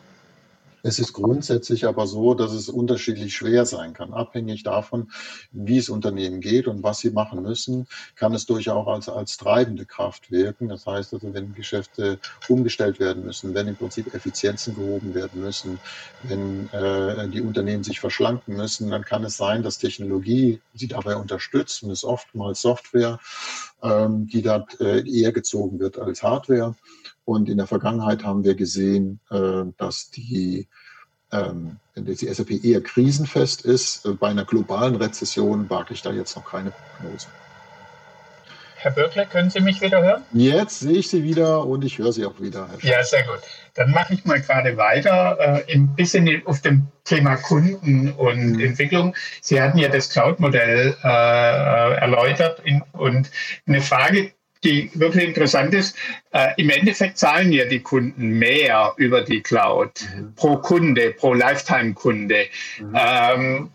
Es 0.84 1.00
ist 1.00 1.14
grundsätzlich 1.14 1.86
aber 1.86 2.08
so, 2.08 2.34
dass 2.34 2.54
es 2.54 2.70
unterschiedlich 2.70 3.36
schwer 3.36 3.66
sein 3.66 3.94
kann. 3.94 4.14
Abhängig 4.14 4.64
davon, 4.64 5.12
wie 5.52 5.78
es 5.78 5.90
Unternehmen 5.90 6.42
geht 6.42 6.68
und 6.68 6.82
was 6.84 7.00
sie 7.00 7.12
machen 7.12 7.44
müssen, 7.44 7.88
kann 8.16 8.34
es 8.34 8.46
durchaus 8.46 8.88
als, 8.88 9.10
als 9.10 9.38
treibende 9.38 9.86
Kraft 9.86 10.32
wirken. 10.32 10.70
Das 10.70 10.86
heißt 10.88 11.14
also, 11.14 11.34
wenn 11.34 11.54
Geschäfte 11.54 12.20
umgestellt 12.48 13.00
werden 13.00 13.26
müssen, 13.26 13.54
wenn 13.54 13.68
im 13.68 13.76
Prinzip 13.76 14.14
Effizienzen 14.14 14.76
gehoben 14.76 15.14
werden 15.14 15.42
müssen, 15.42 15.80
wenn 16.24 16.70
äh, 16.74 17.28
die 17.30 17.42
Unternehmen 17.42 17.84
sich 17.84 18.00
verschlanken 18.00 18.56
müssen, 18.56 18.90
dann 18.90 19.06
kann 19.06 19.24
es 19.24 19.38
sein, 19.38 19.62
dass 19.64 19.78
Technologie 19.78 20.62
sie 20.74 20.88
dabei 20.88 21.16
unterstützt 21.16 21.84
und 21.84 21.92
es 21.92 22.04
oftmals 22.04 22.62
Software, 22.62 23.20
ähm, 23.84 24.28
die 24.28 24.42
da 24.42 24.66
äh, 24.80 25.08
eher 25.10 25.32
gezogen 25.32 25.80
wird 25.80 25.98
als 25.98 26.24
Hardware. 26.24 26.76
Und 27.26 27.50
in 27.50 27.58
der 27.58 27.68
Vergangenheit 27.68 28.24
haben 28.24 28.44
wir 28.44 28.56
gesehen, 28.56 29.20
äh, 29.30 29.64
dass 29.78 30.12
die, 30.12 30.68
ähm, 31.32 31.78
die 31.96 32.34
SAP 32.34 32.64
eher 32.64 32.82
krisenfest 32.82 33.64
ist. 33.64 34.06
Äh, 34.06 34.14
bei 34.14 34.30
einer 34.30 34.46
globalen 34.46 34.96
Rezession 34.96 35.70
wage 35.70 35.94
ich 35.94 36.02
da 36.02 36.12
jetzt 36.12 36.36
noch 36.36 36.46
keine 36.46 36.72
Prognose. 36.72 37.28
Herr 38.82 38.90
Böckler, 38.90 39.28
können 39.28 39.52
Sie 39.52 39.60
mich 39.60 39.80
wieder 39.80 40.02
hören? 40.02 40.24
Jetzt 40.34 40.80
sehe 40.80 40.98
ich 40.98 41.08
Sie 41.08 41.24
wieder 41.24 41.68
und 41.68 41.86
ich 41.86 42.00
höre 42.00 42.12
Sie 42.12 42.26
auch 42.26 42.40
wieder. 42.40 42.68
ja, 42.82 43.04
sehr 43.04 43.22
gut. 43.24 43.40
Dann 43.76 43.92
mache 43.92 44.16
ich 44.16 44.26
mal 44.26 44.42
gerade 44.42 44.76
weiter, 44.76 45.38
äh, 45.40 45.74
ein 45.74 45.96
bisschen 45.96 46.42
auf 46.48 46.62
dem 46.62 46.88
Thema 47.04 47.36
Kunden 47.36 48.12
und 48.14 48.54
mhm. 48.54 48.60
Entwicklung. 48.60 49.16
Sie 49.40 49.62
hatten 49.62 49.78
ja 49.78 49.88
das 49.88 50.10
Cloud-Modell 50.10 50.96
äh, 51.04 51.08
erläutert 51.08 52.62
in, 52.64 52.82
und 52.94 53.30
eine 53.68 53.82
Frage, 53.82 54.32
die 54.64 54.92
wirklich 54.94 55.26
interessant 55.26 55.74
ist, 55.74 55.96
äh, 56.32 56.50
im 56.58 56.70
Endeffekt 56.70 57.18
zahlen 57.18 57.52
ja 57.52 57.66
die 57.66 57.80
Kunden 57.80 58.38
mehr 58.38 58.94
über 58.98 59.22
die 59.22 59.42
Cloud 59.42 60.08
mhm. 60.16 60.36
pro 60.36 60.58
Kunde, 60.58 61.12
pro 61.18 61.34
Lifetime-Kunde. 61.34 62.46
Mhm. 62.80 62.96
Ähm, 62.96 63.70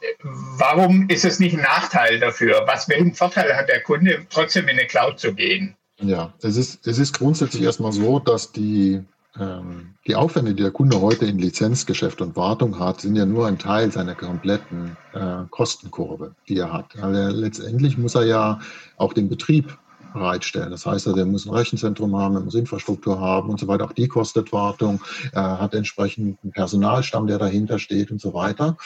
warum 0.59 1.09
ist 1.09 1.25
es 1.25 1.41
nicht 1.41 1.57
ein 1.57 1.63
Nachteil 1.63 2.21
dafür? 2.21 2.63
Was, 2.67 2.89
welchen 2.89 3.15
Vorteil 3.15 3.57
hat 3.57 3.69
der 3.69 3.83
Kunde, 3.83 4.27
trotzdem 4.31 4.69
in 4.69 4.79
eine 4.79 4.87
Cloud 4.87 5.19
zu 5.19 5.35
gehen? 5.35 5.75
Ja, 5.99 6.33
es 6.43 6.57
ist, 6.57 6.87
es 6.87 6.99
ist 6.99 7.19
grundsätzlich 7.19 7.63
erstmal 7.63 7.93
so, 7.93 8.19
dass 8.19 8.53
die, 8.53 9.03
ähm, 9.41 9.95
die 10.07 10.15
Aufwände, 10.15 10.55
die 10.55 10.63
der 10.63 10.71
Kunde 10.71 11.01
heute 11.01 11.25
in 11.25 11.39
Lizenzgeschäft 11.39 12.21
und 12.21 12.37
Wartung 12.37 12.79
hat, 12.79 13.01
sind 13.01 13.17
ja 13.17 13.25
nur 13.25 13.47
ein 13.47 13.59
Teil 13.59 13.91
seiner 13.91 14.15
kompletten 14.15 14.97
äh, 15.15 15.45
Kostenkurve, 15.51 16.35
die 16.49 16.59
er 16.59 16.73
hat. 16.73 16.97
Also 17.01 17.35
letztendlich 17.35 17.97
muss 17.97 18.15
er 18.15 18.25
ja 18.25 18.61
auch 18.99 19.15
den 19.15 19.29
Betrieb 19.29 19.79
bereitstellen. 20.17 20.71
Das 20.71 20.87
heißt, 20.87 21.07
also, 21.07 21.19
er 21.19 21.27
muss 21.27 21.47
ein 21.47 21.55
Rechenzentrum 21.55 22.17
haben, 22.17 22.35
er 22.35 22.41
muss 22.41 22.55
Infrastruktur 22.55 23.21
haben 23.21 23.51
und 23.51 23.61
so 23.61 23.69
weiter. 23.69 23.85
Auch 23.85 23.93
die 23.93 24.09
kostet 24.09 24.53
Wartung. 24.53 25.01
Er 25.33 25.61
hat 25.61 25.75
entsprechend 25.75 26.39
einen 26.43 26.53
Personalstamm, 26.53 27.27
der 27.27 27.39
dahinter 27.39 27.79
steht 27.79 28.11
und 28.11 28.21
so 28.21 28.35
weiter. 28.35 28.77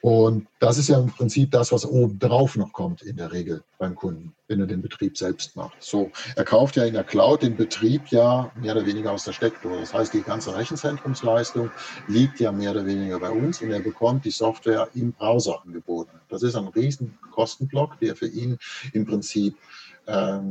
Und 0.00 0.46
das 0.58 0.78
ist 0.78 0.88
ja 0.88 0.98
im 0.98 1.10
Prinzip 1.10 1.50
das, 1.50 1.72
was 1.72 1.84
oben 1.84 2.18
drauf 2.18 2.56
noch 2.56 2.72
kommt 2.72 3.02
in 3.02 3.16
der 3.16 3.32
Regel 3.32 3.62
beim 3.78 3.94
Kunden, 3.94 4.34
wenn 4.48 4.60
er 4.60 4.66
den 4.66 4.82
Betrieb 4.82 5.16
selbst 5.16 5.54
macht. 5.56 5.76
So, 5.78 6.10
er 6.34 6.44
kauft 6.44 6.76
ja 6.76 6.84
in 6.84 6.94
der 6.94 7.04
Cloud 7.04 7.42
den 7.42 7.56
Betrieb 7.56 8.08
ja 8.08 8.50
mehr 8.60 8.74
oder 8.74 8.84
weniger 8.86 9.12
aus 9.12 9.24
der 9.24 9.32
Steckdose. 9.32 9.80
Das 9.80 9.94
heißt, 9.94 10.14
die 10.14 10.22
ganze 10.22 10.54
Rechenzentrumsleistung 10.56 11.70
liegt 12.08 12.40
ja 12.40 12.50
mehr 12.50 12.72
oder 12.72 12.84
weniger 12.84 13.20
bei 13.20 13.30
uns 13.30 13.62
und 13.62 13.70
er 13.70 13.80
bekommt 13.80 14.24
die 14.24 14.30
Software 14.30 14.88
im 14.94 15.12
Browser 15.12 15.62
angeboten. 15.64 16.18
Das 16.28 16.42
ist 16.42 16.56
ein 16.56 16.68
riesen 16.68 17.18
Kostenblock, 17.30 18.00
der 18.00 18.16
für 18.16 18.26
ihn 18.26 18.58
im 18.92 19.06
Prinzip 19.06 19.56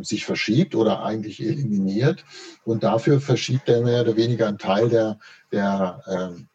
sich 0.01 0.25
verschiebt 0.25 0.75
oder 0.75 1.03
eigentlich 1.03 1.41
eliminiert. 1.41 2.23
Und 2.63 2.83
dafür 2.83 3.19
verschiebt 3.19 3.69
er 3.69 3.81
mehr 3.81 4.01
oder 4.01 4.15
weniger 4.15 4.47
einen 4.47 4.57
Teil 4.57 4.89
der, 4.89 5.19
der 5.51 6.01
ähm, 6.07 6.47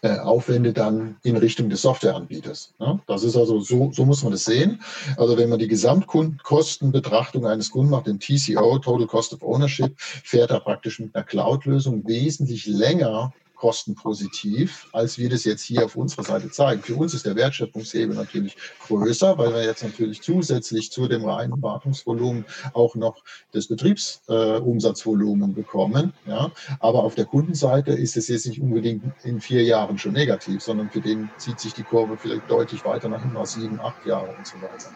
äh, 0.00 0.18
Aufwände 0.18 0.72
dann 0.72 1.16
in 1.24 1.36
Richtung 1.36 1.70
des 1.70 1.82
Softwareanbieters. 1.82 2.74
Ne? 2.78 3.00
Das 3.06 3.24
ist 3.24 3.36
also 3.36 3.58
so, 3.58 3.90
so 3.92 4.04
muss 4.04 4.22
man 4.22 4.30
das 4.30 4.44
sehen. 4.44 4.80
Also 5.16 5.36
wenn 5.36 5.48
man 5.48 5.58
die 5.58 5.66
Gesamtkostenbetrachtung 5.66 7.46
eines 7.46 7.70
Kunden 7.70 7.90
macht, 7.90 8.06
den 8.06 8.20
TCO, 8.20 8.78
Total 8.78 9.06
Cost 9.08 9.32
of 9.32 9.42
Ownership, 9.42 9.94
fährt 9.98 10.50
er 10.52 10.60
praktisch 10.60 11.00
mit 11.00 11.14
einer 11.16 11.24
Cloud-Lösung 11.24 12.06
wesentlich 12.06 12.66
länger 12.66 13.32
kostenpositiv, 13.58 14.88
als 14.92 15.18
wir 15.18 15.28
das 15.28 15.44
jetzt 15.44 15.62
hier 15.62 15.84
auf 15.84 15.96
unserer 15.96 16.22
Seite 16.22 16.48
zeigen. 16.50 16.82
Für 16.82 16.94
uns 16.94 17.12
ist 17.12 17.26
der 17.26 17.34
Wertschöpfungshebel 17.34 18.14
natürlich 18.14 18.56
größer, 18.86 19.36
weil 19.36 19.52
wir 19.52 19.64
jetzt 19.64 19.82
natürlich 19.82 20.22
zusätzlich 20.22 20.92
zu 20.92 21.08
dem 21.08 21.24
reinen 21.24 21.60
Wartungsvolumen 21.60 22.44
auch 22.72 22.94
noch 22.94 23.24
das 23.52 23.66
Betriebsumsatzvolumen 23.66 25.50
äh, 25.50 25.54
bekommen. 25.54 26.12
Ja. 26.26 26.52
Aber 26.78 27.02
auf 27.02 27.16
der 27.16 27.24
Kundenseite 27.24 27.92
ist 27.92 28.16
es 28.16 28.28
jetzt 28.28 28.46
nicht 28.46 28.60
unbedingt 28.60 29.02
in 29.24 29.40
vier 29.40 29.64
Jahren 29.64 29.98
schon 29.98 30.12
negativ, 30.12 30.62
sondern 30.62 30.88
für 30.88 31.00
den 31.00 31.28
zieht 31.36 31.58
sich 31.58 31.74
die 31.74 31.82
Kurve 31.82 32.16
vielleicht 32.16 32.48
deutlich 32.48 32.84
weiter 32.84 33.08
nach 33.08 33.22
hinten, 33.22 33.44
sieben, 33.44 33.80
acht 33.80 34.06
Jahre 34.06 34.36
und 34.36 34.46
so 34.46 34.54
weiter. 34.62 34.92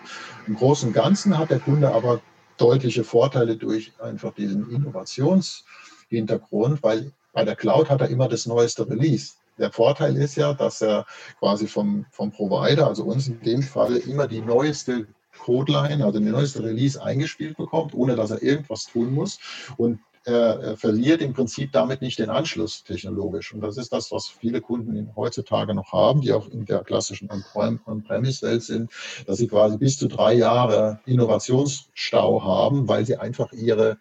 Im 0.47 0.55
Großen 0.55 0.89
und 0.89 0.95
Ganzen 0.95 1.37
hat 1.37 1.51
der 1.51 1.59
Kunde 1.59 1.93
aber 1.93 2.21
deutliche 2.59 3.03
Vorteile 3.03 3.57
durch 3.57 3.93
einfach 4.01 4.33
diesen 4.35 4.71
Innovationshintergrund, 4.71 6.85
weil 6.85 7.11
bei 7.33 7.45
der 7.45 7.57
Cloud 7.57 7.91
hat 7.91 8.01
er 8.01 8.09
immer 8.09 8.29
das 8.29 8.47
neueste 8.47 8.89
Release. 8.89 9.35
Der 9.59 9.71
Vorteil 9.71 10.17
ist 10.17 10.37
ja, 10.37 10.55
dass 10.55 10.81
er 10.81 11.07
quasi 11.39 11.67
vom, 11.67 12.07
vom 12.11 12.31
Provider, 12.31 12.87
also 12.87 13.05
uns 13.05 13.29
in 13.29 13.41
dem 13.41 13.63
Fall, 13.63 13.97
immer 13.97 14.27
die 14.27 14.41
neueste 14.41 15.07
Codeline, 15.39 16.05
also 16.05 16.19
die 16.19 16.27
neueste 16.27 16.63
Release 16.63 17.03
eingespielt 17.03 17.57
bekommt, 17.57 17.95
ohne 17.95 18.17
dass 18.17 18.31
er 18.31 18.43
irgendwas 18.43 18.87
tun 18.87 19.13
muss. 19.13 19.39
Und 19.77 20.01
er 20.25 20.77
verliert 20.77 21.21
im 21.21 21.33
Prinzip 21.33 21.73
damit 21.73 22.01
nicht 22.01 22.19
den 22.19 22.31
Anschluss 22.31 22.85
technologisch. 22.85 23.53
Und 23.53 23.61
das 23.61 23.77
ist 23.77 23.93
das, 23.93 24.13
was 24.13 24.29
viele 24.29 24.61
Kunden 24.61 25.11
heutzutage 25.17 25.75
noch 25.75 25.93
haben, 25.93 26.21
die 26.21 26.33
auch 26.33 26.49
in 26.49 26.65
der 26.65 26.85
klassischen 26.85 27.29
On-Premise-Welt 27.55 28.63
sind, 28.63 28.93
dass 29.27 29.39
sie 29.39 29.49
quasi 29.49 29.79
bis 29.79 29.99
zu 29.99 30.07
drei 30.07 30.35
Jahre 30.35 31.01
Innovationsstau 31.07 32.45
haben, 32.45 32.87
weil 32.87 33.05
sie 33.05 33.17
einfach 33.17 33.53
ihre, 33.53 33.99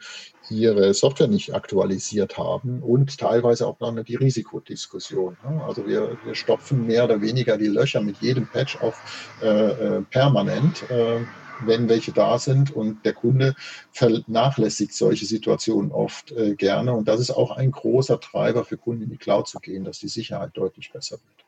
ihre 0.51 0.93
Software 0.93 1.27
nicht 1.27 1.53
aktualisiert 1.55 2.37
haben 2.37 2.81
und 2.81 3.17
teilweise 3.17 3.65
auch 3.67 3.77
dann 3.79 4.03
die 4.03 4.15
Risikodiskussion. 4.15 5.37
Ne? 5.43 5.63
Also 5.63 5.87
wir, 5.87 6.17
wir 6.23 6.35
stopfen 6.35 6.85
mehr 6.85 7.05
oder 7.05 7.21
weniger 7.21 7.57
die 7.57 7.67
Löcher 7.67 8.01
mit 8.01 8.17
jedem 8.17 8.47
Patch 8.47 8.77
auch 8.81 8.95
äh, 9.41 9.47
äh 9.47 10.01
permanent. 10.01 10.89
Äh, 10.89 11.21
wenn 11.65 11.89
welche 11.89 12.11
da 12.11 12.39
sind. 12.39 12.71
Und 12.71 13.05
der 13.05 13.13
Kunde 13.13 13.53
vernachlässigt 13.91 14.95
solche 14.95 15.25
Situationen 15.25 15.91
oft 15.91 16.31
äh, 16.31 16.55
gerne. 16.55 16.93
Und 16.93 17.07
das 17.07 17.19
ist 17.19 17.29
auch 17.29 17.51
ein 17.51 17.71
großer 17.71 18.19
Treiber 18.19 18.65
für 18.65 18.77
Kunden 18.77 19.03
in 19.03 19.09
die 19.09 19.17
Cloud 19.17 19.47
zu 19.47 19.59
gehen, 19.59 19.83
dass 19.83 19.99
die 19.99 20.07
Sicherheit 20.07 20.51
deutlich 20.53 20.91
besser 20.91 21.17
wird. 21.17 21.45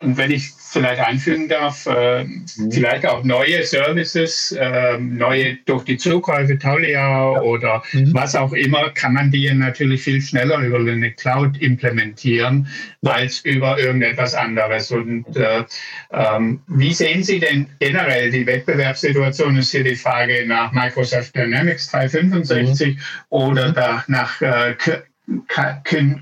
Und 0.00 0.18
wenn 0.18 0.30
ich 0.30 0.50
vielleicht 0.50 1.00
einfügen 1.00 1.48
darf, 1.48 1.86
äh, 1.86 2.24
mhm. 2.24 2.70
vielleicht 2.70 3.06
auch 3.06 3.22
neue 3.22 3.64
Services, 3.64 4.52
äh, 4.52 4.98
neue 4.98 5.56
durch 5.66 5.84
die 5.84 5.96
Zukäufe, 5.96 6.58
Taulia 6.58 7.32
ja. 7.32 7.40
oder 7.40 7.82
mhm. 7.92 8.12
was 8.12 8.34
auch 8.34 8.52
immer, 8.52 8.90
kann 8.90 9.14
man 9.14 9.30
die 9.30 9.50
natürlich 9.54 10.02
viel 10.02 10.20
schneller 10.20 10.58
über 10.58 10.78
eine 10.78 11.12
Cloud 11.12 11.56
implementieren 11.58 12.68
als 13.04 13.40
über 13.40 13.78
irgendetwas 13.78 14.34
anderes. 14.34 14.90
Und 14.90 15.36
äh, 15.36 15.64
ähm, 16.12 16.60
wie 16.66 16.92
sehen 16.92 17.22
Sie 17.22 17.38
denn 17.38 17.66
generell 17.78 18.30
die 18.30 18.46
Wettbewerbssituation? 18.46 19.56
Ist 19.56 19.70
hier 19.70 19.84
die 19.84 19.96
Frage 19.96 20.44
nach 20.46 20.72
Microsoft 20.72 21.34
Dynamics 21.36 21.90
365 21.90 22.96
mhm. 22.96 23.00
oder 23.30 24.04
nach 24.08 24.40
äh, 24.42 24.74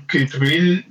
Kyndryl 0.07 0.83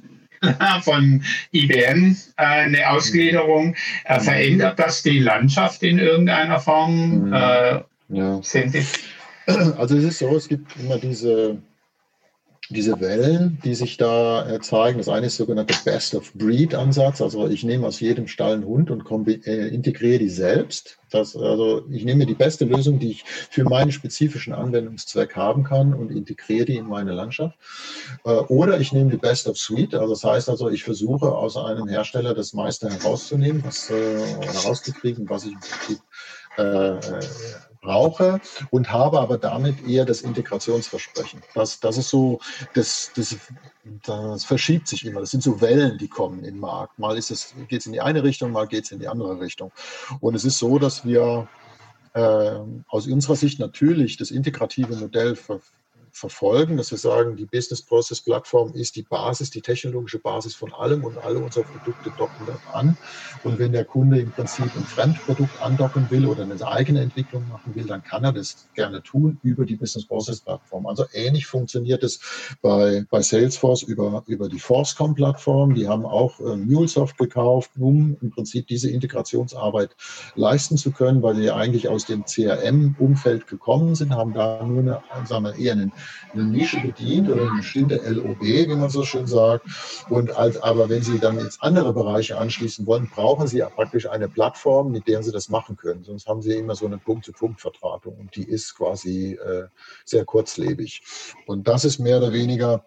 von 0.82 1.22
IBM 1.53 2.16
äh, 2.36 2.43
eine 2.43 2.90
Ausgliederung. 2.90 3.74
Äh, 4.05 4.20
verändert 4.20 4.78
das 4.78 5.03
die 5.03 5.20
Landschaft 5.20 5.82
in 5.82 5.99
irgendeiner 5.99 6.61
Form? 6.61 7.26
Mhm. 7.26 7.32
Äh, 7.32 7.80
ja. 8.09 8.40
Also 9.76 9.97
es 9.97 10.05
ist 10.05 10.18
so, 10.18 10.36
es 10.36 10.49
gibt 10.49 10.76
immer 10.78 10.99
diese 10.99 11.59
diese 12.71 13.01
Wellen, 13.01 13.59
die 13.65 13.75
sich 13.75 13.97
da 13.97 14.49
äh, 14.49 14.61
zeigen. 14.61 14.99
Das 14.99 15.09
eine 15.09 15.27
ist 15.27 15.37
sogenannte 15.37 15.75
Best-of-Breed-Ansatz. 15.85 17.21
Also 17.21 17.49
ich 17.49 17.65
nehme 17.65 17.87
aus 17.87 18.01
jedem 18.01 18.29
Stall 18.29 18.55
einen 18.55 18.65
Hund 18.65 18.91
und 18.91 19.05
äh, 19.47 19.69
integriere 19.69 20.19
die 20.19 20.29
selbst. 20.29 20.99
Das, 21.11 21.37
also 21.37 21.83
ich 21.91 22.05
nehme 22.05 22.25
die 22.25 22.35
beste 22.35 22.65
Lösung, 22.65 22.99
die 22.99 23.11
ich 23.11 23.25
für 23.25 23.65
meinen 23.65 23.93
spezifischen 23.93 24.55
Anwendungszweck 24.55 25.37
haben 25.37 25.65
kann 25.65 25.93
und 25.93 26.11
integriere 26.11 26.65
die 26.65 26.77
in 26.77 26.87
meine 26.87 27.13
Landschaft. 27.13 27.59
Äh, 28.25 28.31
oder 28.31 28.81
ich 28.81 28.93
nehme 28.93 29.11
die 29.11 29.19
Best-of-Suite. 29.19 29.95
Also 29.95 30.15
das 30.15 30.25
heißt 30.25 30.49
also, 30.49 30.71
ich 30.71 30.85
versuche 30.85 31.33
aus 31.33 31.57
einem 31.57 31.89
Hersteller 31.89 32.33
das 32.35 32.53
meiste 32.53 32.89
herauszunehmen, 32.89 33.63
was 33.65 33.91
äh, 33.91 34.19
herauszukriegen, 34.41 35.29
was 35.29 35.45
ich 35.45 35.53
im 35.53 35.61
Prinzip 35.61 35.99
äh, 36.57 37.23
brauche 37.83 38.41
und 38.70 38.91
habe 38.91 39.20
aber 39.20 39.37
damit 39.37 39.87
eher 39.87 40.07
das 40.07 40.22
Integrationsversprechen. 40.22 41.43
Das, 41.53 41.80
das 41.80 41.99
ist 41.99 42.09
so, 42.09 42.41
das, 42.72 43.11
das, 43.14 43.37
das 44.07 44.45
verschiebt 44.45 44.89
sich 44.89 45.05
immer. 45.05 45.20
Das 45.20 45.33
sind 45.33 45.43
so 45.43 45.61
Wellen, 45.61 45.99
die 45.99 46.09
kommen 46.09 46.45
im 46.45 46.59
Markt. 46.59 46.99
Mal 46.99 47.14
geht 47.14 47.30
es 47.80 47.87
in 47.87 47.93
die 47.93 48.01
eine 48.01 48.22
Richtung, 48.22 48.53
mal 48.53 48.66
geht 48.66 48.85
es 48.85 48.93
in 48.93 49.01
die 49.01 49.09
andere 49.09 49.39
Richtung. 49.41 49.72
Und 50.20 50.35
es 50.35 50.45
ist 50.45 50.59
so, 50.59 50.78
dass 50.78 51.05
wir 51.05 51.49
äh, 52.14 52.61
aus 52.89 53.07
unserer 53.07 53.37
Sicht 53.37 53.59
natürlich 53.59 54.16
das 54.16 54.30
integrative 54.30 54.97
Modell 54.97 55.37
ver 55.37 55.61
verfolgen, 56.13 56.77
dass 56.77 56.91
wir 56.91 56.99
sagen, 56.99 57.37
die 57.37 57.47
Business 57.47 57.81
Process 57.83 58.21
Plattform 58.21 58.75
ist 58.75 58.97
die 58.97 59.03
Basis, 59.03 59.51
die 59.51 59.63
technologische 59.63 60.19
Basis 60.19 60.55
von 60.55 60.73
allem 60.73 61.05
und 61.05 61.17
alle 61.19 61.39
unsere 61.39 61.65
Produkte 61.65 62.13
docken 62.19 62.47
dort 62.47 62.61
an. 62.73 62.97
Und 63.45 63.59
wenn 63.59 63.73
der 63.73 63.87
Kunde 63.87 64.21
im 64.21 64.31
Prinzip 64.31 64.65
ein 64.77 64.85
Fremdprodukt 64.85 65.61
andocken 65.63 66.07
will 66.11 66.27
oder 66.27 66.43
eine 66.43 66.67
eigene 66.67 67.01
Entwicklung 67.01 67.49
machen 67.49 67.75
will, 67.75 67.87
dann 67.87 68.05
kann 68.05 68.25
er 68.25 68.33
das 68.33 68.69
gerne 68.75 69.03
tun 69.03 69.41
über 69.43 69.65
die 69.65 69.77
Business 69.77 70.07
Process 70.07 70.41
Plattform. 70.41 70.87
Also 70.87 71.07
ähnlich 71.15 71.47
funktioniert 71.47 72.05
es 72.05 72.21
bei, 72.61 73.05
bei 73.11 73.23
Salesforce 73.23 73.83
über, 73.83 74.23
über 74.27 74.49
die 74.49 74.61
Forcecom 74.61 75.15
Plattform. 75.15 75.75
Die 75.75 75.89
haben 75.89 76.05
auch 76.05 76.39
äh, 76.41 76.57
MuleSoft 76.57 77.17
gekauft, 77.17 77.71
um 77.79 78.19
im 78.21 78.31
Prinzip 78.31 78.67
diese 78.67 78.91
Integrationsarbeit 78.91 79.97
leisten 80.35 80.77
zu 80.77 80.93
können, 80.93 81.23
weil 81.23 81.37
sie 81.37 81.51
eigentlich 81.51 81.89
aus 81.89 82.05
dem 82.05 82.25
CRM-Umfeld 82.25 83.47
gekommen 83.47 83.95
sind, 83.95 84.15
haben 84.15 84.35
da 84.35 84.63
nur 84.63 84.81
eine, 84.81 85.03
sagen 85.27 85.45
wir, 85.45 85.57
eher 85.57 85.73
eine, 85.73 85.91
eine 86.33 86.45
Nische 86.45 86.81
bedient 86.81 87.29
oder 87.29 87.43
eine 87.43 87.57
bestimmte 87.59 87.97
LOB, 87.97 88.41
wie 88.43 88.67
man 88.75 88.91
so 88.91 89.05
schön 89.05 89.27
sagt. 89.27 89.67
Und 90.09 90.35
als, 90.37 90.61
aber 90.63 90.89
wenn 90.89 91.03
Sie 91.03 91.19
dann 91.19 91.39
jetzt 91.39 91.63
andere 91.63 91.93
Bereiche 91.93 92.39
anschließen 92.39 92.87
wollen, 92.87 93.09
brauchen 93.09 93.47
Sie 93.47 93.61
praktisch 93.75 94.09
eine 94.09 94.29
Plattform, 94.29 94.91
mit 94.91 95.09
der 95.09 95.23
Sie 95.23 95.33
das 95.33 95.49
machen 95.49 95.77
können. 95.77 96.05
Sonst 96.05 96.27
haben 96.27 96.43
Sie 96.43 96.55
immer 96.55 96.75
so 96.75 96.87
eine 96.87 96.99
Punkt-zu-Punkt-Vertratung 96.99 98.17
und 98.19 98.37
die 98.37 98.49
ist 98.49 98.75
quasi 98.77 99.35
äh, 99.35 99.67
sehr 100.05 100.25
kurzlebig. 100.25 101.03
Und 101.47 101.69
das 101.69 101.85
ist 101.85 101.99
mehr 101.99 102.19
oder 102.19 102.33
weniger 102.33 102.85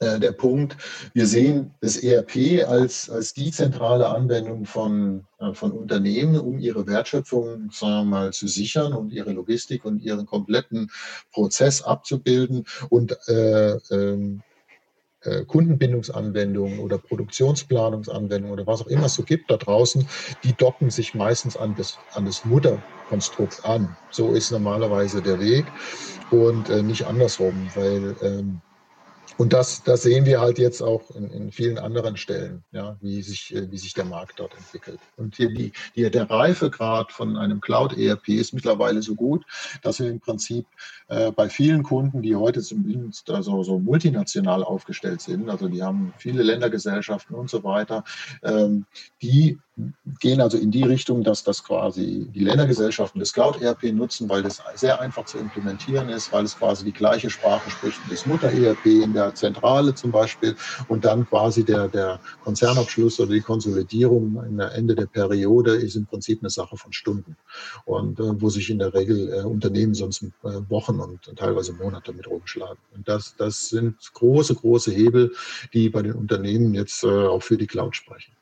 äh, 0.00 0.18
der 0.18 0.32
Punkt. 0.32 0.76
Wir 1.14 1.26
sehen 1.26 1.74
das 1.80 1.96
ERP 1.96 2.66
als, 2.68 3.08
als 3.10 3.34
die 3.34 3.50
zentrale 3.50 4.08
Anwendung 4.08 4.64
von, 4.64 5.26
äh, 5.38 5.52
von 5.54 5.72
Unternehmen, 5.72 6.38
um 6.38 6.58
ihre 6.58 6.86
Wertschöpfung 6.86 7.70
sagen 7.70 7.94
wir 7.94 8.04
mal, 8.04 8.32
zu 8.32 8.48
sichern 8.48 8.92
und 8.92 9.12
ihre 9.12 9.32
Logistik 9.32 9.84
und 9.84 10.02
ihren 10.02 10.26
kompletten 10.26 10.90
Prozess 11.32 11.82
abzubilden 11.82 12.64
und 12.90 13.16
äh, 13.28 13.76
ähm, 13.90 14.42
äh, 15.26 15.44
Kundenbindungsanwendungen 15.44 16.78
oder 16.78 16.98
Produktionsplanungsanwendungen 16.98 18.52
oder 18.52 18.66
was 18.66 18.82
auch 18.82 18.86
immer 18.86 19.06
es 19.06 19.14
so 19.14 19.22
gibt 19.22 19.50
da 19.50 19.56
draußen, 19.56 20.06
die 20.44 20.52
docken 20.52 20.90
sich 20.90 21.14
meistens 21.14 21.56
an 21.56 21.74
das, 21.76 21.98
an 22.14 22.26
das 22.26 22.44
Mutterkonstrukt 22.44 23.64
an. 23.64 23.96
So 24.10 24.32
ist 24.32 24.52
normalerweise 24.52 25.22
der 25.22 25.40
Weg 25.40 25.64
und 26.30 26.70
äh, 26.70 26.82
nicht 26.82 27.06
andersrum, 27.06 27.68
weil 27.74 28.14
ähm, 28.22 28.60
und 29.38 29.52
das, 29.52 29.82
das 29.82 30.02
sehen 30.02 30.24
wir 30.24 30.40
halt 30.40 30.58
jetzt 30.58 30.82
auch 30.82 31.10
in, 31.10 31.30
in 31.30 31.52
vielen 31.52 31.78
anderen 31.78 32.16
Stellen, 32.16 32.64
ja, 32.72 32.96
wie 33.00 33.22
sich, 33.22 33.54
äh, 33.54 33.70
wie 33.70 33.78
sich 33.78 33.94
der 33.94 34.04
Markt 34.04 34.38
dort 34.40 34.56
entwickelt. 34.56 35.00
Und 35.16 35.36
hier 35.36 35.50
die, 35.50 35.72
die, 35.94 36.10
der 36.10 36.30
Reifegrad 36.30 37.12
von 37.12 37.36
einem 37.36 37.60
Cloud-ERP 37.60 38.28
ist 38.28 38.54
mittlerweile 38.54 39.02
so 39.02 39.14
gut, 39.14 39.44
dass 39.82 40.00
wir 40.00 40.08
im 40.08 40.20
Prinzip 40.20 40.66
äh, 41.08 41.30
bei 41.32 41.48
vielen 41.48 41.82
Kunden, 41.82 42.22
die 42.22 42.34
heute 42.34 42.62
zumindest 42.62 43.30
also 43.30 43.62
so 43.62 43.78
multinational 43.78 44.64
aufgestellt 44.64 45.20
sind, 45.20 45.50
also 45.50 45.68
die 45.68 45.82
haben 45.82 46.14
viele 46.18 46.42
Ländergesellschaften 46.42 47.36
und 47.36 47.50
so 47.50 47.62
weiter, 47.62 48.04
ähm, 48.42 48.86
die 49.22 49.58
gehen 50.20 50.40
also 50.40 50.56
in 50.56 50.70
die 50.70 50.84
Richtung, 50.84 51.22
dass 51.22 51.44
das 51.44 51.62
quasi 51.62 52.26
die 52.34 52.44
Ländergesellschaften 52.44 53.18
des 53.18 53.32
Cloud-ERP 53.34 53.92
nutzen, 53.92 54.28
weil 54.28 54.42
das 54.42 54.62
sehr 54.74 55.00
einfach 55.00 55.26
zu 55.26 55.36
implementieren 55.36 56.08
ist, 56.08 56.32
weil 56.32 56.44
es 56.44 56.56
quasi 56.56 56.84
die 56.84 56.92
gleiche 56.92 57.28
Sprache 57.28 57.70
spricht 57.70 58.00
wie 58.06 58.10
das 58.10 58.24
Mutter-ERP 58.24 58.86
in 58.86 59.12
der 59.12 59.34
Zentrale 59.34 59.94
zum 59.94 60.12
Beispiel 60.12 60.56
und 60.88 61.04
dann 61.04 61.26
quasi 61.28 61.62
der, 61.64 61.88
der 61.88 62.20
Konzernabschluss 62.42 63.20
oder 63.20 63.32
die 63.32 63.42
Konsolidierung 63.42 64.38
am 64.38 64.60
Ende 64.60 64.94
der 64.94 65.06
Periode 65.06 65.76
ist 65.76 65.96
im 65.96 66.06
Prinzip 66.06 66.40
eine 66.40 66.50
Sache 66.50 66.76
von 66.76 66.92
Stunden 66.92 67.36
und 67.84 68.18
äh, 68.18 68.40
wo 68.40 68.48
sich 68.48 68.70
in 68.70 68.78
der 68.78 68.94
Regel 68.94 69.32
äh, 69.32 69.42
Unternehmen 69.42 69.94
sonst 69.94 70.22
äh, 70.22 70.28
Wochen 70.68 71.00
und 71.00 71.36
teilweise 71.36 71.74
Monate 71.74 72.14
mit 72.14 72.26
rumschlagen. 72.26 72.78
Und 72.94 73.06
das, 73.06 73.34
das 73.36 73.68
sind 73.68 73.96
große, 74.14 74.54
große 74.54 74.90
Hebel, 74.90 75.32
die 75.74 75.90
bei 75.90 76.00
den 76.00 76.14
Unternehmen 76.14 76.72
jetzt 76.72 77.04
äh, 77.04 77.08
auch 77.08 77.42
für 77.42 77.58
die 77.58 77.66
Cloud 77.66 77.94
sprechen. 77.94 78.32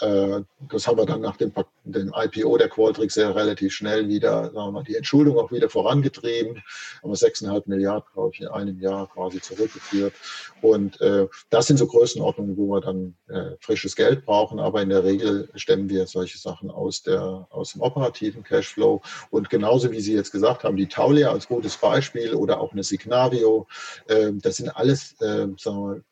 Äh, 0.00 0.42
das 0.70 0.86
haben 0.86 0.98
wir 0.98 1.06
dann 1.06 1.20
nach 1.20 1.36
dem, 1.36 1.52
dem 1.84 2.12
IPO 2.14 2.56
der 2.58 2.68
Qualtrics 2.68 3.14
sehr 3.14 3.34
relativ 3.34 3.72
schnell 3.72 4.08
wieder, 4.08 4.44
sagen 4.44 4.54
wir 4.54 4.72
mal, 4.72 4.84
die 4.84 4.96
Entschuldung 4.96 5.38
auch 5.38 5.52
wieder 5.52 5.68
vorangetrieben. 5.68 6.62
Haben 7.02 7.10
wir 7.10 7.16
6,5 7.16 7.62
Milliarden, 7.66 8.08
glaube 8.12 8.30
ich, 8.34 8.40
in 8.40 8.48
einem 8.48 8.80
Jahr 8.80 9.08
quasi 9.08 9.40
zurückgeführt. 9.40 10.14
Und 10.60 11.00
äh, 11.00 11.28
das 11.50 11.66
sind 11.66 11.78
so 11.78 11.86
Größenordnungen, 11.86 12.56
wo 12.56 12.68
wir 12.74 12.80
dann 12.80 13.14
äh, 13.28 13.56
frisches 13.60 13.96
Geld 13.96 14.24
brauchen. 14.24 14.58
Aber 14.58 14.82
in 14.82 14.88
der 14.88 15.04
Regel 15.04 15.48
stemmen 15.54 15.88
wir 15.88 16.06
solche 16.06 16.38
Sachen 16.38 16.70
aus, 16.70 17.02
der, 17.02 17.46
aus 17.50 17.72
dem 17.72 17.82
operativen 17.82 18.42
Cashflow. 18.42 19.02
Und 19.30 19.50
genauso 19.50 19.90
wie 19.92 20.00
Sie 20.00 20.14
jetzt 20.14 20.32
gesagt 20.32 20.64
haben, 20.64 20.76
die 20.76 20.88
Taulia 20.88 21.30
als 21.30 21.48
gutes 21.48 21.76
Beispiel 21.76 22.34
oder 22.34 22.60
auch 22.60 22.72
eine 22.72 22.82
Signario, 22.82 23.66
äh, 24.08 24.32
das 24.34 24.56
sind 24.56 24.70
alles, 24.70 25.12
äh, 25.20 25.46
sagen 25.56 26.04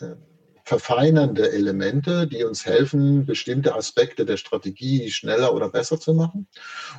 wir, 0.00 0.06
äh, 0.06 0.16
verfeinernde 0.64 1.52
Elemente, 1.52 2.26
die 2.26 2.42
uns 2.42 2.64
helfen, 2.64 3.26
bestimmte 3.26 3.74
Aspekte 3.74 4.24
der 4.24 4.38
Strategie 4.38 5.10
schneller 5.10 5.54
oder 5.54 5.68
besser 5.68 6.00
zu 6.00 6.14
machen 6.14 6.46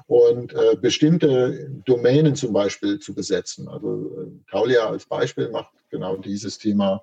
und 0.05 0.53
äh, 0.53 0.75
bestimmte 0.79 1.69
Domänen 1.85 2.35
zum 2.35 2.53
Beispiel 2.53 2.99
zu 2.99 3.15
besetzen. 3.15 3.67
Also 3.67 4.11
äh, 4.21 4.51
Taulia 4.51 4.87
als 4.87 5.05
Beispiel 5.07 5.49
macht 5.49 5.71
genau 5.95 6.17
dieses 6.17 6.57
Thema 6.57 7.01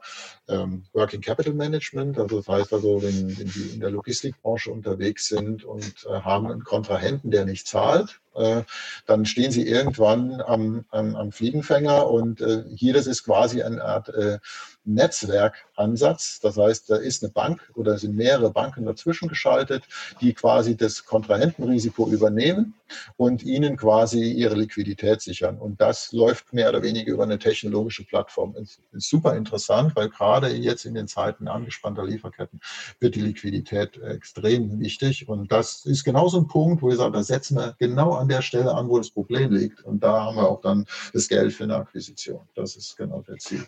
ähm, 0.48 0.84
Working 0.92 1.20
Capital 1.20 1.54
Management. 1.54 2.18
Also 2.18 2.38
das 2.38 2.48
heißt 2.48 2.72
also, 2.72 3.02
wenn, 3.02 3.38
wenn 3.38 3.48
Sie 3.48 3.70
in 3.74 3.80
der 3.80 3.90
Logistikbranche 3.90 4.70
unterwegs 4.70 5.28
sind 5.28 5.64
und 5.64 6.06
äh, 6.08 6.20
haben 6.20 6.50
einen 6.50 6.64
Kontrahenten, 6.64 7.30
der 7.30 7.44
nicht 7.44 7.66
zahlt, 7.66 8.20
äh, 8.34 8.62
dann 9.06 9.24
stehen 9.26 9.50
Sie 9.50 9.66
irgendwann 9.66 10.40
am, 10.40 10.84
am, 10.90 11.16
am 11.16 11.32
Fliegenfänger 11.32 12.08
und 12.08 12.40
äh, 12.40 12.64
hier 12.74 12.94
das 12.94 13.06
ist 13.06 13.24
quasi 13.24 13.62
eine 13.62 13.82
Art 13.82 14.08
äh, 14.08 14.38
Netzwerkansatz. 14.84 16.40
Das 16.40 16.56
heißt, 16.56 16.90
da 16.90 16.96
ist 16.96 17.22
eine 17.22 17.32
Bank 17.32 17.70
oder 17.74 17.98
sind 17.98 18.16
mehrere 18.16 18.50
Banken 18.50 18.84
dazwischen 18.84 19.28
geschaltet, 19.28 19.84
die 20.20 20.32
quasi 20.34 20.76
das 20.76 21.04
Kontrahentenrisiko 21.04 22.08
übernehmen 22.08 22.74
und 23.16 23.42
ihnen 23.42 23.76
quasi 23.76 24.32
ihre 24.32 24.54
Liquidität 24.54 25.20
sichern. 25.20 25.58
Und 25.58 25.80
das 25.80 26.12
läuft 26.12 26.52
mehr 26.52 26.68
oder 26.68 26.82
weniger 26.82 27.12
über 27.12 27.24
eine 27.24 27.38
technologische 27.38 28.04
Plattform. 28.04 28.54
Super 28.92 29.36
interessant, 29.36 29.96
weil 29.96 30.08
gerade 30.08 30.48
jetzt 30.48 30.84
in 30.84 30.94
den 30.94 31.08
Zeiten 31.08 31.48
angespannter 31.48 32.04
Lieferketten 32.04 32.60
wird 33.00 33.14
die 33.14 33.20
Liquidität 33.20 34.00
extrem 34.02 34.80
wichtig. 34.80 35.28
Und 35.28 35.50
das 35.50 35.84
ist 35.84 36.04
genau 36.04 36.28
so 36.28 36.38
ein 36.38 36.46
Punkt, 36.46 36.82
wo 36.82 36.88
wir 36.88 36.96
sagen, 36.96 37.12
da 37.12 37.22
setzen 37.22 37.56
wir 37.56 37.74
genau 37.78 38.14
an 38.14 38.28
der 38.28 38.42
Stelle 38.42 38.74
an, 38.74 38.88
wo 38.88 38.98
das 38.98 39.10
Problem 39.10 39.52
liegt. 39.52 39.82
Und 39.82 40.02
da 40.02 40.24
haben 40.24 40.36
wir 40.36 40.48
auch 40.48 40.60
dann 40.60 40.86
das 41.12 41.28
Geld 41.28 41.52
für 41.52 41.64
eine 41.64 41.76
Akquisition. 41.76 42.40
Das 42.54 42.76
ist 42.76 42.96
genau 42.96 43.22
der 43.22 43.38
Ziel 43.38 43.66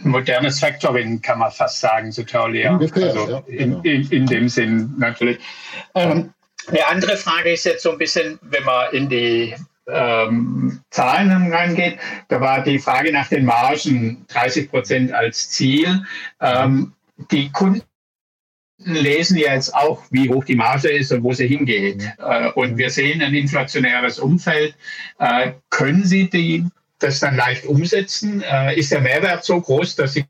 modernes 0.00 0.60
Factoring, 0.60 1.20
kann 1.20 1.38
man 1.38 1.50
fast 1.50 1.80
sagen, 1.80 2.12
so 2.12 2.22
Taulia. 2.22 2.72
Ungefähr, 2.72 3.08
also 3.08 3.30
ja, 3.30 3.40
genau. 3.40 3.80
in, 3.80 3.84
in, 3.84 4.10
in, 4.10 4.26
dem 4.26 4.48
Sinn 4.48 4.94
natürlich. 4.98 5.38
Ähm, 5.94 6.32
eine 6.68 6.86
andere 6.86 7.16
Frage 7.16 7.52
ist 7.52 7.64
jetzt 7.64 7.82
so 7.82 7.92
ein 7.92 7.98
bisschen, 7.98 8.38
wenn 8.42 8.64
man 8.64 8.92
in 8.92 9.08
die 9.08 9.54
ähm, 9.88 10.80
Zahlen 10.90 11.52
reingeht, 11.52 11.98
da 12.28 12.40
war 12.40 12.62
die 12.62 12.78
Frage 12.78 13.12
nach 13.12 13.28
den 13.28 13.44
Margen 13.44 14.26
30 14.28 14.70
Prozent 14.70 15.12
als 15.12 15.50
Ziel. 15.50 16.04
Ähm, 16.40 16.92
die 17.30 17.50
Kunden 17.50 17.82
lesen 18.78 19.36
ja 19.36 19.54
jetzt 19.54 19.74
auch, 19.74 20.02
wie 20.10 20.30
hoch 20.30 20.44
die 20.44 20.54
Marge 20.54 20.88
ist 20.88 21.12
und 21.12 21.22
wo 21.22 21.32
sie 21.32 21.48
hingeht. 21.48 22.08
Äh, 22.18 22.50
und 22.50 22.78
wir 22.78 22.90
sehen 22.90 23.22
ein 23.22 23.34
inflationäres 23.34 24.18
Umfeld. 24.18 24.74
Äh, 25.18 25.52
können 25.70 26.04
Sie 26.04 26.30
die 26.30 26.64
das 26.98 27.20
dann 27.20 27.36
leicht 27.36 27.66
umsetzen? 27.66 28.42
Äh, 28.42 28.78
ist 28.78 28.92
der 28.92 29.00
Mehrwert 29.00 29.44
so 29.44 29.60
groß, 29.60 29.96
dass 29.96 30.14
die 30.14 30.24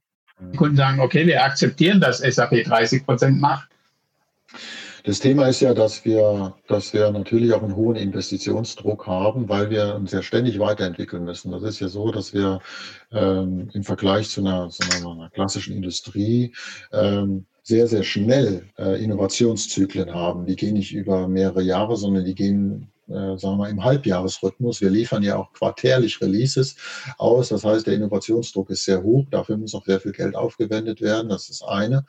Kunden 0.56 0.76
sagen, 0.76 1.00
okay, 1.00 1.26
wir 1.26 1.42
akzeptieren, 1.44 2.00
dass 2.00 2.18
SAP 2.18 2.64
30 2.64 3.04
Prozent 3.04 3.40
macht? 3.40 3.68
Das 5.09 5.20
Thema 5.20 5.46
ist 5.46 5.61
ja, 5.61 5.72
dass 5.72 6.04
wir, 6.04 6.54
dass 6.66 6.92
wir 6.92 7.11
natürlich 7.11 7.54
auch 7.54 7.62
einen 7.62 7.76
hohen 7.76 7.96
Investitionsdruck 7.96 9.06
haben, 9.06 9.48
weil 9.48 9.70
wir 9.70 9.94
uns 9.94 10.12
ja 10.12 10.20
ständig 10.20 10.59
weiterentwickeln 10.59 11.24
müssen. 11.24 11.50
Das 11.50 11.62
ist 11.62 11.80
ja 11.80 11.88
so, 11.88 12.12
dass 12.12 12.34
wir 12.34 12.61
ähm, 13.11 13.70
im 13.72 13.84
Vergleich 13.84 14.28
zu 14.28 14.42
einer, 14.42 14.68
zu 14.68 14.82
einer 14.82 15.30
klassischen 15.30 15.74
Industrie 15.74 16.52
ähm, 16.92 17.46
sehr, 17.62 17.86
sehr 17.86 18.02
schnell 18.02 18.66
äh, 18.76 19.02
Innovationszyklen 19.02 20.12
haben. 20.12 20.44
Die 20.44 20.56
gehen 20.56 20.74
nicht 20.74 20.92
über 20.92 21.26
mehrere 21.26 21.62
Jahre, 21.62 21.96
sondern 21.96 22.26
die 22.26 22.34
gehen 22.34 22.90
äh, 23.09 23.38
sagen 23.38 23.59
wir, 23.59 23.68
im 23.68 23.82
Halbjahresrhythmus. 23.82 24.80
Wir 24.80 24.90
liefern 24.90 25.22
ja 25.22 25.36
auch 25.36 25.52
quartärlich 25.52 26.20
Releases 26.20 26.76
aus. 27.16 27.48
Das 27.48 27.64
heißt, 27.64 27.86
der 27.86 27.94
Innovationsdruck 27.94 28.70
ist 28.70 28.84
sehr 28.84 29.02
hoch. 29.02 29.24
Dafür 29.30 29.56
muss 29.56 29.72
noch 29.72 29.84
sehr 29.84 30.00
viel 30.00 30.12
Geld 30.12 30.36
aufgewendet 30.36 31.00
werden. 31.00 31.28
Das 31.28 31.48
ist 31.48 31.62
eine. 31.62 32.04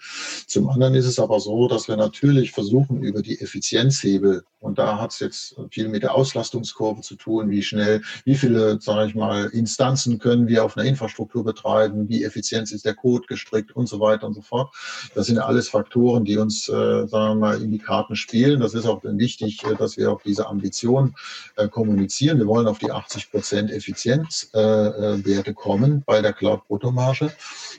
Zum 0.48 0.70
anderen 0.70 0.96
ist 0.96 1.06
es 1.06 1.20
aber 1.20 1.40
so, 1.40 1.68
dass 1.68 1.88
wir 1.88 1.98
natürlich 1.98 2.52
versuchen, 2.52 3.02
über 3.02 3.22
die 3.22 3.40
Effizienzhebel, 3.40 4.44
und 4.60 4.78
da 4.78 5.00
hat 5.00 5.14
es 5.14 5.20
jetzt 5.20 5.56
viel 5.72 5.88
mit 5.88 6.04
der 6.04 6.16
Auslastungskurve 6.16 7.02
zu 7.02 7.16
tun, 7.16 7.50
wie 7.50 7.64
schnell, 7.64 8.02
wie 8.26 8.36
viele, 8.36 8.82
sage 8.82 9.08
ich 9.08 9.16
mal, 9.16 9.46
Instanzen 9.46 10.20
können 10.20 10.48
wir 10.50 10.66
auf 10.66 10.76
einer 10.76 10.86
Infrastruktur 10.86 11.46
betreiben, 11.46 12.10
wie 12.10 12.26
effizient 12.26 12.70
ist 12.74 12.84
der 12.84 12.94
Code 12.94 13.26
gestrickt 13.28 13.74
und 13.74 13.88
so 13.88 14.02
weiter 14.02 14.28
und 14.28 14.34
so 14.34 14.42
fort. 14.42 14.76
Das 15.16 15.28
sind 15.28 15.40
alles 15.40 15.70
Faktoren, 15.70 16.26
die 16.26 16.38
uns, 16.38 16.68
äh, 16.68 17.08
sagen 17.08 17.10
wir 17.10 17.36
mal, 17.36 17.62
in 17.62 17.72
die 17.72 17.78
Karten 17.80 18.18
spielen. 18.18 18.60
Das 18.60 18.74
ist 18.74 18.86
auch 18.86 19.02
wichtig, 19.04 19.64
äh, 19.64 19.76
dass 19.76 19.96
wir 19.96 20.12
auf 20.12 20.24
diese 20.24 20.48
Ambition 20.48 20.89
Kommunikation 20.90 21.16
äh, 21.56 21.68
kommunizieren. 21.68 22.40
Wir 22.40 22.48
wollen 22.48 22.68
auf 22.68 22.80
die 22.80 22.92
80 22.92 23.32
Prozent 23.32 23.72
Effizienzwerte 23.72 25.22
äh, 25.26 25.50
äh 25.50 25.54
kommen 25.54 26.04
bei 26.06 26.22
der 26.22 26.34
Cloud-Bruttomarge. 26.34 27.32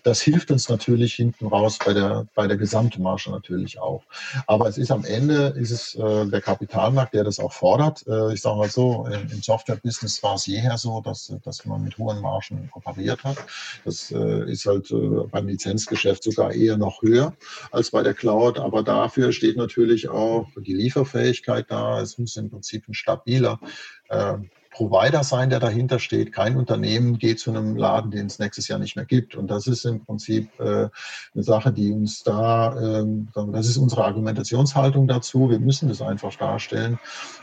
Das 0.03 0.21
hilft 0.21 0.51
uns 0.51 0.69
natürlich 0.69 1.15
hinten 1.15 1.47
raus 1.47 1.79
bei 1.85 1.93
der, 1.93 2.27
bei 2.35 2.47
der 2.47 2.57
Gesamtmarge 2.57 3.31
natürlich 3.31 3.79
auch. 3.79 4.03
Aber 4.47 4.69
es 4.69 4.79
ist 4.79 4.91
am 4.91 5.05
Ende, 5.05 5.55
ist 5.57 5.71
es 5.71 5.95
äh, 5.95 6.27
der 6.27 6.41
Kapitalmarkt, 6.41 7.15
der 7.15 7.25
das 7.25 7.39
auch 7.39 7.53
fordert. 7.53 8.07
Äh, 8.07 8.33
ich 8.33 8.41
sage 8.41 8.57
mal 8.57 8.71
so, 8.71 9.07
im 9.07 9.43
Software-Business 9.43 10.23
war 10.23 10.35
es 10.35 10.47
jeher 10.47 10.77
so, 10.79 11.01
dass, 11.01 11.33
dass 11.45 11.65
man 11.65 11.83
mit 11.85 11.99
hohen 11.99 12.21
Margen 12.21 12.71
operiert 12.73 13.25
hat. 13.25 13.39
Das 13.85 14.11
äh, 14.11 14.51
ist 14.51 14.67
halt 14.67 14.91
äh, 14.91 14.97
beim 15.31 15.49
Lizenzgeschäft 15.49 16.23
sogar 16.23 16.53
eher 16.53 16.77
noch 16.77 17.03
höher 17.03 17.35
als 17.71 17.91
bei 17.91 18.03
der 18.03 18.15
Cloud. 18.15 18.59
Aber 18.59 18.83
dafür 18.83 19.33
steht 19.33 19.57
natürlich 19.57 20.09
auch 20.09 20.47
die 20.57 20.75
Lieferfähigkeit 20.75 21.67
da. 21.71 22.01
Es 22.01 22.19
muss 22.19 22.37
im 22.37 22.51
Prinzip 22.51 22.89
ein 22.89 22.95
stabiler 22.95 23.61
äh, 24.09 24.35
Provider 24.71 25.25
sein, 25.25 25.51
der 25.51 25.59
dahinter 25.59 25.99
steht. 25.99 26.33
Kein 26.33 26.57
Unternehmen 26.57 27.19
geht 27.19 27.41
zu 27.41 27.51
einem 27.51 27.77
Laden, 27.77 28.11
den 28.11 28.27
es 28.27 28.39
nächstes 28.39 28.69
Jahr 28.69 28.79
nicht 28.79 28.97
mehr 28.97 29.05
gibt. 29.05 29.35
Und 29.35 29.51
das 29.51 29.67
ist 29.67 29.85
im 29.85 30.05
Prinzip 30.05 30.49
äh, 30.61 30.89
eine 31.35 31.43
Sache, 31.43 31.73
die 31.73 31.91
uns 31.93 32.23
da, 32.23 33.01
äh, 33.01 33.05
das 33.53 33.67
ist 33.67 33.77
unsere 33.77 34.05
Argumentationshaltung 34.05 35.09
dazu. 35.09 35.51
Wir 35.51 35.59
müssen 35.59 35.89
das 35.89 36.01
einfach 36.01 36.35
darstellen, 36.37 36.99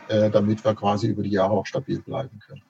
äh, 0.08 0.30
damit 0.30 0.64
wir 0.64 0.74
quasi 0.74 1.08
über 1.08 1.24
die 1.24 1.32
Jahre 1.32 1.52
auch 1.52 1.66
stabil 1.66 2.00
bleiben 2.00 2.40
können. 2.40 2.62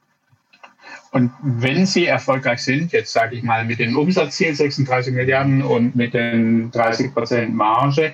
Und 1.11 1.31
wenn 1.41 1.85
Sie 1.85 2.05
erfolgreich 2.05 2.63
sind, 2.63 2.91
jetzt 2.91 3.13
sage 3.13 3.35
ich 3.35 3.43
mal 3.43 3.65
mit 3.65 3.79
dem 3.79 3.97
Umsatzziel 3.97 4.53
36 4.53 5.13
Milliarden 5.13 5.61
und 5.61 5.95
mit 5.95 6.13
den 6.13 6.71
30 6.71 7.13
Prozent 7.13 7.55
Marge, 7.55 8.13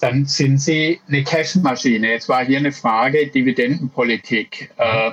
dann 0.00 0.26
sind 0.26 0.58
Sie 0.58 1.00
eine 1.08 1.22
Cashmaschine. 1.22 2.08
Jetzt 2.08 2.28
war 2.28 2.44
hier 2.44 2.58
eine 2.58 2.72
Frage 2.72 3.28
Dividendenpolitik. 3.28 4.70
Äh, 4.76 5.12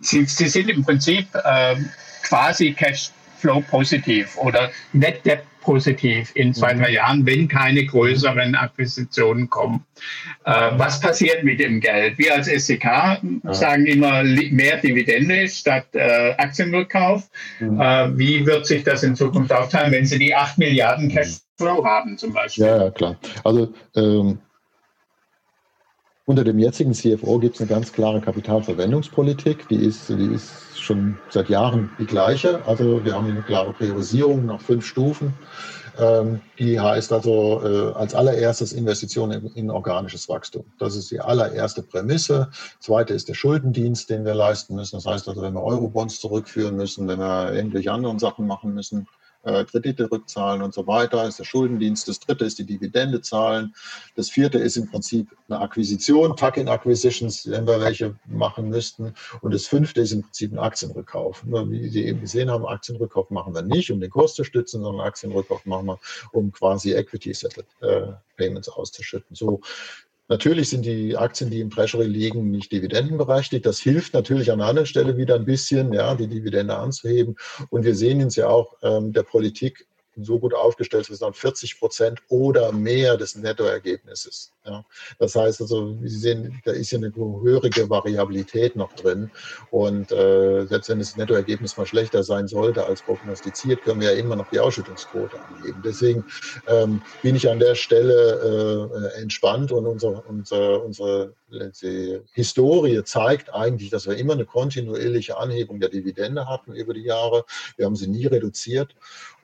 Sie, 0.00 0.24
Sie, 0.24 0.48
sind 0.48 0.68
im 0.68 0.84
Prinzip 0.84 1.26
äh, 1.34 1.76
quasi 2.22 2.72
Cashflow 2.72 3.62
positiv 3.62 4.36
oder 4.36 4.70
Net 4.92 5.24
Debt 5.24 5.42
positiv 5.66 6.30
in 6.34 6.54
zwei, 6.54 6.74
drei. 6.74 6.92
Jahren, 6.92 7.26
wenn 7.26 7.48
keine 7.48 7.84
größeren 7.84 8.54
Akquisitionen 8.54 9.50
kommen. 9.50 9.84
Äh, 10.44 10.70
was 10.76 11.00
passiert 11.00 11.42
mit 11.42 11.58
dem 11.58 11.80
Geld? 11.80 12.16
Wir 12.18 12.34
als 12.34 12.46
SEK 12.46 12.86
sagen 13.50 13.86
immer 13.86 14.22
mehr 14.22 14.76
Dividende 14.76 15.48
statt 15.48 15.86
äh, 15.92 16.34
Aktienrückkauf. 16.38 17.28
Mhm. 17.58 17.80
Äh, 17.80 18.16
wie 18.18 18.46
wird 18.46 18.66
sich 18.66 18.84
das 18.84 19.02
in 19.02 19.16
Zukunft 19.16 19.52
aufteilen, 19.52 19.90
wenn 19.92 20.06
Sie 20.06 20.18
die 20.18 20.34
8 20.34 20.56
Milliarden 20.58 21.08
Cashflow 21.08 21.84
haben 21.84 22.16
zum 22.16 22.32
Beispiel? 22.32 22.64
Ja, 22.64 22.84
ja 22.84 22.90
klar. 22.90 23.16
Also 23.42 23.74
ähm, 23.96 24.38
unter 26.26 26.42
dem 26.42 26.58
jetzigen 26.58 26.92
CFO 26.92 27.38
gibt 27.38 27.54
es 27.54 27.60
eine 27.60 27.70
ganz 27.70 27.92
klare 27.92 28.20
Kapitalverwendungspolitik. 28.20 29.68
Die 29.68 29.76
ist, 29.76 30.08
die 30.08 30.34
ist 30.34 30.76
schon 30.76 31.16
seit 31.30 31.48
Jahren 31.48 31.90
die 32.00 32.04
gleiche. 32.04 32.60
Also 32.66 33.04
wir 33.04 33.14
haben 33.14 33.30
eine 33.30 33.42
klare 33.42 33.72
Priorisierung 33.72 34.44
nach 34.44 34.60
fünf 34.60 34.84
Stufen. 34.84 35.32
Ähm, 35.98 36.40
die 36.58 36.78
heißt 36.80 37.12
also 37.12 37.62
äh, 37.64 37.92
als 37.94 38.14
allererstes 38.14 38.72
Investitionen 38.72 39.52
in, 39.54 39.70
organisches 39.70 40.28
Wachstum. 40.28 40.64
Das 40.78 40.96
ist 40.96 41.12
die 41.12 41.20
allererste 41.20 41.82
Prämisse. 41.82 42.50
Zweite 42.80 43.14
ist 43.14 43.28
der 43.28 43.34
Schuldendienst, 43.34 44.10
den 44.10 44.24
wir 44.24 44.34
leisten 44.34 44.74
müssen. 44.74 44.96
Das 44.96 45.06
heißt 45.06 45.28
also, 45.28 45.40
wenn 45.42 45.54
wir 45.54 45.62
Eurobonds 45.62 46.20
zurückführen 46.20 46.76
müssen, 46.76 47.06
wenn 47.06 47.20
wir 47.20 47.52
irgendwelche 47.52 47.92
anderen 47.92 48.18
Sachen 48.18 48.48
machen 48.48 48.74
müssen, 48.74 49.06
äh, 49.46 49.64
Kredite 49.64 50.10
rückzahlen 50.10 50.60
und 50.60 50.74
so 50.74 50.86
weiter, 50.86 51.26
ist 51.26 51.38
der 51.38 51.44
Schuldendienst. 51.44 52.08
Das 52.08 52.18
dritte 52.20 52.44
ist 52.44 52.58
die 52.58 52.64
Dividende 52.64 53.20
zahlen. 53.20 53.74
Das 54.16 54.28
vierte 54.28 54.58
ist 54.58 54.76
im 54.76 54.90
Prinzip 54.90 55.28
eine 55.48 55.60
Akquisition, 55.60 56.36
Tuck-in-Acquisitions, 56.36 57.48
wenn 57.50 57.66
wir 57.66 57.80
welche 57.80 58.16
machen 58.26 58.68
müssten. 58.68 59.14
Und 59.40 59.54
das 59.54 59.66
fünfte 59.66 60.00
ist 60.00 60.12
im 60.12 60.22
Prinzip 60.22 60.52
ein 60.52 60.58
Aktienrückkauf. 60.58 61.44
Nur 61.44 61.70
wie 61.70 61.88
Sie 61.88 62.04
eben 62.04 62.20
gesehen 62.20 62.50
haben, 62.50 62.66
Aktienrückkauf 62.66 63.30
machen 63.30 63.54
wir 63.54 63.62
nicht, 63.62 63.90
um 63.90 64.00
den 64.00 64.10
Kurs 64.10 64.34
zu 64.34 64.44
stützen, 64.44 64.82
sondern 64.82 65.06
Aktienrückkauf 65.06 65.64
machen 65.64 65.86
wir, 65.86 65.98
um 66.32 66.50
quasi 66.52 66.92
Equity-Settled 66.92 67.66
äh, 67.80 68.12
auszuschütten. 68.68 69.34
So 69.34 69.60
Natürlich 70.28 70.70
sind 70.70 70.84
die 70.84 71.16
Aktien, 71.16 71.50
die 71.50 71.60
im 71.60 71.70
Treasury 71.70 72.06
liegen, 72.06 72.50
nicht 72.50 72.72
dividendenberechtigt. 72.72 73.64
Das 73.64 73.78
hilft 73.78 74.12
natürlich 74.12 74.50
an 74.50 74.60
einer 74.60 74.84
Stelle 74.84 75.16
wieder 75.16 75.36
ein 75.36 75.44
bisschen, 75.44 75.92
ja, 75.92 76.16
die 76.16 76.26
Dividende 76.26 76.76
anzuheben. 76.76 77.36
Und 77.70 77.84
wir 77.84 77.94
sehen 77.94 78.22
uns 78.22 78.34
ja 78.34 78.48
auch 78.48 78.74
ähm, 78.82 79.12
der 79.12 79.22
Politik 79.22 79.86
so 80.24 80.38
gut 80.38 80.54
aufgestellt, 80.54 81.08
wir 81.08 81.16
sind 81.16 81.36
40 81.36 81.78
Prozent 81.78 82.22
oder 82.28 82.72
mehr 82.72 83.16
des 83.16 83.36
Nettoergebnisses. 83.36 84.52
Ja. 84.64 84.84
Das 85.18 85.34
heißt 85.34 85.60
also, 85.60 85.96
wie 86.00 86.08
Sie 86.08 86.18
sehen, 86.18 86.60
da 86.64 86.72
ist 86.72 86.90
ja 86.90 86.98
eine 86.98 87.12
höhere 87.14 87.70
Variabilität 87.88 88.76
noch 88.76 88.92
drin. 88.94 89.30
Und 89.70 90.10
äh, 90.12 90.66
selbst 90.66 90.88
wenn 90.88 90.98
das 90.98 91.16
Nettoergebnis 91.16 91.76
mal 91.76 91.86
schlechter 91.86 92.22
sein 92.22 92.48
sollte 92.48 92.84
als 92.84 93.02
prognostiziert, 93.02 93.82
können 93.82 94.00
wir 94.00 94.12
ja 94.12 94.18
immer 94.18 94.36
noch 94.36 94.50
die 94.50 94.58
Ausschüttungsquote 94.58 95.38
angeben. 95.40 95.82
Deswegen 95.84 96.24
ähm, 96.66 97.02
bin 97.22 97.36
ich 97.36 97.48
an 97.48 97.58
der 97.58 97.74
Stelle 97.74 99.12
äh, 99.14 99.20
entspannt 99.20 99.72
und 99.72 99.86
unsere, 99.86 100.22
unsere, 100.22 100.80
unsere 100.80 101.34
die 101.82 102.20
Historie 102.32 103.02
zeigt 103.04 103.54
eigentlich, 103.54 103.90
dass 103.90 104.06
wir 104.06 104.16
immer 104.16 104.32
eine 104.32 104.44
kontinuierliche 104.44 105.36
Anhebung 105.36 105.78
der 105.78 105.90
Dividende 105.90 106.48
hatten 106.48 106.74
über 106.74 106.92
die 106.92 107.04
Jahre. 107.04 107.44
Wir 107.76 107.86
haben 107.86 107.94
sie 107.94 108.08
nie 108.08 108.26
reduziert 108.26 108.96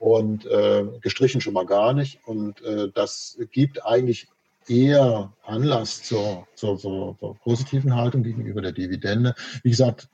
und 0.03 0.45
äh, 0.45 0.83
gestrichen 0.99 1.39
schon 1.39 1.53
mal 1.53 1.65
gar 1.65 1.93
nicht. 1.93 2.19
Und 2.25 2.61
äh, 2.61 2.89
das 2.93 3.39
gibt 3.53 3.85
eigentlich 3.85 4.27
eher 4.67 5.31
Anlass 5.45 6.03
zur, 6.03 6.45
zur, 6.55 6.77
zur, 6.77 7.15
zur, 7.19 7.35
positiven 7.35 7.95
Haltung 7.95 8.21
gegenüber 8.21 8.61
der 8.61 8.73
Dividende. 8.73 9.33
Wie 9.63 9.69
gesagt, 9.69 10.09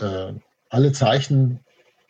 äh, 0.00 0.32
alle 0.70 0.92
Zeichen 0.92 1.60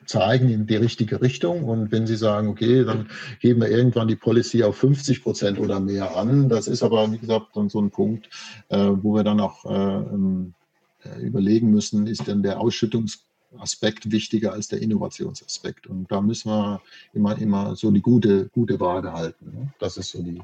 zeigen 0.07 0.49
in 0.49 0.69
die 0.69 0.77
richtige 0.77 1.23
Richtung. 1.23 1.65
Und 1.65 1.91
wenn 1.91 2.07
Sie 2.07 2.15
sagen, 2.17 2.47
okay, 2.47 2.85
dann 2.85 3.09
geben 3.41 3.63
wir 3.63 3.69
irgendwann 3.69 4.07
die 4.07 4.15
Policy 4.15 4.63
auf 4.63 4.77
50 4.77 5.25
Prozent 5.25 5.59
oder 5.59 5.81
mehr 5.81 6.17
an, 6.17 6.49
das 6.49 6.69
ist 6.69 6.85
aber, 6.85 7.11
wie 7.11 7.19
gesagt, 7.19 7.49
dann 7.55 7.69
so 7.69 7.81
ein 7.81 7.91
Punkt, 7.91 8.29
äh, 8.69 8.79
wo 8.79 9.13
wir 9.15 9.25
dann 9.25 9.41
auch 9.41 9.65
äh, 9.65 10.15
ähm, 10.15 10.55
äh 11.03 11.21
überlegen 11.21 11.73
müssen, 11.73 12.07
ist 12.07 12.29
denn 12.29 12.45
der 12.45 12.61
Ausschüttungs 12.61 13.27
Aspekt 13.59 14.11
wichtiger 14.11 14.53
als 14.53 14.69
der 14.69 14.81
Innovationsaspekt. 14.83 15.87
Und 15.87 16.11
da 16.11 16.21
müssen 16.21 16.51
wir 16.51 16.81
immer, 17.13 17.39
immer 17.39 17.77
so 17.77 17.91
die 17.91 18.03
gute, 18.03 18.49
gute 18.51 18.79
Waage 18.81 19.13
halten. 19.13 19.53
Ne? 19.53 19.73
Das 19.79 19.97
ist 19.97 20.11
so 20.11 20.23
die, 20.23 20.41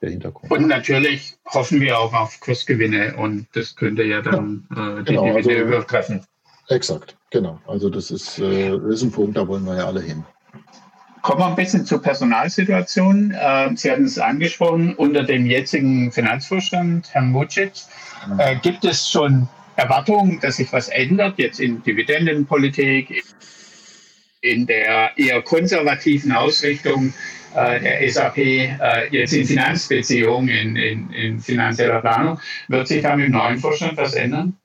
der 0.00 0.10
Hintergrund. 0.10 0.50
Und 0.50 0.68
natürlich 0.68 1.36
hoffen 1.46 1.80
wir 1.80 1.98
auch 1.98 2.12
auf 2.12 2.40
Kursgewinne 2.40 3.16
und 3.16 3.46
das 3.52 3.76
könnte 3.76 4.02
ja 4.02 4.22
dann 4.22 4.66
ja, 4.74 4.98
äh, 4.98 5.04
die 5.04 5.12
genau, 5.12 5.34
also, 5.34 5.50
übertreffen. 5.50 6.24
Exakt, 6.68 7.16
genau. 7.30 7.60
Also 7.66 7.90
das 7.90 8.10
ist, 8.10 8.38
äh, 8.38 8.76
ist 8.88 9.02
ein 9.02 9.10
Punkt, 9.10 9.36
da 9.36 9.46
wollen 9.46 9.64
wir 9.64 9.76
ja 9.76 9.86
alle 9.86 10.00
hin. 10.00 10.24
Kommen 11.22 11.40
wir 11.40 11.46
ein 11.46 11.56
bisschen 11.56 11.84
zur 11.84 12.00
Personalsituation. 12.00 13.32
Äh, 13.32 13.76
Sie 13.76 13.90
hatten 13.90 14.04
es 14.04 14.18
angesprochen, 14.18 14.94
unter 14.94 15.22
dem 15.22 15.46
jetzigen 15.46 16.10
Finanzvorstand, 16.12 17.12
Herrn 17.12 17.30
Mucic, 17.30 17.72
mhm. 18.26 18.40
äh, 18.40 18.56
gibt 18.56 18.84
es 18.84 19.10
schon 19.10 19.48
Erwartung, 19.80 20.40
dass 20.40 20.56
sich 20.56 20.72
was 20.72 20.88
ändert, 20.88 21.38
jetzt 21.38 21.60
in 21.60 21.82
Dividendenpolitik, 21.82 23.24
in 24.42 24.66
der 24.66 25.10
eher 25.16 25.42
konservativen 25.42 26.32
Ausrichtung 26.32 27.12
äh, 27.54 27.80
der 27.80 28.10
SAP, 28.10 28.38
äh, 28.38 28.76
jetzt 29.10 29.32
in 29.32 29.46
Finanzbeziehungen, 29.46 30.48
in, 30.48 30.76
in, 30.76 31.10
in 31.10 31.40
finanzieller 31.40 32.00
Planung. 32.00 32.38
Wird 32.68 32.88
sich 32.88 33.02
da 33.02 33.16
mit 33.16 33.26
dem 33.26 33.32
neuen 33.32 33.58
Vorstand 33.58 33.96
was 33.96 34.14
ändern? 34.14 34.56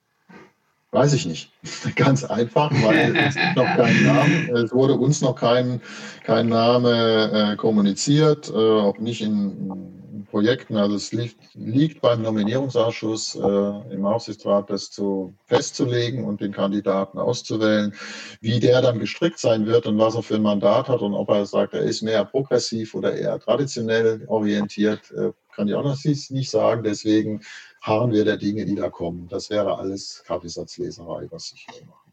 Weiß 0.91 1.13
ich 1.13 1.25
nicht. 1.25 1.51
Ganz 1.95 2.23
einfach, 2.23 2.71
weil 2.83 3.15
es 3.17 3.35
gibt 3.35 3.55
noch 3.55 3.75
keinen 3.75 4.05
Namen. 4.05 4.49
Es 4.55 4.71
wurde 4.71 4.93
uns 4.93 5.21
noch 5.21 5.35
kein, 5.35 5.81
kein 6.23 6.47
Name 6.47 7.51
äh, 7.53 7.55
kommuniziert, 7.57 8.49
äh, 8.49 8.53
auch 8.53 8.97
nicht 8.99 9.21
in 9.21 9.94
Projekten. 10.35 10.75
Also 10.75 10.97
es 10.97 11.13
liegt, 11.13 11.37
liegt 11.53 12.01
beim 12.01 12.21
Nominierungsausschuss 12.21 13.35
äh, 13.35 13.93
im 13.93 14.05
Aufsichtsrat, 14.05 14.69
das 14.69 14.91
zu 14.91 15.33
festzulegen 15.45 16.25
und 16.25 16.41
den 16.41 16.51
Kandidaten 16.51 17.19
auszuwählen. 17.19 17.95
Wie 18.41 18.59
der 18.59 18.81
dann 18.81 18.99
gestrickt 18.99 19.39
sein 19.39 19.65
wird 19.65 19.87
und 19.87 19.97
was 19.97 20.15
er 20.15 20.23
für 20.23 20.35
ein 20.35 20.41
Mandat 20.41 20.89
hat 20.89 20.99
und 20.99 21.13
ob 21.13 21.29
er 21.29 21.45
sagt, 21.45 21.73
er 21.73 21.83
ist 21.83 22.01
mehr 22.01 22.25
progressiv 22.25 22.95
oder 22.95 23.15
eher 23.15 23.39
traditionell 23.39 24.25
orientiert, 24.27 25.09
äh, 25.11 25.31
kann 25.55 25.69
ich 25.69 25.73
auch 25.73 25.85
noch 25.85 26.03
nicht 26.03 26.51
sagen. 26.51 26.83
Deswegen 26.83 27.39
harren 27.81 28.11
wir 28.11 28.25
der 28.25 28.35
Dinge, 28.35 28.65
die 28.65 28.75
da 28.75 28.89
kommen. 28.89 29.29
Das 29.29 29.49
wäre 29.49 29.77
alles 29.77 30.21
Kaffeesatzleserei, 30.27 31.27
was 31.31 31.53
ich 31.53 31.65
hier 31.71 31.83
würde. 31.83 32.04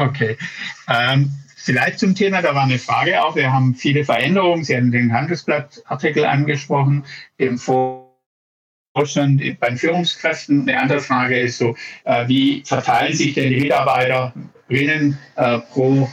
Okay. 0.00 0.38
Ähm, 0.88 1.30
vielleicht 1.56 1.98
zum 1.98 2.14
Thema, 2.14 2.40
da 2.40 2.54
war 2.54 2.62
eine 2.62 2.78
Frage 2.78 3.22
auch. 3.22 3.36
Wir 3.36 3.52
haben 3.52 3.74
viele 3.74 4.02
Veränderungen. 4.04 4.64
Sie 4.64 4.74
haben 4.74 4.90
den 4.90 5.12
Handelsblattartikel 5.12 6.24
angesprochen, 6.24 7.04
im 7.36 7.58
Vorstand 7.58 9.42
bei 9.60 9.68
den 9.68 9.76
Führungskräften. 9.76 10.62
Eine 10.68 10.80
andere 10.80 11.00
Frage 11.00 11.38
ist 11.38 11.58
so, 11.58 11.76
äh, 12.04 12.26
wie 12.28 12.62
verteilen 12.64 13.14
sich 13.14 13.34
denn 13.34 13.50
die 13.50 13.60
Mitarbeiterinnen 13.60 15.18
äh, 15.36 15.58
pro, 15.58 16.08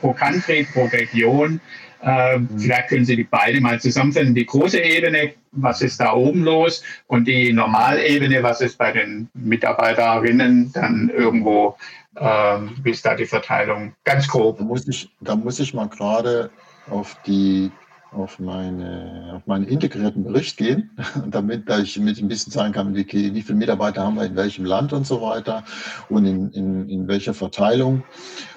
pro 0.00 0.12
Country, 0.14 0.66
pro 0.72 0.86
Region? 0.86 1.60
Äh, 2.02 2.38
mhm. 2.38 2.48
Vielleicht 2.58 2.88
können 2.88 3.04
Sie 3.04 3.16
die 3.16 3.24
beide 3.24 3.60
mal 3.60 3.78
zusammenfassen. 3.80 4.34
Die 4.34 4.46
große 4.46 4.80
Ebene, 4.80 5.34
was 5.52 5.82
ist 5.82 6.00
da 6.00 6.14
oben 6.14 6.42
los? 6.42 6.82
Und 7.06 7.26
die 7.28 7.52
Normalebene, 7.52 8.42
was 8.42 8.62
ist 8.62 8.78
bei 8.78 8.92
den 8.92 9.28
Mitarbeiterinnen 9.34 10.72
dann 10.72 11.10
irgendwo? 11.14 11.76
Äh, 12.18 12.60
wie 12.82 12.90
ist 12.90 13.04
da 13.04 13.14
die 13.14 13.26
Verteilung? 13.26 13.94
Ganz 14.04 14.28
grob. 14.28 14.58
Da 14.58 14.64
muss 14.64 14.86
ich, 14.88 15.10
da 15.20 15.36
muss 15.36 15.58
ich 15.58 15.74
mal 15.74 15.88
gerade 15.88 16.50
auf 16.90 17.16
die 17.26 17.70
auf, 18.12 18.38
meine, 18.38 19.34
auf 19.36 19.46
meinen 19.46 19.66
integrierten 19.66 20.24
Bericht 20.24 20.56
gehen, 20.56 20.90
damit 21.26 21.68
ich 21.68 21.98
mit 21.98 22.18
ein 22.18 22.28
bisschen 22.28 22.52
sagen 22.52 22.72
kann, 22.72 22.94
wie, 22.94 23.06
wie 23.06 23.42
viele 23.42 23.58
Mitarbeiter 23.58 24.02
haben 24.02 24.16
wir 24.16 24.24
in 24.24 24.36
welchem 24.36 24.64
Land 24.64 24.92
und 24.92 25.06
so 25.06 25.20
weiter 25.20 25.64
und 26.08 26.24
in, 26.24 26.50
in, 26.52 26.88
in 26.88 27.08
welcher 27.08 27.34
Verteilung. 27.34 28.02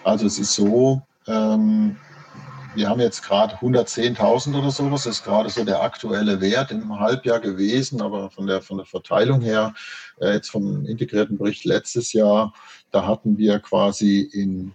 Also 0.03 0.26
es 0.26 0.39
ist 0.39 0.55
so, 0.55 1.01
ähm, 1.28 1.97
wir 2.74 2.88
haben 2.88 3.01
jetzt 3.01 3.24
gerade 3.24 3.55
110.000 3.55 4.57
oder 4.57 4.72
sowas, 4.72 5.03
das 5.03 5.18
ist 5.18 5.24
gerade 5.26 5.49
so 5.49 5.66
der 5.66 5.82
aktuelle 5.82 6.39
Wert 6.39 6.72
im 6.72 6.97
Halbjahr 6.97 7.41
gewesen, 7.41 8.01
aber 8.01 8.30
von 8.30 8.47
der, 8.47 8.62
von 8.62 8.78
der 8.78 8.86
Verteilung 8.86 9.41
her, 9.41 9.74
äh, 10.22 10.34
jetzt 10.34 10.49
vom 10.49 10.86
integrierten 10.86 11.38
Bericht 11.38 11.66
letztes 11.66 12.14
Jahr, 12.14 12.53
da 12.91 13.07
hatten 13.07 13.37
wir 13.37 13.59
quasi 13.59 14.21
in, 14.21 14.73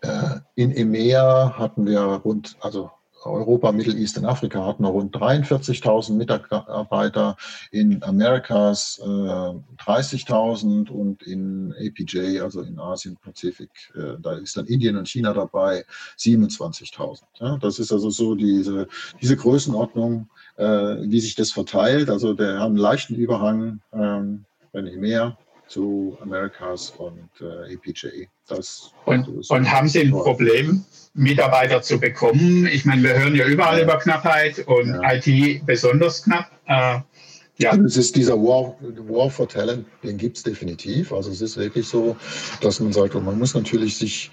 äh, 0.00 0.40
in 0.54 0.72
EMEA 0.72 1.54
hatten 1.56 1.86
wir 1.86 2.00
rund, 2.00 2.56
also 2.60 2.90
Europa, 3.26 3.72
Middle 3.72 3.94
East 3.94 4.18
und 4.18 4.24
Afrika 4.24 4.64
hatten 4.64 4.84
wir 4.84 4.90
rund 4.90 5.14
43.000 5.14 6.12
Mitarbeiter, 6.12 7.36
in 7.70 8.02
Americas 8.02 9.00
äh, 9.02 9.04
30.000 9.04 10.90
und 10.90 11.22
in 11.22 11.74
APJ, 11.78 12.40
also 12.40 12.62
in 12.62 12.78
Asien, 12.78 13.16
Pazifik, 13.16 13.70
äh, 13.94 14.20
da 14.20 14.34
ist 14.34 14.56
dann 14.56 14.66
Indien 14.66 14.96
und 14.96 15.08
China 15.08 15.32
dabei, 15.32 15.84
27.000. 16.18 17.22
Ja, 17.40 17.58
das 17.58 17.78
ist 17.78 17.92
also 17.92 18.10
so 18.10 18.34
diese, 18.34 18.88
diese 19.20 19.36
Größenordnung, 19.36 20.28
äh, 20.56 20.64
wie 20.64 21.20
sich 21.20 21.34
das 21.34 21.50
verteilt. 21.50 22.10
Also 22.10 22.38
wir 22.38 22.58
haben 22.58 22.72
einen 22.72 22.76
leichten 22.76 23.14
Überhang, 23.14 23.80
ähm, 23.92 24.44
wenn 24.72 24.84
nicht 24.84 24.98
mehr, 24.98 25.36
zu 25.68 26.16
Americas 26.20 26.90
und 26.90 27.28
äh, 27.40 27.74
APJ. 27.74 28.26
Das, 28.48 28.92
und, 29.04 29.28
das 29.36 29.50
und 29.50 29.70
haben 29.70 29.88
Sie 29.88 30.00
ein 30.00 30.10
Problem, 30.10 30.84
Mitarbeiter 31.14 31.82
zu 31.82 31.98
bekommen? 31.98 32.66
Ich 32.66 32.84
meine, 32.84 33.02
wir 33.02 33.18
hören 33.18 33.34
ja 33.34 33.46
überall 33.46 33.78
ja. 33.78 33.84
über 33.84 33.98
Knappheit 33.98 34.66
und 34.66 34.94
ja. 34.94 35.14
IT 35.14 35.66
besonders 35.66 36.22
knapp. 36.22 36.50
Äh, 36.66 37.00
ja. 37.58 37.74
Es 37.74 37.96
ist 37.96 38.14
dieser 38.16 38.34
War, 38.34 38.76
War 39.08 39.30
for 39.30 39.48
Talent, 39.48 39.86
den 40.02 40.18
gibt 40.18 40.36
es 40.36 40.42
definitiv. 40.42 41.12
Also 41.12 41.30
es 41.30 41.40
ist 41.40 41.56
wirklich 41.56 41.88
so, 41.88 42.16
dass 42.60 42.80
man 42.80 42.92
sagt, 42.92 43.14
man 43.14 43.38
muss 43.38 43.54
natürlich 43.54 43.96
sich 43.96 44.30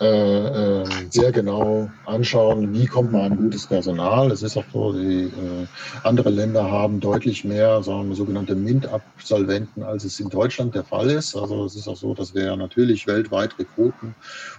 äh, 0.00 0.82
äh, 0.82 0.84
sehr 1.08 1.32
genau 1.32 1.90
anschauen, 2.04 2.74
wie 2.74 2.86
kommt 2.86 3.12
man 3.12 3.32
an 3.32 3.36
gutes 3.36 3.66
Personal. 3.66 4.30
Es 4.30 4.42
ist 4.42 4.56
auch 4.56 4.64
so, 4.70 4.92
die 4.92 5.24
äh, 5.24 5.66
andere 6.02 6.28
Länder 6.28 6.70
haben 6.70 7.00
deutlich 7.00 7.44
mehr 7.44 7.82
sagen 7.82 8.10
wir, 8.10 8.16
sogenannte 8.16 8.54
MINT-Absolventen, 8.54 9.82
als 9.82 10.04
es 10.04 10.20
in 10.20 10.28
Deutschland 10.28 10.74
der 10.74 10.84
Fall 10.84 11.08
ist. 11.08 11.34
Also 11.34 11.64
es 11.64 11.76
ist 11.76 11.88
auch 11.88 11.96
so, 11.96 12.12
dass 12.12 12.34
wir 12.34 12.54
natürlich 12.56 13.06
weltweit 13.06 13.58
rekruten 13.58 14.14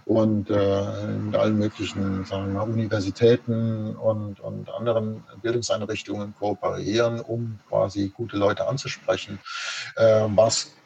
und 0.05 0.49
äh, 0.49 1.03
in 1.05 1.35
allen 1.35 1.59
möglichen 1.59 2.25
sagen 2.25 2.53
wir, 2.53 2.63
Universitäten 2.63 3.95
und, 3.95 4.39
und 4.39 4.69
anderen 4.71 5.23
Bildungseinrichtungen 5.43 6.33
kooperieren, 6.33 7.19
um 7.19 7.59
quasi 7.69 8.11
gute 8.15 8.37
Leute 8.37 8.67
anzusprechen. 8.67 9.37
Äh, 9.97 10.23
was 10.29 10.76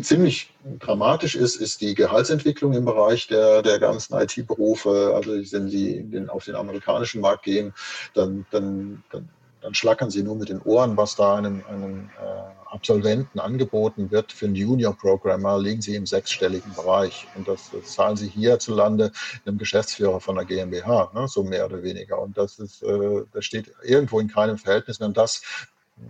ziemlich 0.00 0.52
dramatisch 0.78 1.34
ist, 1.34 1.56
ist 1.56 1.80
die 1.80 1.94
Gehaltsentwicklung 1.94 2.72
im 2.74 2.84
Bereich 2.84 3.26
der, 3.26 3.62
der 3.62 3.78
ganzen 3.78 4.14
IT-Berufe. 4.14 5.12
Also 5.14 5.32
wenn 5.32 5.68
Sie 5.68 6.02
den, 6.02 6.28
auf 6.28 6.44
den 6.44 6.54
amerikanischen 6.54 7.20
Markt 7.20 7.44
gehen, 7.44 7.72
dann, 8.14 8.46
dann, 8.50 9.02
dann, 9.10 9.28
dann, 9.62 9.74
schlackern 9.74 10.10
Sie 10.10 10.22
nur 10.22 10.36
mit 10.36 10.48
den 10.48 10.60
Ohren, 10.62 10.96
was 10.96 11.16
da 11.16 11.36
einem, 11.36 11.62
einem 11.68 12.10
äh, 12.20 12.72
Absolventen 12.72 13.40
angeboten 13.40 14.10
wird. 14.10 14.32
Für 14.32 14.46
einen 14.46 14.54
Junior-Programmer 14.54 15.58
liegen 15.58 15.82
Sie 15.82 15.96
im 15.96 16.06
sechsstelligen 16.06 16.72
Bereich. 16.74 17.26
Und 17.34 17.48
das, 17.48 17.70
das, 17.72 17.94
zahlen 17.94 18.16
Sie 18.16 18.28
hierzulande 18.28 19.12
einem 19.44 19.58
Geschäftsführer 19.58 20.20
von 20.20 20.36
der 20.36 20.44
GmbH, 20.44 21.10
ne, 21.14 21.26
so 21.26 21.42
mehr 21.42 21.66
oder 21.66 21.82
weniger. 21.82 22.20
Und 22.20 22.36
das, 22.36 22.58
ist, 22.58 22.82
äh, 22.82 23.22
das 23.32 23.44
steht 23.44 23.72
irgendwo 23.82 24.20
in 24.20 24.28
keinem 24.28 24.58
Verhältnis. 24.58 24.98
Und 25.00 25.16
das 25.16 25.42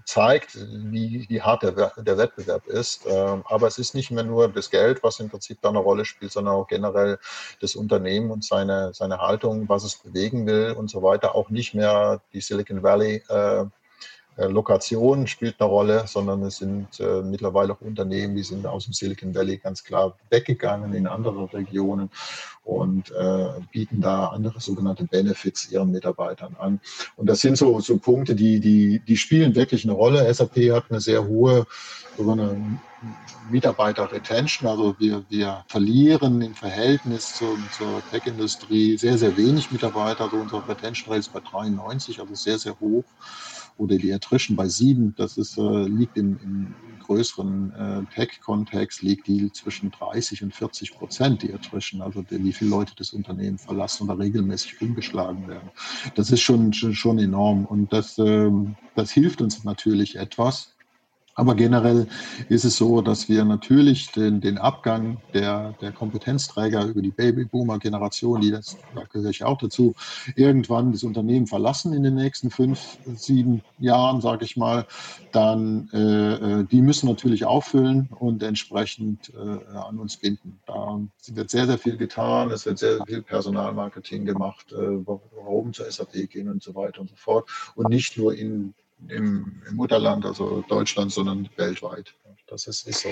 zeigt, 0.04 0.56
wie, 0.56 1.26
wie 1.28 1.42
hart 1.42 1.62
der, 1.62 1.92
der 1.96 2.18
Wettbewerb 2.18 2.66
ist. 2.66 3.06
Ähm, 3.06 3.42
aber 3.46 3.66
es 3.66 3.78
ist 3.78 3.94
nicht 3.94 4.10
mehr 4.10 4.24
nur 4.24 4.48
das 4.48 4.70
Geld, 4.70 5.02
was 5.02 5.20
im 5.20 5.28
Prinzip 5.28 5.60
da 5.62 5.68
eine 5.68 5.78
Rolle 5.78 6.04
spielt, 6.04 6.32
sondern 6.32 6.54
auch 6.54 6.66
generell 6.66 7.18
das 7.60 7.76
Unternehmen 7.76 8.30
und 8.30 8.44
seine, 8.44 8.92
seine 8.94 9.18
Haltung, 9.18 9.68
was 9.68 9.84
es 9.84 9.96
bewegen 9.96 10.46
will 10.46 10.74
und 10.76 10.90
so 10.90 11.02
weiter. 11.02 11.34
Auch 11.34 11.50
nicht 11.50 11.74
mehr 11.74 12.20
die 12.32 12.40
Silicon 12.40 12.82
Valley 12.82 13.22
äh, 13.28 13.64
Lokation 14.36 15.26
spielt 15.26 15.60
eine 15.60 15.68
Rolle, 15.68 16.04
sondern 16.06 16.42
es 16.42 16.58
sind 16.58 17.00
äh, 17.00 17.22
mittlerweile 17.22 17.72
auch 17.72 17.80
Unternehmen, 17.80 18.36
die 18.36 18.42
sind 18.42 18.66
aus 18.66 18.84
dem 18.84 18.94
Silicon 18.94 19.34
Valley 19.34 19.58
ganz 19.58 19.84
klar 19.84 20.16
weggegangen 20.30 20.94
in 20.94 21.06
andere 21.06 21.52
Regionen 21.52 22.10
und 22.64 23.10
äh, 23.10 23.48
bieten 23.72 24.00
da 24.00 24.28
andere 24.28 24.60
sogenannte 24.60 25.04
Benefits 25.04 25.70
ihren 25.70 25.90
Mitarbeitern 25.90 26.56
an. 26.58 26.80
Und 27.16 27.26
das 27.26 27.40
sind 27.40 27.56
so, 27.58 27.80
so 27.80 27.98
Punkte, 27.98 28.34
die, 28.34 28.60
die, 28.60 29.00
die 29.00 29.16
spielen 29.16 29.54
wirklich 29.54 29.84
eine 29.84 29.92
Rolle. 29.92 30.32
SAP 30.32 30.56
hat 30.72 30.84
eine 30.90 31.00
sehr 31.00 31.26
hohe 31.26 31.66
Mitarbeiter-Retention, 33.50 34.68
also 34.68 34.94
wir, 34.98 35.24
wir 35.30 35.64
verlieren 35.68 36.42
im 36.42 36.54
Verhältnis 36.54 37.34
zur, 37.34 37.56
zur 37.76 38.02
Tech-Industrie 38.10 38.98
sehr, 38.98 39.16
sehr 39.16 39.36
wenig 39.36 39.70
Mitarbeiter. 39.72 40.24
Also 40.24 40.36
unsere 40.36 40.68
Retention 40.68 41.08
Rate 41.08 41.20
ist 41.20 41.32
bei 41.32 41.40
93, 41.40 42.20
also 42.20 42.34
sehr, 42.34 42.58
sehr 42.58 42.78
hoch 42.78 43.04
oder 43.80 43.96
die 43.96 44.12
Attrition 44.12 44.56
bei 44.56 44.68
sieben, 44.68 45.14
das 45.16 45.38
ist, 45.38 45.56
äh, 45.56 45.84
liegt 45.84 46.18
im, 46.18 46.38
im 46.42 46.74
größeren 47.02 47.72
äh, 47.72 48.14
Tech-Kontext, 48.14 49.02
liegt 49.02 49.26
die 49.26 49.50
zwischen 49.52 49.90
30 49.90 50.42
und 50.42 50.54
40 50.54 50.92
Prozent, 50.92 51.42
die 51.42 51.54
Attrition, 51.54 52.02
also 52.02 52.20
die, 52.22 52.44
wie 52.44 52.52
viele 52.52 52.70
Leute 52.70 52.92
das 52.96 53.14
Unternehmen 53.14 53.58
verlassen 53.58 54.04
oder 54.04 54.18
regelmäßig 54.18 54.80
umgeschlagen 54.82 55.48
werden. 55.48 55.70
Das 56.14 56.30
ist 56.30 56.42
schon, 56.42 56.74
schon, 56.74 56.94
schon 56.94 57.18
enorm 57.18 57.64
und 57.64 57.92
das, 57.92 58.18
äh, 58.18 58.50
das 58.94 59.10
hilft 59.10 59.40
uns 59.40 59.64
natürlich 59.64 60.16
etwas 60.16 60.74
aber 61.40 61.54
generell 61.54 62.06
ist 62.50 62.64
es 62.64 62.76
so, 62.76 63.00
dass 63.00 63.30
wir 63.30 63.46
natürlich 63.46 64.12
den, 64.12 64.42
den 64.42 64.58
Abgang 64.58 65.16
der, 65.32 65.72
der 65.80 65.90
Kompetenzträger 65.90 66.84
über 66.84 67.00
die 67.00 67.10
Babyboomer-Generation, 67.10 68.42
die 68.42 68.50
das, 68.50 68.76
da 68.94 69.04
gehöre 69.04 69.30
ich 69.30 69.42
auch 69.42 69.56
dazu, 69.56 69.94
irgendwann 70.36 70.92
das 70.92 71.02
Unternehmen 71.02 71.46
verlassen 71.46 71.94
in 71.94 72.02
den 72.02 72.14
nächsten 72.14 72.50
fünf, 72.50 72.98
sieben 73.14 73.62
Jahren, 73.78 74.20
sage 74.20 74.44
ich 74.44 74.58
mal, 74.58 74.86
dann 75.32 75.88
äh, 75.94 76.60
äh, 76.60 76.64
die 76.64 76.82
müssen 76.82 77.08
natürlich 77.08 77.46
auffüllen 77.46 78.10
und 78.18 78.42
entsprechend 78.42 79.32
äh, 79.34 79.76
an 79.76 79.98
uns 79.98 80.18
binden. 80.18 80.60
Da 80.66 81.00
wird 81.28 81.48
sehr, 81.48 81.66
sehr 81.66 81.78
viel 81.78 81.96
getan, 81.96 82.50
es 82.50 82.66
wird 82.66 82.78
sehr, 82.78 82.98
viel 83.06 83.22
Personalmarketing 83.22 84.26
gemacht, 84.26 84.72
äh, 84.72 84.76
warum 84.76 85.72
zur 85.72 85.90
SAP 85.90 86.28
gehen 86.28 86.50
und 86.50 86.62
so 86.62 86.74
weiter 86.74 87.00
und 87.00 87.08
so 87.08 87.16
fort. 87.16 87.48
Und 87.74 87.88
nicht 87.88 88.18
nur 88.18 88.34
in 88.34 88.74
im, 89.08 89.62
im 89.68 89.76
Mutterland, 89.76 90.24
also 90.24 90.64
Deutschland, 90.68 91.12
sondern 91.12 91.48
weltweit. 91.56 92.14
Das 92.46 92.66
ist, 92.66 92.86
ist 92.86 93.00
so. 93.00 93.10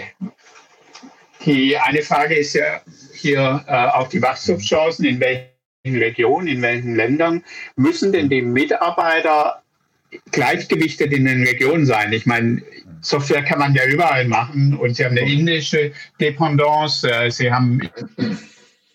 Die 1.45 1.77
eine 1.77 2.03
Frage 2.03 2.35
ist 2.35 2.55
ja 2.55 2.81
hier 3.15 3.65
äh, 3.67 3.87
auch 3.89 4.09
die 4.09 4.21
Wachstumschancen, 4.21 5.05
in 5.05 5.21
welchen 5.21 5.99
Regionen, 5.99 6.49
in 6.49 6.63
welchen 6.63 6.97
Ländern 6.97 7.45
müssen 7.77 8.13
denn 8.13 8.29
die 8.29 8.43
Mitarbeiter 8.43 9.63
gleichgewichtet 10.33 11.13
in 11.13 11.27
den 11.27 11.47
Regionen 11.47 11.87
sein? 11.87 12.13
Ich 12.13 12.27
meine, 12.27 12.63
Software 13.01 13.45
kann 13.45 13.61
man 13.61 13.75
ja 13.75 13.85
überall 13.87 14.27
machen 14.27 14.77
und 14.77 14.97
Sie 14.97 15.05
haben 15.05 15.17
eine 15.17 15.31
indische 15.31 15.93
Dependance, 16.21 17.09
äh, 17.09 17.31
Sie 17.31 17.53
haben 17.53 17.89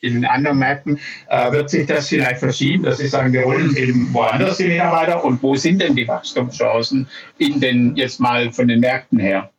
in 0.03 0.25
anderen 0.25 0.59
Märkten, 0.59 0.99
äh, 1.29 1.51
wird 1.51 1.69
sich 1.69 1.87
das 1.87 2.09
vielleicht 2.09 2.39
verschieben, 2.39 2.83
dass 2.83 2.97
Sie 2.97 3.07
sagen, 3.07 3.31
wir 3.31 3.45
holen 3.45 3.75
eben 3.77 4.13
woanders 4.13 4.57
die 4.57 4.67
Mitarbeiter 4.67 5.23
und 5.23 5.41
wo 5.41 5.55
sind 5.55 5.81
denn 5.81 5.95
die 5.95 6.07
Wachstumschancen 6.07 7.07
in 7.37 7.59
den, 7.59 7.95
jetzt 7.95 8.19
mal 8.19 8.51
von 8.51 8.67
den 8.67 8.81
Märkten 8.81 9.19
her? 9.19 9.49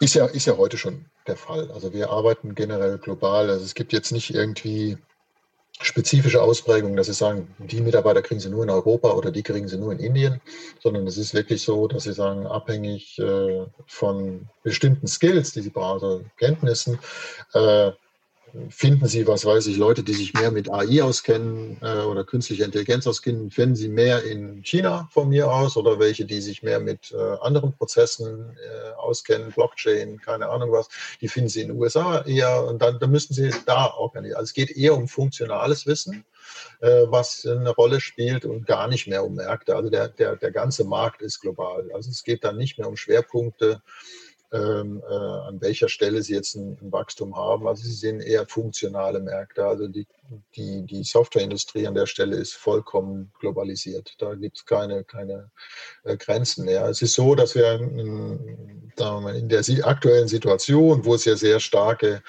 Ist 0.00 0.14
ja, 0.14 0.26
ist 0.26 0.46
ja 0.46 0.56
heute 0.56 0.76
schon 0.76 1.06
der 1.26 1.36
Fall. 1.36 1.70
Also 1.72 1.92
wir 1.94 2.10
arbeiten 2.10 2.54
generell 2.54 2.98
global. 2.98 3.48
Also 3.48 3.64
es 3.64 3.74
gibt 3.74 3.94
jetzt 3.94 4.12
nicht 4.12 4.34
irgendwie 4.34 4.98
spezifische 5.80 6.42
Ausprägungen, 6.42 6.96
dass 6.96 7.06
sie 7.06 7.12
sagen, 7.12 7.48
die 7.58 7.80
Mitarbeiter 7.80 8.22
kriegen 8.22 8.40
sie 8.40 8.48
nur 8.48 8.64
in 8.64 8.70
Europa 8.70 9.12
oder 9.12 9.30
die 9.30 9.42
kriegen 9.42 9.68
sie 9.68 9.78
nur 9.78 9.92
in 9.92 9.98
Indien, 9.98 10.40
sondern 10.80 11.06
es 11.06 11.18
ist 11.18 11.34
wirklich 11.34 11.62
so, 11.62 11.86
dass 11.86 12.04
sie 12.04 12.14
sagen, 12.14 12.46
abhängig 12.46 13.18
äh, 13.18 13.66
von 13.86 14.48
bestimmten 14.62 15.06
Skills, 15.06 15.52
die 15.52 15.60
sie 15.60 15.70
brauchen, 15.70 16.02
also 16.02 16.24
Kenntnissen, 16.38 16.98
äh, 17.52 17.92
finden 18.70 19.06
Sie, 19.06 19.26
was 19.26 19.44
weiß 19.44 19.66
ich, 19.66 19.76
Leute, 19.76 20.02
die 20.02 20.12
sich 20.12 20.34
mehr 20.34 20.50
mit 20.50 20.70
AI 20.70 21.02
auskennen 21.02 21.78
äh, 21.82 22.00
oder 22.00 22.24
künstlicher 22.24 22.64
Intelligenz 22.64 23.06
auskennen, 23.06 23.50
finden 23.50 23.76
Sie 23.76 23.88
mehr 23.88 24.24
in 24.24 24.62
China 24.62 25.08
von 25.12 25.28
mir 25.28 25.50
aus 25.50 25.76
oder 25.76 25.98
welche, 25.98 26.24
die 26.24 26.40
sich 26.40 26.62
mehr 26.62 26.80
mit 26.80 27.12
äh, 27.12 27.36
anderen 27.40 27.72
Prozessen 27.72 28.56
äh, 28.56 28.92
auskennen, 28.96 29.52
Blockchain, 29.52 30.20
keine 30.20 30.48
Ahnung 30.48 30.72
was, 30.72 30.88
die 31.20 31.28
finden 31.28 31.48
Sie 31.48 31.62
in 31.62 31.68
den 31.68 31.78
USA 31.78 32.22
eher 32.22 32.64
und 32.64 32.82
dann, 32.82 32.98
dann 32.98 33.10
müssen 33.10 33.34
Sie 33.34 33.50
da 33.66 33.92
organisieren. 33.94 34.38
Also 34.38 34.50
es 34.50 34.54
geht 34.54 34.76
eher 34.76 34.94
um 34.94 35.08
funktionales 35.08 35.86
Wissen, 35.86 36.24
äh, 36.80 37.04
was 37.06 37.46
eine 37.46 37.70
Rolle 37.70 38.00
spielt 38.00 38.44
und 38.44 38.66
gar 38.66 38.88
nicht 38.88 39.06
mehr 39.06 39.24
um 39.24 39.34
Märkte. 39.34 39.76
Also 39.76 39.90
der, 39.90 40.08
der, 40.08 40.36
der 40.36 40.50
ganze 40.50 40.84
Markt 40.84 41.22
ist 41.22 41.40
global. 41.40 41.90
Also 41.92 42.10
es 42.10 42.24
geht 42.24 42.44
dann 42.44 42.56
nicht 42.56 42.78
mehr 42.78 42.88
um 42.88 42.96
Schwerpunkte 42.96 43.82
ähm, 44.56 45.02
äh, 45.08 45.14
an 45.14 45.60
welcher 45.60 45.88
Stelle 45.88 46.22
sie 46.22 46.34
jetzt 46.34 46.54
ein, 46.54 46.78
ein, 46.80 46.92
Wachstum 46.92 47.36
haben. 47.36 47.66
Also 47.66 47.82
sie 47.84 47.92
sehen 47.92 48.20
eher 48.20 48.46
funktionale 48.46 49.20
Märkte. 49.20 49.64
Also 49.64 49.88
die, 49.88 50.06
die, 50.54 50.84
die 50.86 51.04
Softwareindustrie 51.04 51.86
an 51.86 51.94
der 51.94 52.06
Stelle 52.06 52.36
ist 52.36 52.54
vollkommen 52.54 53.32
globalisiert. 53.38 54.14
Da 54.18 54.34
gibt 54.34 54.58
es 54.58 54.64
keine, 54.64 55.04
keine 55.04 55.50
äh, 56.04 56.16
Grenzen 56.16 56.64
mehr. 56.64 56.86
Es 56.86 57.02
ist 57.02 57.14
so, 57.14 57.34
dass 57.34 57.54
wir 57.54 57.74
in, 57.74 58.92
in 58.96 59.48
der 59.48 59.86
aktuellen 59.86 60.28
Situation, 60.28 61.04
wo 61.04 61.14
es 61.14 61.24
ja 61.24 61.36
sehr 61.36 61.60
starke 61.60 62.22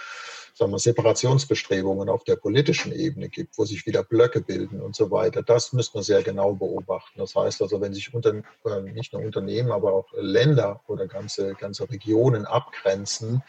sagen 0.58 0.72
wir, 0.72 0.80
Separationsbestrebungen 0.80 2.10
auf 2.10 2.24
der 2.24 2.36
politischen 2.36 2.91
Ebene 2.91 3.30
gibt, 3.30 3.58
wo 3.58 3.66
sich 3.66 3.86
wieder 3.86 4.03
Blöcke 4.03 4.41
bilden 4.41 4.82
und 4.82 4.95
so 4.95 5.12
weiter. 5.12 5.43
Das 5.43 5.72
müssen 5.72 5.93
wir 5.93 6.03
sehr 6.03 6.24
genau 6.24 6.53
beobachten. 6.53 7.20
Das 7.20 7.36
heißt 7.36 7.62
also, 7.62 7.80
wenn 7.80 7.93
sich 7.93 8.14
unter, 8.14 8.34
äh, 8.34 8.82
nicht 8.93 9.14
nur 9.14 9.22
Unternehmen, 9.22 9.72
aber 9.72 9.93
auch 9.93 10.08
Länder 10.20 10.82
oder 10.88 11.08
ganze, 11.08 11.53
ganze 11.53 11.88
Regionen 11.89 12.45
abgrenzen, 12.45 13.43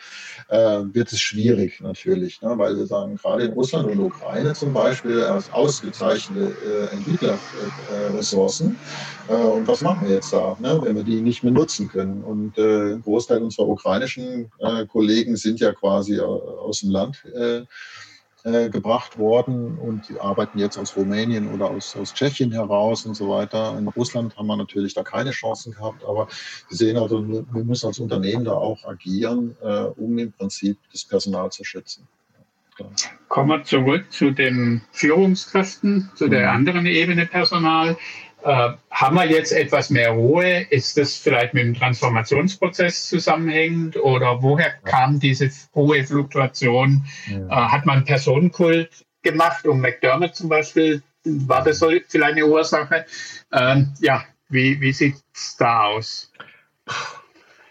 äh, 0.48 0.80
wird 0.92 1.11
es 1.12 1.20
schwierig 1.20 1.80
natürlich, 1.80 2.42
ne? 2.42 2.52
weil 2.59 2.76
wir 2.76 2.86
sagen, 2.86 3.16
gerade 3.16 3.44
in 3.44 3.52
Russland 3.54 3.88
und 3.90 4.00
Ukraine 4.00 4.52
zum 4.52 4.74
Beispiel 4.74 5.24
ausgezeichnete 5.50 6.90
äh, 6.92 6.94
Entwicklerressourcen. 6.94 8.76
Und 9.28 9.68
was 9.68 9.82
machen 9.82 10.09
wir 10.09 10.14
jetzt 10.14 10.32
da, 10.32 10.56
ne? 10.59 10.80
wenn 10.82 10.96
wir 10.96 11.04
die 11.04 11.20
nicht 11.20 11.42
mehr 11.42 11.52
nutzen 11.52 11.88
können? 11.88 12.24
Und 12.24 12.56
ein 12.56 13.02
Großteil 13.02 13.42
unserer 13.42 13.68
ukrainischen 13.68 14.50
Kollegen 14.90 15.36
sind 15.36 15.61
ja 15.61 15.72
quasi 15.72 16.18
aus 16.18 16.80
dem 16.80 16.90
Land 16.90 16.97
Land 16.99 17.24
äh, 17.34 17.64
äh, 18.44 18.70
gebracht 18.70 19.18
worden 19.18 19.78
und 19.78 20.09
die 20.09 20.20
arbeiten 20.20 20.59
jetzt 20.59 20.78
aus 20.78 20.96
Rumänien 20.96 21.53
oder 21.53 21.70
aus, 21.70 21.96
aus 21.96 22.14
Tschechien 22.14 22.53
heraus 22.53 23.05
und 23.05 23.14
so 23.14 23.28
weiter. 23.28 23.76
In 23.76 23.88
Russland 23.88 24.36
haben 24.36 24.46
wir 24.46 24.57
natürlich 24.57 24.94
da 24.94 25.03
keine 25.03 25.32
Chancen 25.32 25.72
gehabt, 25.72 26.05
aber 26.05 26.28
wir 26.68 26.76
sehen 26.76 26.96
also, 26.96 27.26
wir 27.28 27.64
müssen 27.64 27.86
als 27.86 27.99
Unternehmen 27.99 28.44
da 28.44 28.53
auch 28.53 28.84
agieren, 28.84 29.57
äh, 29.61 29.82
um 29.96 30.16
im 30.18 30.32
Prinzip 30.32 30.78
das 30.92 31.05
Personal 31.05 31.51
zu 31.51 31.64
schützen. 31.64 32.07
Kommen 33.26 33.49
wir 33.49 33.64
zurück 33.64 34.12
zu 34.12 34.30
den 34.30 34.82
Führungskräften, 34.92 36.11
zu 36.14 36.28
der 36.28 36.51
mhm. 36.51 36.57
anderen 36.57 36.86
Ebene 36.86 37.26
Personal. 37.26 37.96
Äh, 38.43 38.70
haben 38.91 39.16
wir 39.16 39.26
jetzt 39.26 39.53
etwas 39.53 39.91
mehr 39.91 40.11
Ruhe? 40.11 40.66
Ist 40.70 40.97
das 40.97 41.16
vielleicht 41.16 41.55
mit 41.55 41.64
dem 41.64 41.74
Transformationsprozess 41.74 43.09
zusammenhängend 43.09 43.97
oder 43.97 44.43
woher 44.43 44.70
kam 44.84 45.18
diese 45.18 45.51
hohe 45.74 46.05
Fluktuation? 46.05 47.05
Ja. 47.26 47.39
Äh, 47.47 47.68
hat 47.70 47.86
man 47.86 48.05
Personenkult 48.05 49.05
gemacht, 49.22 49.66
um 49.66 49.80
McDermott 49.80 50.36
zum 50.36 50.49
Beispiel? 50.49 51.03
War 51.24 51.64
das 51.64 51.78
vielleicht 51.78 52.22
eine 52.22 52.47
Ursache? 52.47 53.05
Ähm, 53.53 53.93
ja, 54.01 54.24
wie, 54.49 54.80
wie 54.80 54.93
sieht 54.93 55.16
es 55.34 55.57
da 55.57 55.82
aus? 55.84 56.32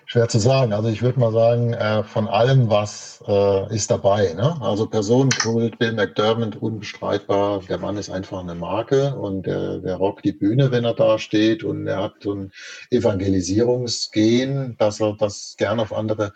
Schwer 0.09 0.29
zu 0.29 0.39
sagen. 0.39 0.71
Also 0.71 0.87
ich 0.87 1.01
würde 1.01 1.19
mal 1.19 1.33
sagen, 1.33 1.73
äh, 1.73 2.01
von 2.01 2.29
allem 2.29 2.69
was 2.69 3.21
äh, 3.27 3.75
ist 3.75 3.91
dabei. 3.91 4.33
Ne? 4.35 4.57
Also 4.61 4.87
Personenkult, 4.87 5.77
Bill 5.79 5.91
McDermott, 5.91 6.55
unbestreitbar. 6.55 7.61
Der 7.67 7.77
Mann 7.77 7.97
ist 7.97 8.09
einfach 8.09 8.39
eine 8.39 8.55
Marke 8.55 9.13
und 9.15 9.45
der, 9.47 9.79
der 9.79 9.97
rockt 9.97 10.23
die 10.23 10.31
Bühne, 10.31 10.71
wenn 10.71 10.85
er 10.85 10.93
da 10.93 11.19
steht 11.19 11.65
und 11.65 11.87
er 11.87 12.03
hat 12.03 12.13
so 12.21 12.33
ein 12.33 12.53
Evangelisierungsgehen, 12.89 14.77
dass 14.77 15.01
er 15.01 15.13
das 15.17 15.55
gern 15.57 15.81
auf 15.81 15.91
andere 15.91 16.31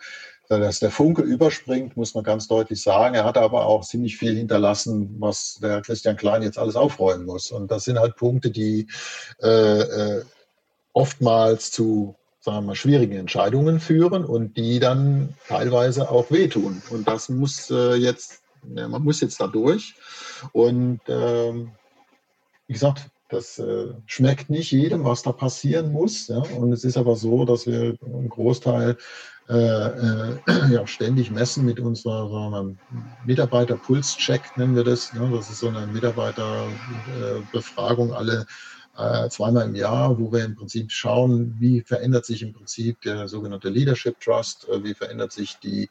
dass 0.48 0.80
der 0.80 0.90
Funke 0.90 1.22
überspringt, 1.22 1.96
muss 1.96 2.14
man 2.14 2.24
ganz 2.24 2.46
deutlich 2.46 2.82
sagen. 2.82 3.14
Er 3.14 3.24
hat 3.24 3.38
aber 3.38 3.64
auch 3.64 3.86
ziemlich 3.86 4.18
viel 4.18 4.36
hinterlassen, 4.36 5.16
was 5.18 5.58
der 5.62 5.80
Christian 5.80 6.18
Klein 6.18 6.42
jetzt 6.42 6.58
alles 6.58 6.76
aufräumen 6.76 7.24
muss. 7.24 7.50
Und 7.50 7.70
das 7.70 7.84
sind 7.84 7.98
halt 7.98 8.16
Punkte, 8.16 8.50
die 8.50 8.86
äh, 9.42 9.48
äh, 9.48 10.24
oftmals 10.92 11.70
zu 11.70 12.16
sagen 12.42 12.58
wir 12.58 12.62
mal, 12.62 12.74
schwierigen 12.74 13.16
Entscheidungen 13.16 13.78
führen 13.78 14.24
und 14.24 14.56
die 14.56 14.80
dann 14.80 15.34
teilweise 15.46 16.10
auch 16.10 16.32
wehtun. 16.32 16.82
Und 16.90 17.06
das 17.06 17.28
muss 17.28 17.70
äh, 17.70 17.94
jetzt, 17.94 18.42
ja, 18.74 18.88
man 18.88 19.02
muss 19.02 19.20
jetzt 19.20 19.40
da 19.40 19.46
durch. 19.46 19.94
Und 20.50 20.98
ähm, 21.06 21.70
wie 22.66 22.72
gesagt, 22.72 23.08
das 23.28 23.60
äh, 23.60 23.92
schmeckt 24.06 24.50
nicht 24.50 24.72
jedem, 24.72 25.04
was 25.04 25.22
da 25.22 25.30
passieren 25.30 25.92
muss. 25.92 26.26
Ja? 26.26 26.42
Und 26.58 26.72
es 26.72 26.82
ist 26.82 26.96
aber 26.96 27.14
so, 27.14 27.44
dass 27.44 27.64
wir 27.66 27.96
einen 28.04 28.28
Großteil 28.28 28.96
äh, 29.48 29.54
äh, 29.54 30.36
ja, 30.72 30.84
ständig 30.86 31.30
messen 31.30 31.64
mit 31.64 31.78
unserer 31.78 32.74
Mitarbeiterpulscheck, 33.24 34.56
nennen 34.56 34.74
wir 34.74 34.84
das. 34.84 35.12
Ne? 35.12 35.30
Das 35.32 35.48
ist 35.48 35.60
so 35.60 35.68
eine 35.68 35.86
Mitarbeiterbefragung 35.86 38.12
alle 38.12 38.46
äh, 38.96 39.28
zweimal 39.30 39.66
im 39.66 39.74
Jahr, 39.74 40.18
wo 40.18 40.32
wir 40.32 40.44
im 40.44 40.54
Prinzip 40.54 40.90
schauen, 40.90 41.56
wie 41.58 41.80
verändert 41.80 42.26
sich 42.26 42.42
im 42.42 42.52
Prinzip 42.52 43.00
der 43.02 43.28
sogenannte 43.28 43.68
Leadership 43.68 44.20
Trust, 44.20 44.68
äh, 44.68 44.84
wie 44.84 44.94
verändert 44.94 45.32
sich 45.32 45.56
die, 45.58 45.88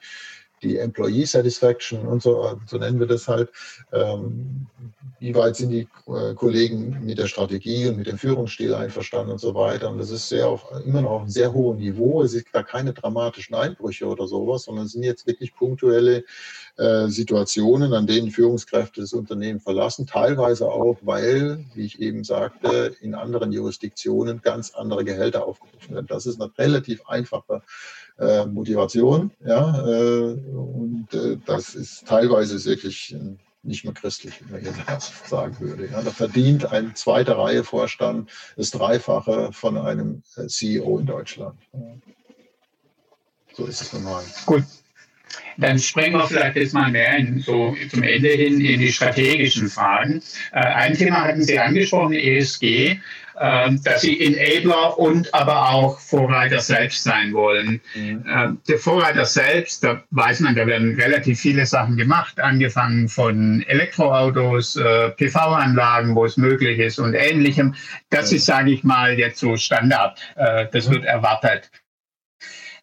die 0.61 0.77
Employee 0.77 1.25
Satisfaction 1.25 2.05
und 2.05 2.21
so, 2.21 2.59
so 2.67 2.77
nennen 2.77 2.99
wir 2.99 3.07
das 3.07 3.27
halt. 3.27 3.49
Ähm, 3.91 4.67
wie 5.19 5.33
weit 5.33 5.55
sind 5.55 5.69
die 5.69 5.87
äh, 6.07 6.33
Kollegen 6.35 7.03
mit 7.03 7.17
der 7.17 7.27
Strategie 7.27 7.87
und 7.87 7.97
mit 7.97 8.07
dem 8.07 8.17
Führungsstil 8.17 8.73
einverstanden 8.73 9.31
und 9.31 9.39
so 9.39 9.55
weiter. 9.55 9.89
Und 9.89 9.97
das 9.97 10.11
ist 10.11 10.29
sehr 10.29 10.47
auf, 10.47 10.65
immer 10.85 11.01
noch 11.01 11.11
auf 11.11 11.21
einem 11.21 11.29
sehr 11.29 11.53
hohen 11.53 11.77
Niveau. 11.77 12.21
Es 12.21 12.33
gibt 12.33 12.53
da 12.53 12.63
keine 12.63 12.93
dramatischen 12.93 13.55
Einbrüche 13.55 14.05
oder 14.07 14.27
sowas, 14.27 14.63
sondern 14.63 14.85
es 14.85 14.91
sind 14.91 15.03
jetzt 15.03 15.25
wirklich 15.25 15.55
punktuelle 15.55 16.23
äh, 16.81 17.09
Situationen, 17.09 17.93
an 17.93 18.07
denen 18.07 18.31
Führungskräfte 18.31 19.01
das 19.01 19.13
Unternehmen 19.13 19.59
verlassen. 19.59 20.07
Teilweise 20.07 20.67
auch, 20.67 20.97
weil, 21.01 21.63
wie 21.75 21.85
ich 21.85 22.01
eben 22.01 22.23
sagte, 22.23 22.95
in 23.01 23.13
anderen 23.13 23.51
Jurisdiktionen 23.51 24.41
ganz 24.41 24.71
andere 24.71 25.05
Gehälter 25.05 25.45
aufgerufen 25.45 25.93
werden. 25.93 26.07
Das 26.07 26.25
ist 26.25 26.41
eine 26.41 26.51
relativ 26.57 27.07
einfache 27.07 27.61
äh, 28.17 28.45
Motivation. 28.45 29.29
Ja, 29.45 29.85
äh, 29.87 30.33
und 30.33 31.07
äh, 31.13 31.37
das 31.45 31.75
ist 31.75 32.07
teilweise 32.07 32.65
wirklich 32.65 33.15
nicht 33.61 33.83
mehr 33.83 33.93
christlich, 33.93 34.41
wie 34.41 34.51
man 34.51 34.61
hier 34.61 34.73
sagen 35.27 35.55
würde. 35.59 35.87
Ja, 35.87 36.01
da 36.01 36.09
verdient 36.09 36.65
ein 36.71 36.95
zweiter 36.95 37.37
Reihe 37.37 37.63
Vorstand 37.63 38.31
das 38.57 38.71
Dreifache 38.71 39.51
von 39.53 39.77
einem 39.77 40.23
äh, 40.35 40.47
CEO 40.47 40.97
in 40.97 41.05
Deutschland. 41.05 41.59
So 43.53 43.65
ist 43.65 43.81
es 43.81 43.93
normal. 43.93 44.23
Gut. 44.47 44.63
Dann 45.57 45.79
springen 45.79 46.13
wir 46.13 46.27
vielleicht 46.27 46.55
jetzt 46.55 46.73
mal 46.73 46.91
mehr 46.91 47.17
in, 47.17 47.39
so 47.39 47.75
zum 47.89 48.03
Ende 48.03 48.29
hin 48.29 48.61
in 48.61 48.79
die 48.79 48.91
strategischen 48.91 49.67
Fragen. 49.67 50.21
Äh, 50.51 50.59
ein 50.59 50.93
Thema 50.93 51.23
hatten 51.23 51.43
Sie 51.43 51.59
angesprochen, 51.59 52.13
ESG. 52.13 52.99
Ähm, 53.39 53.81
dass 53.83 54.01
sie 54.01 54.19
Enabler 54.19 54.99
und 54.99 55.33
aber 55.33 55.69
auch 55.71 55.99
Vorreiter 55.99 56.59
selbst 56.59 57.03
sein 57.03 57.33
wollen. 57.33 57.81
Mhm. 57.95 58.23
Ähm, 58.29 58.59
der 58.67 58.77
Vorreiter 58.77 59.25
selbst, 59.25 59.83
da 59.83 60.03
weiß 60.11 60.41
man, 60.41 60.55
da 60.55 60.67
werden 60.67 60.93
relativ 60.93 61.39
viele 61.39 61.65
Sachen 61.65 61.97
gemacht, 61.97 62.39
angefangen 62.39 63.07
von 63.07 63.63
Elektroautos, 63.67 64.75
äh, 64.75 65.09
PV-Anlagen, 65.09 66.13
wo 66.13 66.25
es 66.25 66.37
möglich 66.37 66.77
ist 66.77 66.99
und 66.99 67.15
ähnlichem. 67.15 67.73
Das 68.11 68.31
ist, 68.31 68.45
sage 68.45 68.71
ich 68.71 68.83
mal, 68.83 69.17
jetzt 69.17 69.39
so 69.39 69.55
Standard. 69.55 70.19
Äh, 70.35 70.67
das 70.71 70.91
wird 70.91 71.05
erwartet. 71.05 71.71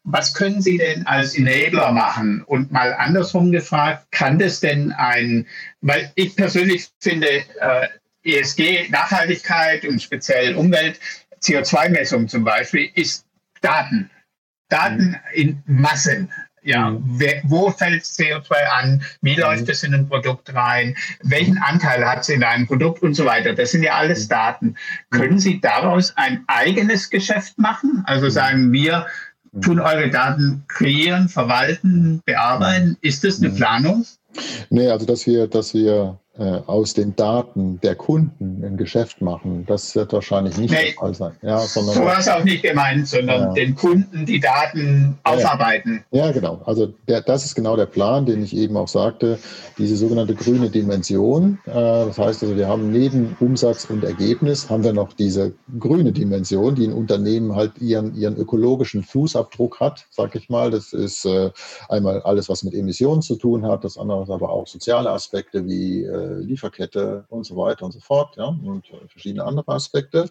Was 0.04 0.32
können 0.32 0.62
Sie 0.62 0.78
denn 0.78 1.06
als 1.06 1.36
Enabler 1.36 1.92
machen? 1.92 2.42
Und 2.42 2.72
mal 2.72 2.94
andersrum 2.94 3.52
gefragt, 3.52 4.06
kann 4.10 4.38
das 4.38 4.60
denn 4.60 4.92
ein, 4.92 5.46
weil 5.80 6.10
ich 6.14 6.34
persönlich 6.34 6.88
finde, 7.00 7.28
äh, 7.60 7.88
ESG, 8.24 8.88
Nachhaltigkeit 8.90 9.84
und 9.84 10.02
speziell 10.02 10.54
Umwelt, 10.54 10.98
CO2-Messung 11.42 12.28
zum 12.28 12.44
Beispiel, 12.44 12.90
ist 12.94 13.26
Daten. 13.60 14.10
Daten 14.68 15.16
in 15.32 15.62
Massen. 15.66 16.30
Ja, 16.62 16.90
mhm. 16.90 17.02
wer, 17.18 17.40
wo 17.44 17.70
fällt 17.70 18.02
CO2 18.02 18.52
an? 18.72 19.02
Wie 19.22 19.34
mhm. 19.34 19.40
läuft 19.40 19.68
es 19.68 19.82
in 19.82 19.94
ein 19.94 20.08
Produkt 20.08 20.52
rein? 20.54 20.96
Welchen 21.22 21.58
Anteil 21.58 22.04
hat 22.04 22.20
es 22.20 22.28
in 22.28 22.44
einem 22.44 22.66
Produkt 22.66 23.02
und 23.02 23.14
so 23.14 23.24
weiter? 23.24 23.54
Das 23.54 23.70
sind 23.70 23.82
ja 23.82 23.94
alles 23.94 24.24
mhm. 24.24 24.28
Daten. 24.28 24.76
Können 25.10 25.38
Sie 25.38 25.60
daraus 25.60 26.16
ein 26.16 26.44
eigenes 26.46 27.08
Geschäft 27.10 27.58
machen? 27.58 28.02
Also 28.06 28.28
sagen 28.28 28.72
wir, 28.72 29.06
tun 29.60 29.80
eure 29.80 30.10
Daten 30.10 30.64
kreieren, 30.68 31.28
verwalten, 31.28 32.20
bearbeiten. 32.24 32.96
Ist 33.00 33.24
das 33.24 33.40
eine 33.40 33.50
Planung? 33.50 34.04
Nee, 34.70 34.88
also 34.88 35.06
dass 35.06 35.26
wir, 35.26 35.46
dass 35.46 35.74
wir 35.74 36.18
aus 36.38 36.94
den 36.94 37.16
Daten 37.16 37.80
der 37.80 37.94
Kunden 37.96 38.62
ein 38.64 38.76
Geschäft 38.76 39.20
machen, 39.20 39.64
das 39.66 39.94
wird 39.96 40.12
wahrscheinlich 40.12 40.56
nicht 40.56 40.70
nee, 40.70 40.86
der 40.86 40.94
Fall 40.94 41.14
sein. 41.14 41.32
Ja, 41.42 41.58
sondern 41.58 41.96
so 41.96 42.04
war 42.04 42.18
es 42.18 42.28
auch 42.28 42.44
nicht 42.44 42.62
gemeint, 42.62 43.08
sondern 43.08 43.40
ja. 43.40 43.52
den 43.52 43.74
Kunden 43.74 44.24
die 44.24 44.38
Daten 44.38 45.18
aufarbeiten. 45.24 46.04
Ja, 46.10 46.26
ja 46.26 46.32
genau. 46.32 46.60
Also 46.64 46.92
der, 47.08 47.22
das 47.22 47.44
ist 47.44 47.54
genau 47.54 47.76
der 47.76 47.86
Plan, 47.86 48.26
den 48.26 48.42
ich 48.42 48.56
eben 48.56 48.76
auch 48.76 48.88
sagte, 48.88 49.38
diese 49.78 49.96
sogenannte 49.96 50.34
grüne 50.34 50.70
Dimension. 50.70 51.58
Äh, 51.66 51.72
das 51.72 52.18
heißt 52.18 52.42
also, 52.42 52.56
wir 52.56 52.68
haben 52.68 52.92
neben 52.92 53.36
Umsatz 53.40 53.86
und 53.86 54.04
Ergebnis, 54.04 54.70
haben 54.70 54.84
wir 54.84 54.92
noch 54.92 55.12
diese 55.12 55.54
grüne 55.78 56.12
Dimension, 56.12 56.74
die 56.74 56.86
ein 56.86 56.92
Unternehmen 56.92 57.56
halt 57.56 57.78
ihren, 57.78 58.14
ihren 58.14 58.36
ökologischen 58.36 59.02
Fußabdruck 59.02 59.80
hat, 59.80 60.06
sag 60.10 60.34
ich 60.34 60.48
mal. 60.48 60.70
Das 60.70 60.92
ist 60.92 61.24
äh, 61.24 61.50
einmal 61.88 62.22
alles, 62.22 62.48
was 62.48 62.62
mit 62.62 62.74
Emissionen 62.74 63.22
zu 63.22 63.36
tun 63.36 63.66
hat, 63.66 63.84
das 63.84 63.98
andere 63.98 64.22
ist 64.22 64.30
aber 64.30 64.50
auch 64.50 64.66
soziale 64.66 65.10
Aspekte 65.10 65.66
wie 65.66 66.04
äh, 66.04 66.27
Lieferkette 66.34 67.24
und 67.28 67.44
so 67.44 67.56
weiter 67.56 67.84
und 67.84 67.92
so 67.92 68.00
fort, 68.00 68.36
ja, 68.36 68.46
und 68.46 68.84
verschiedene 69.08 69.44
andere 69.44 69.72
Aspekte. 69.72 70.28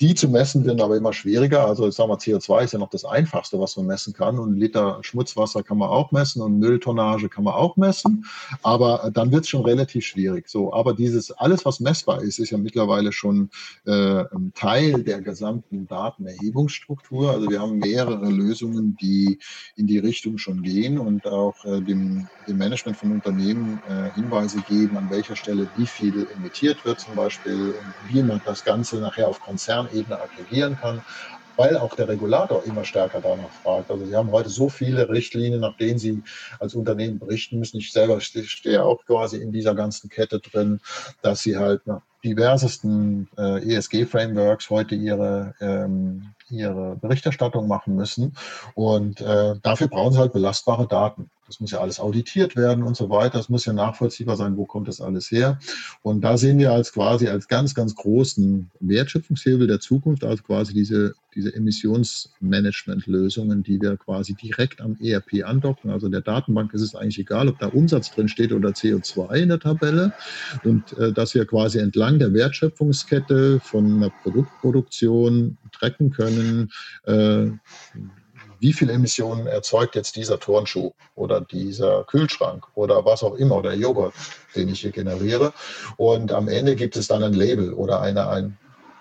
Die 0.00 0.14
zu 0.14 0.28
messen 0.28 0.64
werden 0.64 0.80
aber 0.80 0.96
immer 0.96 1.12
schwieriger. 1.12 1.66
Also 1.66 1.88
ich 1.88 1.94
sage 1.94 2.08
mal, 2.08 2.16
CO2 2.16 2.64
ist 2.64 2.72
ja 2.72 2.78
noch 2.78 2.90
das 2.90 3.04
Einfachste, 3.04 3.58
was 3.58 3.76
man 3.76 3.86
messen 3.86 4.12
kann. 4.12 4.38
Und 4.38 4.56
Liter 4.56 4.98
Schmutzwasser 5.02 5.62
kann 5.62 5.78
man 5.78 5.88
auch 5.88 6.12
messen 6.12 6.42
und 6.42 6.58
Mülltonnage 6.58 7.28
kann 7.28 7.44
man 7.44 7.54
auch 7.54 7.76
messen. 7.76 8.24
Aber 8.62 9.04
äh, 9.04 9.12
dann 9.12 9.32
wird 9.32 9.44
es 9.44 9.50
schon 9.50 9.64
relativ 9.64 10.04
schwierig. 10.04 10.48
So, 10.48 10.72
aber 10.72 10.94
dieses 10.94 11.30
alles, 11.32 11.64
was 11.64 11.80
messbar 11.80 12.22
ist, 12.22 12.38
ist 12.38 12.50
ja 12.50 12.58
mittlerweile 12.58 13.12
schon 13.12 13.50
äh, 13.86 14.24
Teil 14.54 15.02
der 15.02 15.20
gesamten 15.20 15.86
Datenerhebungsstruktur. 15.86 17.30
Also 17.30 17.48
wir 17.48 17.60
haben 17.60 17.78
mehrere 17.78 18.30
Lösungen, 18.30 18.96
die 19.00 19.38
in 19.76 19.86
die 19.86 19.98
Richtung 19.98 20.38
schon 20.38 20.62
gehen 20.62 20.98
und 20.98 21.26
auch 21.26 21.64
äh, 21.64 21.80
dem, 21.80 22.28
dem 22.46 22.58
Management 22.58 22.96
von 22.98 23.12
Unternehmen 23.12 23.80
äh, 23.88 24.10
Hinweise 24.12 24.60
geben, 24.62 24.96
an 24.96 25.10
welche 25.10 25.23
welcher 25.24 25.36
Stelle 25.36 25.68
wie 25.76 25.86
viel 25.86 26.28
emittiert 26.36 26.84
wird 26.84 27.00
zum 27.00 27.14
Beispiel 27.14 27.70
und 27.70 28.12
wie 28.12 28.22
man 28.22 28.42
das 28.44 28.62
Ganze 28.62 29.00
nachher 29.00 29.26
auf 29.26 29.40
Konzernebene 29.40 30.20
aggregieren 30.20 30.76
kann, 30.76 31.02
weil 31.56 31.78
auch 31.78 31.94
der 31.96 32.08
Regulator 32.08 32.62
immer 32.64 32.84
stärker 32.84 33.20
danach 33.22 33.48
fragt. 33.62 33.90
Also 33.90 34.04
Sie 34.04 34.14
haben 34.14 34.30
heute 34.32 34.50
so 34.50 34.68
viele 34.68 35.08
Richtlinien, 35.08 35.60
nach 35.60 35.76
denen 35.78 35.98
Sie 35.98 36.22
als 36.60 36.74
Unternehmen 36.74 37.18
berichten 37.18 37.58
müssen. 37.58 37.78
Ich 37.78 37.92
selber 37.92 38.20
stehe 38.20 38.84
auch 38.84 39.02
quasi 39.06 39.38
in 39.38 39.50
dieser 39.50 39.74
ganzen 39.74 40.10
Kette 40.10 40.40
drin, 40.40 40.80
dass 41.22 41.40
Sie 41.40 41.56
halt 41.56 41.86
nach 41.86 42.02
diversesten 42.22 43.28
äh, 43.38 43.74
ESG-Frameworks 43.74 44.68
heute 44.68 44.94
ihre, 44.94 45.54
ähm, 45.60 46.34
ihre 46.58 46.96
Berichterstattung 46.96 47.68
machen 47.68 47.96
müssen. 47.96 48.36
Und 48.74 49.20
äh, 49.20 49.54
dafür 49.62 49.88
brauchen 49.88 50.12
sie 50.12 50.18
halt 50.18 50.32
belastbare 50.32 50.86
Daten. 50.86 51.30
Das 51.46 51.60
muss 51.60 51.72
ja 51.72 51.80
alles 51.80 52.00
auditiert 52.00 52.56
werden 52.56 52.84
und 52.84 52.96
so 52.96 53.10
weiter. 53.10 53.36
Das 53.36 53.50
muss 53.50 53.66
ja 53.66 53.74
nachvollziehbar 53.74 54.36
sein, 54.36 54.56
wo 54.56 54.64
kommt 54.64 54.88
das 54.88 55.02
alles 55.02 55.30
her. 55.30 55.58
Und 56.02 56.22
da 56.22 56.38
sehen 56.38 56.58
wir 56.58 56.72
als 56.72 56.92
quasi 56.92 57.28
als 57.28 57.46
ganz, 57.48 57.74
ganz 57.74 57.94
großen 57.94 58.70
Wertschöpfungshebel 58.80 59.66
der 59.66 59.80
Zukunft, 59.80 60.24
also 60.24 60.42
quasi 60.42 60.72
diese, 60.72 61.12
diese 61.34 61.54
Emissionsmanagement-Lösungen, 61.54 63.62
die 63.62 63.78
wir 63.80 63.98
quasi 63.98 64.34
direkt 64.34 64.80
am 64.80 64.96
ERP 65.00 65.44
andocken. 65.44 65.90
Also 65.90 66.08
der 66.08 66.22
Datenbank 66.22 66.72
ist 66.72 66.82
es 66.82 66.94
eigentlich 66.94 67.18
egal, 67.18 67.48
ob 67.48 67.58
da 67.58 67.66
Umsatz 67.66 68.10
drin 68.10 68.28
steht 68.28 68.52
oder 68.52 68.70
CO2 68.70 69.34
in 69.34 69.50
der 69.50 69.60
Tabelle. 69.60 70.14
Und 70.64 70.96
äh, 70.96 71.12
dass 71.12 71.34
wir 71.34 71.44
quasi 71.44 71.78
entlang 71.78 72.18
der 72.18 72.32
Wertschöpfungskette 72.32 73.60
von 73.60 73.96
einer 73.96 74.10
Produktproduktion 74.22 75.58
tracken 75.72 76.10
können, 76.10 76.43
äh, 77.06 77.50
wie 78.60 78.72
viel 78.72 78.88
Emissionen 78.88 79.46
erzeugt 79.46 79.94
jetzt 79.94 80.16
dieser 80.16 80.40
Turnschuh 80.40 80.92
oder 81.14 81.40
dieser 81.40 82.04
Kühlschrank 82.04 82.66
oder 82.74 83.04
was 83.04 83.22
auch 83.22 83.34
immer 83.34 83.56
oder 83.56 83.74
Joghurt, 83.74 84.14
den 84.56 84.68
ich 84.68 84.80
hier 84.80 84.90
generiere. 84.90 85.52
Und 85.96 86.32
am 86.32 86.48
Ende 86.48 86.74
gibt 86.74 86.96
es 86.96 87.06
dann 87.06 87.22
ein 87.22 87.34
Label 87.34 87.74
oder 87.74 88.00
eine, 88.00 88.28
ein 88.28 88.56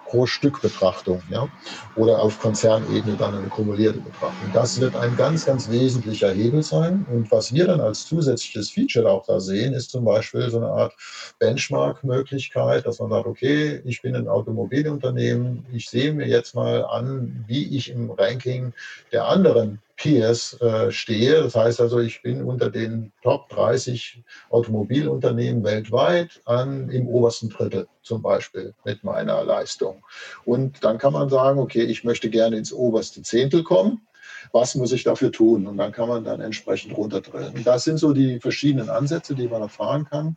pro 0.06 0.26
Stück 0.26 0.62
Betrachtung 0.62 1.22
ja? 1.30 1.48
oder 1.96 2.20
auf 2.20 2.40
Konzernebene 2.40 3.16
dann 3.18 3.36
eine 3.36 3.48
kumulierte 3.48 4.00
Betrachtung. 4.00 4.50
Das 4.54 4.80
wird 4.80 4.96
ein 4.96 5.16
ganz, 5.18 5.46
ganz 5.46 5.70
wesentlicher 5.70 6.32
Hebel 6.32 6.64
sein. 6.64 7.06
Und 7.12 7.32
was 7.32 7.54
wir 7.54 7.68
dann 7.68 7.82
als 7.82 8.06
zusätzliches 8.06 8.70
Feature 8.70 9.10
auch 9.10 9.26
da 9.26 9.40
sehen, 9.40 9.74
ist 9.74 9.92
zum 9.92 10.06
Beispiel 10.06 10.50
so 10.50 10.58
eine 10.58 10.68
Art 10.68 10.94
Benchmark-Möglichkeit, 11.40 12.86
dass 12.86 13.00
man 13.00 13.10
sagt, 13.10 13.28
okay, 13.28 13.82
ich 13.86 14.02
bin 14.02 14.16
ein 14.16 14.28
Automobilunternehmen, 14.28 15.66
ich 15.74 15.90
sehe 15.90 16.14
mir 16.14 16.28
jetzt 16.28 16.56
mal 16.56 16.86
an, 16.86 17.46
wie 17.48 17.76
ich 17.76 17.90
im 17.90 18.12
Ranking 18.12 18.74
der 19.12 19.28
anderen 19.28 19.80
Peers 20.04 20.60
äh, 20.60 20.92
stehe. 20.92 21.42
Das 21.44 21.56
heißt 21.56 21.80
also, 21.80 22.00
ich 22.00 22.22
bin 22.22 22.44
unter 22.44 22.70
den 22.70 23.14
Top 23.22 23.48
30 23.48 24.22
Automobilunternehmen 24.50 25.64
weltweit 25.64 26.42
an, 26.44 26.90
im 26.90 27.08
obersten 27.08 27.48
Drittel 27.48 27.88
zum 28.02 28.22
Beispiel 28.22 28.74
mit 28.84 29.06
meiner 29.06 29.46
Leistung. 29.46 30.04
Und 30.44 30.84
dann 30.84 30.98
kann 30.98 31.14
man 31.14 31.30
sagen, 31.30 31.58
okay, 31.58 31.84
ich 31.84 32.04
möchte 32.04 32.30
gerne 32.30 32.58
ins 32.58 32.74
oberste 32.74 33.22
Zehntel 33.22 33.64
kommen. 33.64 34.06
Was 34.52 34.76
muss 34.76 34.92
ich 34.92 35.06
dafür 35.06 35.32
tun? 35.32 35.68
Und 35.68 35.78
dann 35.78 35.94
kann 35.94 36.10
man 36.10 36.26
dann 36.26 36.42
entsprechend 36.42 36.98
runterdrillen. 36.98 37.64
Das 37.64 37.86
sind 37.86 37.98
so 37.98 38.12
die 38.12 38.42
verschiedenen 38.42 38.90
Ansätze, 38.90 39.36
die 39.36 39.48
man 39.48 39.62
erfahren 39.62 40.04
kann. 40.04 40.36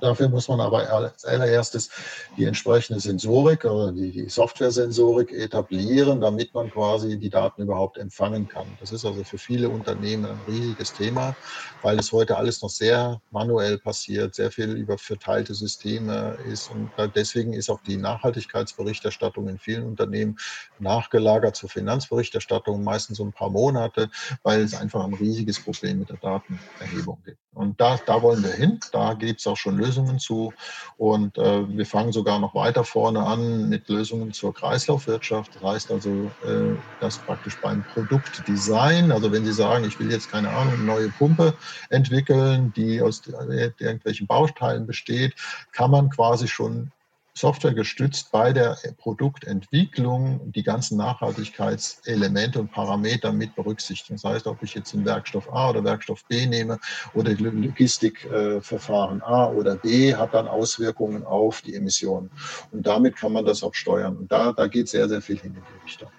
Dafür 0.00 0.28
muss 0.28 0.48
man 0.48 0.60
aber 0.60 0.88
als 0.92 1.24
allererstes 1.24 1.90
die 2.36 2.44
entsprechende 2.44 3.00
Sensorik 3.00 3.64
oder 3.64 3.92
die, 3.92 4.28
Software-Sensorik 4.28 5.32
etablieren, 5.32 6.20
damit 6.20 6.54
man 6.54 6.70
quasi 6.70 7.18
die 7.18 7.30
Daten 7.30 7.62
überhaupt 7.62 7.98
empfangen 7.98 8.46
kann. 8.46 8.76
Das 8.78 8.92
ist 8.92 9.04
also 9.04 9.24
für 9.24 9.38
viele 9.38 9.70
Unternehmen 9.70 10.24
ein 10.26 10.40
riesiges 10.42 10.92
Thema, 10.92 11.36
weil 11.80 11.98
es 11.98 12.12
heute 12.12 12.36
alles 12.36 12.62
noch 12.62 12.70
sehr 12.70 13.20
manuell 13.30 13.78
passiert, 13.78 14.34
sehr 14.34 14.52
viel 14.52 14.70
über 14.72 14.98
verteilte 14.98 15.54
Systeme 15.54 16.38
ist. 16.44 16.70
Und 16.70 16.92
deswegen 17.16 17.52
ist 17.52 17.70
auch 17.70 17.80
die 17.80 17.96
Nachhaltigkeitsberichterstattung 17.96 19.48
in 19.48 19.58
vielen 19.58 19.84
Unternehmen 19.84 20.38
nachgelagert 20.78 21.56
zur 21.56 21.70
Finanzberichterstattung, 21.70 22.84
meistens 22.84 23.18
so 23.18 23.24
ein 23.24 23.32
paar 23.32 23.50
Monate, 23.50 24.10
weil 24.42 24.60
es 24.60 24.74
einfach 24.74 25.04
ein 25.04 25.14
riesiges 25.14 25.62
Problem 25.62 25.98
mit 25.98 26.10
der 26.10 26.18
Datenerhebung 26.18 27.20
gibt. 27.24 27.38
Und 27.52 27.80
da, 27.80 27.98
da 28.06 28.22
wollen 28.22 28.44
wir 28.44 28.52
hin. 28.52 28.78
Da 28.92 29.14
gibt 29.14 29.40
es 29.40 29.46
auch 29.48 29.56
schon 29.56 29.76
Lösungen 29.76 29.87
zu. 30.18 30.52
Und 30.96 31.38
äh, 31.38 31.68
wir 31.68 31.86
fangen 31.86 32.12
sogar 32.12 32.38
noch 32.38 32.54
weiter 32.54 32.84
vorne 32.84 33.24
an 33.24 33.68
mit 33.68 33.88
Lösungen 33.88 34.32
zur 34.32 34.54
Kreislaufwirtschaft. 34.54 35.54
Das 35.54 35.62
heißt 35.62 35.90
also, 35.90 36.36
äh, 36.42 36.82
dass 36.98 37.18
praktisch 37.18 37.60
beim 37.60 37.84
Produktdesign, 37.84 39.12
also 39.12 39.32
wenn 39.32 39.44
Sie 39.44 39.52
sagen, 39.52 39.84
ich 39.84 39.98
will 39.98 40.10
jetzt 40.10 40.30
keine 40.30 40.50
Ahnung, 40.50 40.74
eine 40.74 40.84
neue 40.84 41.10
Pumpe 41.10 41.54
entwickeln, 41.90 42.72
die 42.72 43.02
aus 43.02 43.22
irgendwelchen 43.26 44.26
Bausteilen 44.26 44.86
besteht, 44.86 45.34
kann 45.72 45.90
man 45.90 46.10
quasi 46.10 46.48
schon 46.48 46.92
Software 47.38 47.74
gestützt 47.74 48.32
bei 48.32 48.52
der 48.52 48.76
Produktentwicklung 48.98 50.50
die 50.52 50.62
ganzen 50.62 50.98
Nachhaltigkeitselemente 50.98 52.60
und 52.60 52.70
Parameter 52.70 53.32
mit 53.32 53.54
berücksichtigen. 53.54 54.18
Das 54.20 54.24
heißt, 54.30 54.46
ob 54.46 54.62
ich 54.62 54.74
jetzt 54.74 54.92
einen 54.94 55.04
Werkstoff 55.04 55.48
A 55.52 55.70
oder 55.70 55.84
Werkstoff 55.84 56.24
B 56.26 56.46
nehme 56.46 56.78
oder 57.12 57.32
Logistikverfahren 57.32 59.22
A 59.22 59.46
oder 59.46 59.76
B, 59.76 60.14
hat 60.14 60.34
dann 60.34 60.48
Auswirkungen 60.48 61.24
auf 61.24 61.62
die 61.62 61.74
Emissionen. 61.74 62.30
Und 62.70 62.86
damit 62.86 63.16
kann 63.16 63.32
man 63.32 63.44
das 63.44 63.62
auch 63.62 63.74
steuern. 63.74 64.16
Und 64.16 64.32
da, 64.32 64.52
da 64.52 64.66
geht 64.66 64.88
sehr, 64.88 65.08
sehr 65.08 65.22
viel 65.22 65.38
hin 65.38 65.54
in 65.54 65.64
die 65.64 65.76
Richtung. 65.76 66.10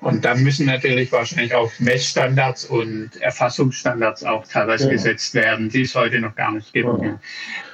Und 0.00 0.24
dann 0.24 0.42
müssen 0.42 0.66
natürlich 0.66 1.10
wahrscheinlich 1.10 1.54
auch 1.54 1.72
Messstandards 1.78 2.66
und 2.66 3.10
Erfassungsstandards 3.20 4.24
auch 4.24 4.46
teilweise 4.46 4.84
genau. 4.84 4.92
gesetzt 4.92 5.34
werden, 5.34 5.70
die 5.70 5.82
es 5.82 5.94
heute 5.94 6.20
noch 6.20 6.34
gar 6.34 6.52
nicht 6.52 6.72
gibt. 6.72 6.88
Genau. 6.88 7.18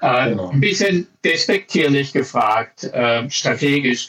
Äh, 0.00 0.30
genau. 0.30 0.50
Ein 0.50 0.60
bisschen 0.60 1.08
despektierlich 1.24 2.12
gefragt, 2.12 2.84
äh, 2.84 3.28
strategisch 3.28 4.08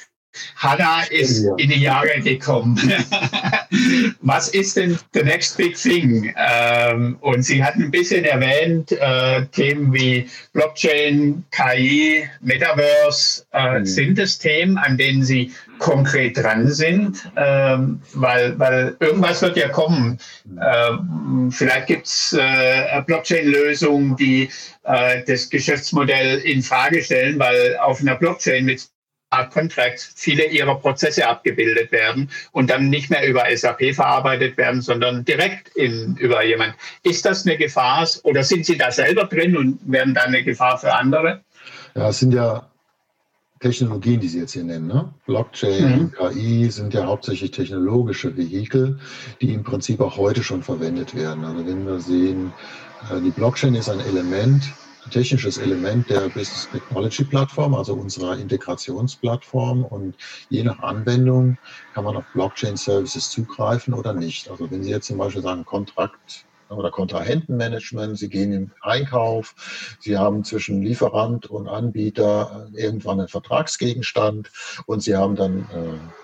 Hanna 0.56 1.04
ist 1.10 1.44
ja. 1.44 1.56
in 1.58 1.70
die 1.70 1.82
Jahre 1.82 2.20
gekommen. 2.22 2.78
Was 4.22 4.50
ist 4.50 4.78
denn 4.78 4.98
the 5.14 5.24
next 5.24 5.58
big 5.58 5.76
thing? 5.76 6.34
Ähm, 6.38 7.18
und 7.22 7.44
Sie 7.44 7.64
hatten 7.64 7.84
ein 7.84 7.92
bisschen 7.92 8.26
erwähnt, 8.26 8.92
äh, 8.92 9.46
Themen 9.48 9.94
wie 9.94 10.30
Blockchain, 10.54 11.44
KI, 11.52 12.28
Metaverse 12.42 13.46
äh, 13.52 13.80
mhm. 13.80 13.86
sind 13.86 14.20
es 14.20 14.38
Themen, 14.38 14.78
an 14.78 14.98
denen 14.98 15.24
Sie 15.24 15.52
konkret 15.80 16.38
dran 16.38 16.72
sind, 16.72 17.30
ähm, 17.36 18.02
weil, 18.14 18.58
weil 18.58 18.96
irgendwas 19.00 19.42
wird 19.42 19.58
ja 19.58 19.70
kommen. 19.70 20.20
Ähm, 20.46 21.52
vielleicht 21.52 21.88
gibt 21.88 22.08
es 22.08 22.34
äh, 22.40 23.02
Blockchain-Lösungen, 23.06 24.16
die 24.16 24.50
äh, 24.84 25.24
das 25.26 25.50
Geschäftsmodell 25.50 26.40
in 26.40 26.62
Frage 26.62 27.04
stellen, 27.04 27.38
weil 27.40 27.78
auf 27.78 28.00
einer 28.00 28.16
Blockchain 28.16 28.66
mit 28.66 28.88
Contracts 29.52 30.14
viele 30.16 30.46
ihrer 30.46 30.76
Prozesse 30.76 31.28
abgebildet 31.28 31.92
werden 31.92 32.30
und 32.52 32.70
dann 32.70 32.90
nicht 32.90 33.10
mehr 33.10 33.28
über 33.28 33.46
SAP 33.56 33.94
verarbeitet 33.94 34.58
werden, 34.58 34.82
sondern 34.82 35.26
direkt 35.26 35.70
in, 35.76 36.16
über 36.18 36.44
jemand. 36.44 36.76
Ist 37.04 37.26
das 37.26 37.46
eine 37.46 37.58
Gefahr 37.58 38.08
oder 38.24 38.44
sind 38.44 38.66
Sie 38.66 38.78
da 38.78 38.92
selber 38.92 39.26
drin 39.26 39.56
und 39.58 39.80
werden 39.86 40.14
dann 40.14 40.28
eine 40.28 40.44
Gefahr 40.44 40.78
für 40.78 40.94
andere? 40.94 41.42
Ja, 41.96 42.10
es 42.10 42.20
sind 42.20 42.34
ja 42.34 42.68
Technologien, 43.64 44.20
die 44.20 44.28
Sie 44.28 44.40
jetzt 44.40 44.54
hier 44.54 44.64
nennen. 44.64 44.88
Ne? 44.88 45.14
Blockchain, 45.26 46.02
mhm. 46.02 46.12
KI 46.12 46.70
sind 46.70 46.94
ja 46.94 47.06
hauptsächlich 47.06 47.52
technologische 47.52 48.36
Vehikel, 48.36 49.00
die 49.42 49.54
im 49.54 49.64
Prinzip 49.64 50.02
auch 50.02 50.18
heute 50.18 50.44
schon 50.44 50.62
verwendet 50.64 51.16
werden. 51.16 51.46
Also 51.46 51.66
wenn 51.66 51.88
wir 51.88 52.00
sehen, 52.00 52.52
äh, 53.10 53.22
die 53.22 53.32
Blockchain 53.32 53.76
ist 53.76 53.90
ein 53.90 54.02
Element, 54.02 54.64
technisches 55.12 55.58
Element 55.58 56.10
der 56.10 56.22
Business 56.30 56.70
Technology 56.72 57.24
Plattform, 57.24 57.76
also 57.76 57.94
unserer 57.94 58.38
Integrationsplattform. 58.38 59.84
Und 59.86 60.16
je 60.50 60.64
nach 60.64 60.80
Anwendung 60.80 61.58
kann 61.94 62.04
man 62.04 62.18
auf 62.18 62.26
Blockchain 62.34 62.78
Services 62.78 63.30
zugreifen 63.30 63.94
oder 63.94 64.14
nicht. 64.14 64.50
Also 64.50 64.70
wenn 64.72 64.84
Sie 64.84 64.92
jetzt 64.92 65.08
zum 65.08 65.18
Beispiel 65.18 65.42
sagen, 65.42 65.66
Kontrakt 65.66 66.46
oder 66.70 66.92
Kontrahentenmanagement, 66.92 68.18
Sie 68.18 68.30
gehen 68.30 68.52
im 68.52 68.72
Einkauf, 68.82 69.54
Sie 70.00 70.18
haben 70.18 70.44
zwischen 70.44 70.82
Lieferant 70.82 71.46
und 71.48 71.68
Anbieter 71.68 72.70
irgendwann 72.74 73.20
einen 73.20 73.30
Vertragsgegenstand 73.30 74.52
und 74.86 75.04
Sie 75.04 75.16
haben 75.16 75.36
dann 75.36 75.60
äh, 75.60 76.23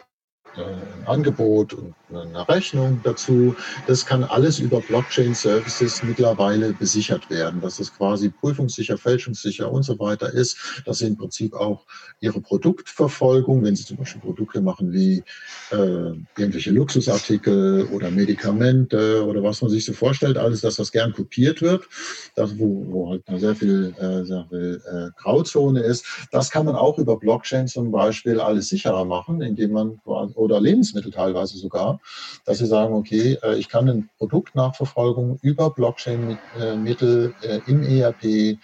ein 0.58 1.08
Angebot 1.08 1.74
und 1.74 1.94
eine 2.10 2.48
Rechnung 2.48 3.02
dazu. 3.04 3.56
Das 3.88 4.06
kann 4.06 4.24
alles 4.24 4.60
über 4.60 4.82
Blockchain-Services 4.82 6.04
mittlerweile 6.04 6.74
besichert 6.74 7.30
werden, 7.30 7.62
dass 7.62 7.80
es 7.80 7.96
quasi 7.96 8.30
prüfungssicher, 8.30 8.98
fälschungssicher 8.98 9.72
und 9.72 9.84
so 9.84 10.00
weiter 10.00 10.34
ist, 10.34 10.82
dass 10.86 11.00
Sie 11.00 11.08
im 11.08 11.18
Prinzip 11.18 11.54
auch 11.54 11.86
Ihre 12.20 12.42
Produktverfolgung, 12.42 13.64
wenn 13.64 13.76
Sie 13.76 13.86
zum 13.86 13.98
Beispiel 13.98 14.22
Produkte 14.22 14.62
machen 14.62 14.92
wie 14.92 15.24
äh, 15.72 16.14
irgendwelche 16.38 16.72
Luxusartikel 16.72 17.88
oder 17.92 18.12
Medikamente 18.12 19.26
oder 19.26 19.44
was 19.44 19.62
man 19.62 19.70
sich 19.70 19.86
so 19.86 19.94
vorstellt, 19.94 20.38
alles, 20.38 20.62
dass 20.62 20.76
das 20.76 20.92
gern 20.92 21.14
kopiert 21.14 21.62
wird, 21.62 21.88
das, 22.36 22.58
wo, 22.58 22.86
wo 22.90 23.10
halt 23.10 23.24
sehr 23.40 23.56
viel, 23.56 23.94
äh, 23.98 24.26
sehr 24.26 24.46
viel 24.50 24.82
äh, 24.86 25.10
Grauzone 25.22 25.82
ist, 25.82 26.06
das 26.32 26.50
kann 26.50 26.66
man 26.66 26.76
auch 26.76 26.98
über 26.98 27.18
Blockchain 27.18 27.68
zum 27.68 27.92
Beispiel 27.92 28.40
alles 28.40 28.70
sicherer 28.70 29.06
machen, 29.06 29.42
indem 29.42 29.72
man 29.72 30.00
oder 30.40 30.60
Lebensmittel 30.60 31.12
teilweise 31.12 31.58
sogar, 31.58 32.00
dass 32.46 32.58
sie 32.60 32.66
sagen, 32.66 32.94
okay, 32.94 33.38
äh, 33.44 33.56
ich 33.56 33.70
kann 33.70 33.90
eine 33.90 34.08
Produktnachverfolgung 34.18 35.40
über 35.42 35.70
Blockchain-Mittel 35.72 37.34
äh, 37.42 37.60
im 37.68 37.84
ERP 37.84 38.24
äh, 38.24 38.58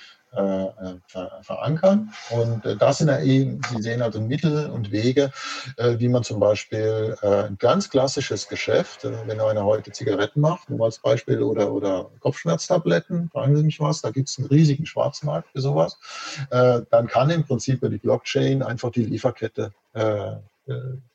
verankern. 1.41 2.11
Und 2.29 2.63
das 2.81 2.97
sind 2.97 3.07
ja 3.07 3.21
eben, 3.21 3.61
Sie 3.71 3.81
sehen 3.81 4.01
also 4.01 4.19
Mittel 4.19 4.69
und 4.69 4.91
Wege, 4.91 5.31
wie 5.77 6.09
man 6.09 6.23
zum 6.23 6.41
Beispiel 6.41 7.15
ein 7.21 7.57
ganz 7.57 7.89
klassisches 7.89 8.49
Geschäft, 8.49 9.05
wenn 9.05 9.39
einer 9.39 9.63
heute 9.63 9.93
Zigaretten 9.93 10.41
macht, 10.41 10.69
nur 10.69 10.83
als 10.83 10.99
Beispiel, 10.99 11.41
oder, 11.41 11.71
oder 11.71 12.09
Kopfschmerztabletten, 12.19 13.29
fragen 13.29 13.55
Sie 13.55 13.63
mich 13.63 13.79
was, 13.79 14.01
da 14.01 14.09
gibt 14.09 14.27
es 14.27 14.37
einen 14.37 14.47
riesigen 14.47 14.85
Schwarzmarkt 14.85 15.51
für 15.53 15.61
sowas, 15.61 15.97
dann 16.49 17.07
kann 17.07 17.29
im 17.29 17.45
Prinzip 17.45 17.77
über 17.77 17.87
die 17.87 17.99
Blockchain 17.99 18.61
einfach 18.61 18.91
die 18.91 19.05
Lieferkette 19.05 19.71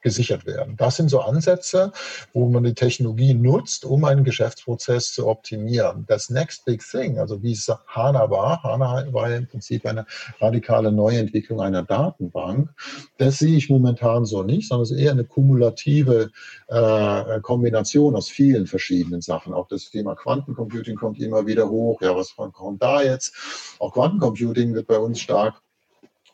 gesichert 0.01 0.47
werden. 0.47 0.77
Das 0.77 0.97
sind 0.97 1.09
so 1.09 1.21
Ansätze, 1.21 1.93
wo 2.33 2.49
man 2.49 2.63
die 2.63 2.75
Technologie 2.75 3.35
nutzt, 3.35 3.85
um 3.85 4.05
einen 4.05 4.23
Geschäftsprozess 4.23 5.13
zu 5.13 5.27
optimieren. 5.27 6.05
Das 6.07 6.31
Next 6.31 6.65
Big 6.65 6.83
Thing, 6.89 7.19
also 7.19 7.43
wie 7.43 7.53
es 7.53 7.71
HANA 7.89 8.31
war, 8.31 8.63
HANA 8.63 9.13
war 9.13 9.31
ja 9.31 9.37
im 9.37 9.49
Prinzip 9.49 9.85
eine 9.87 10.07
radikale 10.41 10.93
Neuentwicklung 10.93 11.61
einer 11.61 11.83
Datenbank. 11.83 12.71
Das 13.19 13.39
sehe 13.39 13.57
ich 13.57 13.69
momentan 13.69 14.25
so 14.25 14.43
nicht, 14.45 14.69
sondern 14.69 14.85
es 14.85 14.93
ist 14.93 14.99
eher 14.99 15.13
eine 15.13 15.25
kumulative 15.25 16.31
äh, 16.69 17.41
Kombination 17.41 18.15
aus 18.15 18.29
vielen 18.29 18.67
verschiedenen 18.67 19.21
Sachen. 19.21 19.53
Auch 19.53 19.67
das 19.67 19.91
Thema 19.91 20.15
Quantencomputing 20.15 20.97
kommt 20.97 21.19
immer 21.21 21.47
wieder 21.47 21.69
hoch. 21.69 22.01
Ja, 22.03 22.15
was 22.15 22.37
kommt 22.37 22.83
da 22.83 23.03
jetzt? 23.03 23.35
Auch 23.81 23.95
Quantencomputing 23.95 24.75
wird 24.75 24.87
bei 24.87 24.99
uns 24.99 25.21
stark 25.21 25.61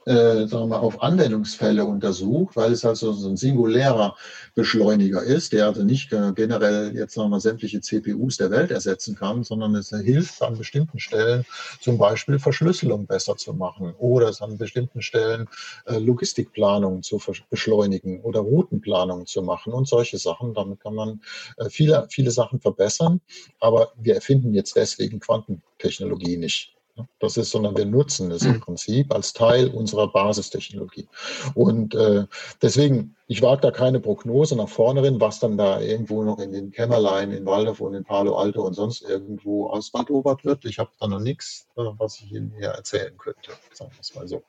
äh, 0.06 0.46
sagen 0.46 0.68
wir, 0.68 0.80
auf 0.80 1.02
Anwendungsfälle 1.02 1.84
untersucht, 1.84 2.56
weil 2.56 2.72
es 2.72 2.84
also 2.84 3.12
so 3.12 3.28
ein 3.28 3.36
singulärer 3.36 4.16
Beschleuniger 4.54 5.22
ist, 5.22 5.52
der 5.52 5.66
also 5.66 5.82
nicht 5.82 6.10
generell 6.10 6.96
jetzt 6.96 7.14
sagen 7.14 7.30
wir, 7.30 7.40
sämtliche 7.40 7.80
CPUs 7.80 8.36
der 8.36 8.50
Welt 8.50 8.70
ersetzen 8.70 9.16
kann, 9.16 9.42
sondern 9.42 9.74
es 9.74 9.90
hilft 9.90 10.42
an 10.42 10.56
bestimmten 10.56 11.00
Stellen 11.00 11.44
zum 11.80 11.98
Beispiel 11.98 12.38
Verschlüsselung 12.38 13.06
besser 13.06 13.36
zu 13.36 13.52
machen 13.52 13.94
oder 13.98 14.28
es 14.28 14.40
an 14.40 14.56
bestimmten 14.58 15.02
Stellen 15.02 15.48
äh, 15.86 15.98
Logistikplanung 15.98 17.02
zu 17.02 17.20
beschleunigen 17.50 18.20
oder 18.20 18.40
Routenplanung 18.40 19.26
zu 19.26 19.42
machen 19.42 19.72
und 19.72 19.88
solche 19.88 20.18
Sachen. 20.18 20.54
Damit 20.54 20.80
kann 20.80 20.94
man 20.94 21.20
äh, 21.56 21.68
viele, 21.68 22.06
viele 22.10 22.30
Sachen 22.30 22.60
verbessern, 22.60 23.20
aber 23.58 23.92
wir 23.96 24.14
erfinden 24.14 24.54
jetzt 24.54 24.76
deswegen 24.76 25.18
Quantentechnologie 25.18 26.36
nicht. 26.36 26.75
Das 27.18 27.36
ist, 27.36 27.50
sondern 27.50 27.76
wir 27.76 27.84
nutzen 27.84 28.30
es 28.30 28.42
im 28.42 28.54
mhm. 28.54 28.60
Prinzip 28.60 29.14
als 29.14 29.32
Teil 29.32 29.68
unserer 29.68 30.08
Basistechnologie. 30.08 31.08
Und 31.54 31.94
äh, 31.94 32.26
deswegen, 32.62 33.16
ich 33.26 33.42
wage 33.42 33.62
da 33.62 33.70
keine 33.70 34.00
Prognose 34.00 34.56
nach 34.56 34.68
vorne 34.68 35.02
hin, 35.02 35.20
was 35.20 35.40
dann 35.40 35.58
da 35.58 35.80
irgendwo 35.80 36.22
noch 36.22 36.38
in 36.38 36.52
den 36.52 36.70
Kämmerlein, 36.70 37.32
in 37.32 37.44
Waldorf 37.44 37.80
und 37.80 37.94
in 37.94 38.04
Palo 38.04 38.36
Alto 38.36 38.66
und 38.66 38.74
sonst 38.74 39.02
irgendwo 39.02 39.68
auswaldobert 39.68 40.44
wird. 40.44 40.64
Ich 40.64 40.78
habe 40.78 40.90
da 41.00 41.06
noch 41.06 41.20
nichts, 41.20 41.66
äh, 41.76 41.82
was 41.98 42.20
ich 42.20 42.32
Ihnen 42.32 42.52
hier 42.58 42.68
erzählen 42.68 43.16
könnte, 43.18 43.52
sagen 43.72 43.90
wir 43.92 44.00
es 44.00 44.14
mal 44.14 44.26
so. 44.26 44.42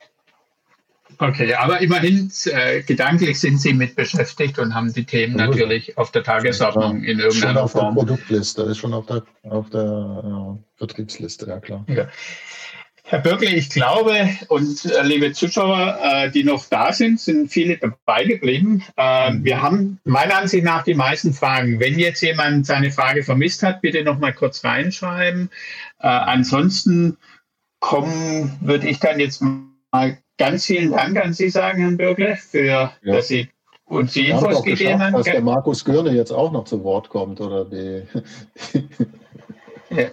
Okay, 1.20 1.54
aber 1.54 1.82
immerhin 1.82 2.32
äh, 2.46 2.82
gedanklich 2.84 3.40
sind 3.40 3.60
Sie 3.60 3.74
mit 3.74 3.96
beschäftigt 3.96 4.60
und 4.60 4.76
haben 4.76 4.94
die 4.94 5.06
Themen 5.06 5.36
natürlich 5.36 5.98
auf 5.98 6.12
der 6.12 6.24
Tagesordnung 6.24 7.04
in 7.04 7.20
irgendeiner 7.20 7.62
schon 7.62 7.70
Form. 7.70 7.98
Auf 7.98 8.06
der 8.06 8.14
Produktliste, 8.14 8.62
ist 8.64 8.78
schon 8.78 8.94
auf 8.94 9.06
der, 9.06 9.24
auf 9.44 9.70
der 9.70 10.58
äh, 10.58 10.78
Vertriebsliste, 10.78 11.48
ja 11.48 11.60
klar. 11.60 11.86
Ja. 11.88 12.08
Herr 13.10 13.20
Bürgle, 13.20 13.50
ich 13.56 13.70
glaube, 13.70 14.30
und 14.50 14.84
äh, 14.84 15.02
liebe 15.02 15.32
Zuschauer, 15.32 15.98
äh, 16.04 16.30
die 16.30 16.44
noch 16.44 16.66
da 16.66 16.92
sind, 16.92 17.22
sind 17.22 17.50
viele 17.50 17.78
dabei 17.78 18.26
geblieben. 18.26 18.84
Äh, 18.98 19.32
mhm. 19.32 19.46
wir 19.46 19.62
haben 19.62 20.00
meiner 20.04 20.36
Ansicht 20.40 20.66
nach 20.66 20.84
die 20.84 20.94
meisten 20.94 21.34
Fragen. 21.34 21.80
Wenn 21.80 21.98
jetzt 21.98 22.22
jemand 22.22 22.66
seine 22.66 22.92
Frage 22.92 23.24
vermisst 23.24 23.64
hat, 23.64 23.82
bitte 23.82 24.04
noch 24.04 24.20
mal 24.20 24.34
kurz 24.34 24.62
reinschreiben. 24.66 25.50
Äh, 26.00 26.08
ansonsten 26.08 27.18
kommen, 27.80 28.58
würde 28.60 28.90
ich 28.90 29.00
dann 29.00 29.22
jetzt 29.22 29.42
mal 29.42 30.18
ganz 30.38 30.66
vielen 30.66 30.92
Dank 30.92 31.18
an 31.18 31.34
Sie 31.34 31.50
sagen, 31.50 31.82
Herrn 31.82 31.98
Bürgle, 31.98 32.36
für, 32.36 32.64
ja. 32.64 32.94
dass 33.04 33.28
Sie 33.28 33.50
uns 33.86 34.14
die 34.14 34.30
Infos 34.30 34.64
gegeben 34.64 35.02
haben. 35.02 35.14
Dass 35.14 35.26
der 35.26 35.42
Markus 35.42 35.84
Görne 35.84 36.12
jetzt 36.12 36.32
auch 36.32 36.52
noch 36.52 36.66
zu 36.66 36.84
Wort 36.84 37.10
kommt 37.10 37.42
oder 37.42 37.66
die. 37.66 38.04
ja. 39.90 40.08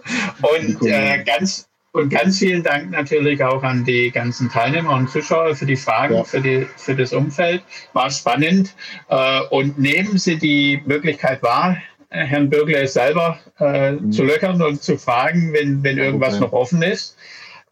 Und 0.57 0.85
äh, 0.85 1.23
ganz 1.23 1.69
und 1.91 2.09
ganz 2.09 2.39
vielen 2.39 2.61
Dank 2.61 2.91
natürlich 2.91 3.41
auch 3.41 3.63
an 3.63 3.85
die 3.85 4.11
ganzen 4.11 4.49
Teilnehmer 4.49 4.91
und 4.91 5.09
Zuschauer 5.09 5.55
für 5.55 5.65
die 5.65 5.77
Fragen, 5.77 6.15
ja. 6.15 6.23
für, 6.25 6.41
die, 6.41 6.67
für 6.75 6.93
das 6.93 7.13
Umfeld. 7.13 7.63
War 7.93 8.11
spannend. 8.11 8.75
Äh, 9.07 9.41
und 9.49 9.79
nehmen 9.79 10.17
Sie 10.17 10.37
die 10.37 10.81
Möglichkeit 10.85 11.41
wahr, 11.41 11.77
Herrn 12.09 12.49
Bürgle 12.49 12.85
selber 12.87 13.39
äh, 13.59 13.93
mhm. 13.93 14.11
zu 14.11 14.23
löchern 14.23 14.61
und 14.61 14.81
zu 14.81 14.97
fragen, 14.97 15.53
wenn, 15.53 15.83
wenn 15.83 15.97
irgendwas 15.97 16.39
noch 16.39 16.51
offen 16.51 16.81
ist. 16.81 17.17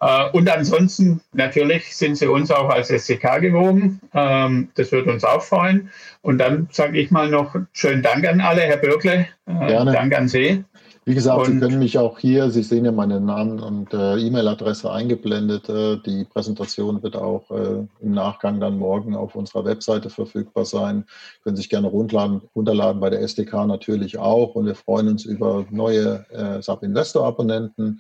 Äh, 0.04 0.38
und 0.38 0.50
ansonsten 0.50 1.22
natürlich 1.34 1.96
sind 1.96 2.18
Sie 2.18 2.28
uns 2.28 2.52
auch 2.52 2.70
als 2.70 2.90
SCK 2.90 3.40
gewogen. 3.42 4.00
Ähm, 4.14 4.70
das 4.76 4.92
würde 4.92 5.12
uns 5.12 5.24
auch 5.24 5.42
freuen. 5.42 5.90
Und 6.22 6.38
dann 6.38 6.68
sage 6.72 7.00
ich 7.00 7.12
mal 7.12 7.30
noch 7.30 7.56
schönen 7.72 8.02
Dank 8.02 8.28
an 8.28 8.42
alle, 8.42 8.62
Herr 8.62 8.78
Bürgle. 8.78 9.28
Äh, 9.46 9.68
Gerne. 9.68 9.92
Dank 9.92 10.16
an 10.16 10.28
Sie. 10.28 10.64
Wie 11.06 11.16
gesagt, 11.16 11.48
und 11.48 11.56
Sie 11.56 11.60
können 11.60 11.80
mich 11.80 11.98
auch 11.98 12.18
hier, 12.18 12.50
Sie 12.50 12.64
sehen 12.64 12.86
ja 12.86 12.94
meinen 12.94 13.26
Namen 13.26 13.60
und 13.60 13.94
äh, 13.94 14.16
E-Mail-Adresse 14.16 14.90
eingeblendet. 14.90 15.68
Äh, 15.68 15.98
die 15.98 16.24
Präsentation 16.24 17.04
wird 17.04 17.18
auch 17.18 17.52
äh, 17.52 17.86
im 18.00 18.14
Nachgang 18.14 18.62
dann 18.62 18.78
morgen 18.78 19.14
auf 19.14 19.36
unserer 19.36 19.66
Webseite 19.66 20.10
verfügbar 20.10 20.64
sein. 20.64 21.04
Können 21.44 21.58
sich 21.58 21.70
gerne 21.70 21.88
runterladen, 21.88 22.42
runterladen 22.56 23.02
bei 23.02 23.10
der 23.10 23.22
SDK 23.22 23.66
natürlich 23.68 24.18
auch. 24.18 24.56
Und 24.56 24.66
wir 24.66 24.76
freuen 24.76 25.10
uns 25.10 25.26
über 25.26 25.66
neue 25.70 26.26
äh, 26.32 26.62
SAP 26.62 26.84
Investor 26.84 27.28
Abonnenten. 27.28 28.00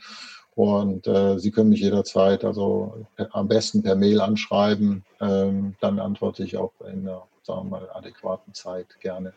Und 0.55 1.07
äh, 1.07 1.39
Sie 1.39 1.51
können 1.51 1.69
mich 1.69 1.81
jederzeit, 1.81 2.43
also 2.43 3.05
am 3.31 3.47
besten 3.47 3.81
per 3.81 3.95
Mail 3.95 4.21
anschreiben. 4.21 5.03
Ähm, 5.19 5.75
dann 5.79 5.99
antworte 5.99 6.43
ich 6.43 6.57
auch 6.57 6.73
in 6.81 7.07
einer, 7.07 7.23
sagen 7.41 7.69
wir 7.69 7.79
mal, 7.79 7.89
adäquaten 7.93 8.53
Zeit 8.53 8.87
gerne. 8.99 9.33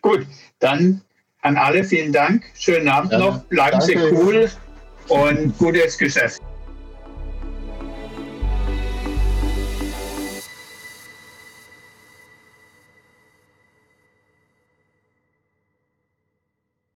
Gut, 0.00 0.26
dann 0.60 1.02
an 1.42 1.56
alle 1.56 1.84
vielen 1.84 2.12
Dank. 2.12 2.44
Schönen 2.54 2.88
Abend 2.88 3.12
ja, 3.12 3.18
noch. 3.18 3.44
Bleiben 3.44 3.78
danke. 3.80 4.08
Sie 4.08 4.14
cool 4.14 4.50
und 5.08 5.58
gutes 5.58 5.98
Geschäft. 5.98 6.40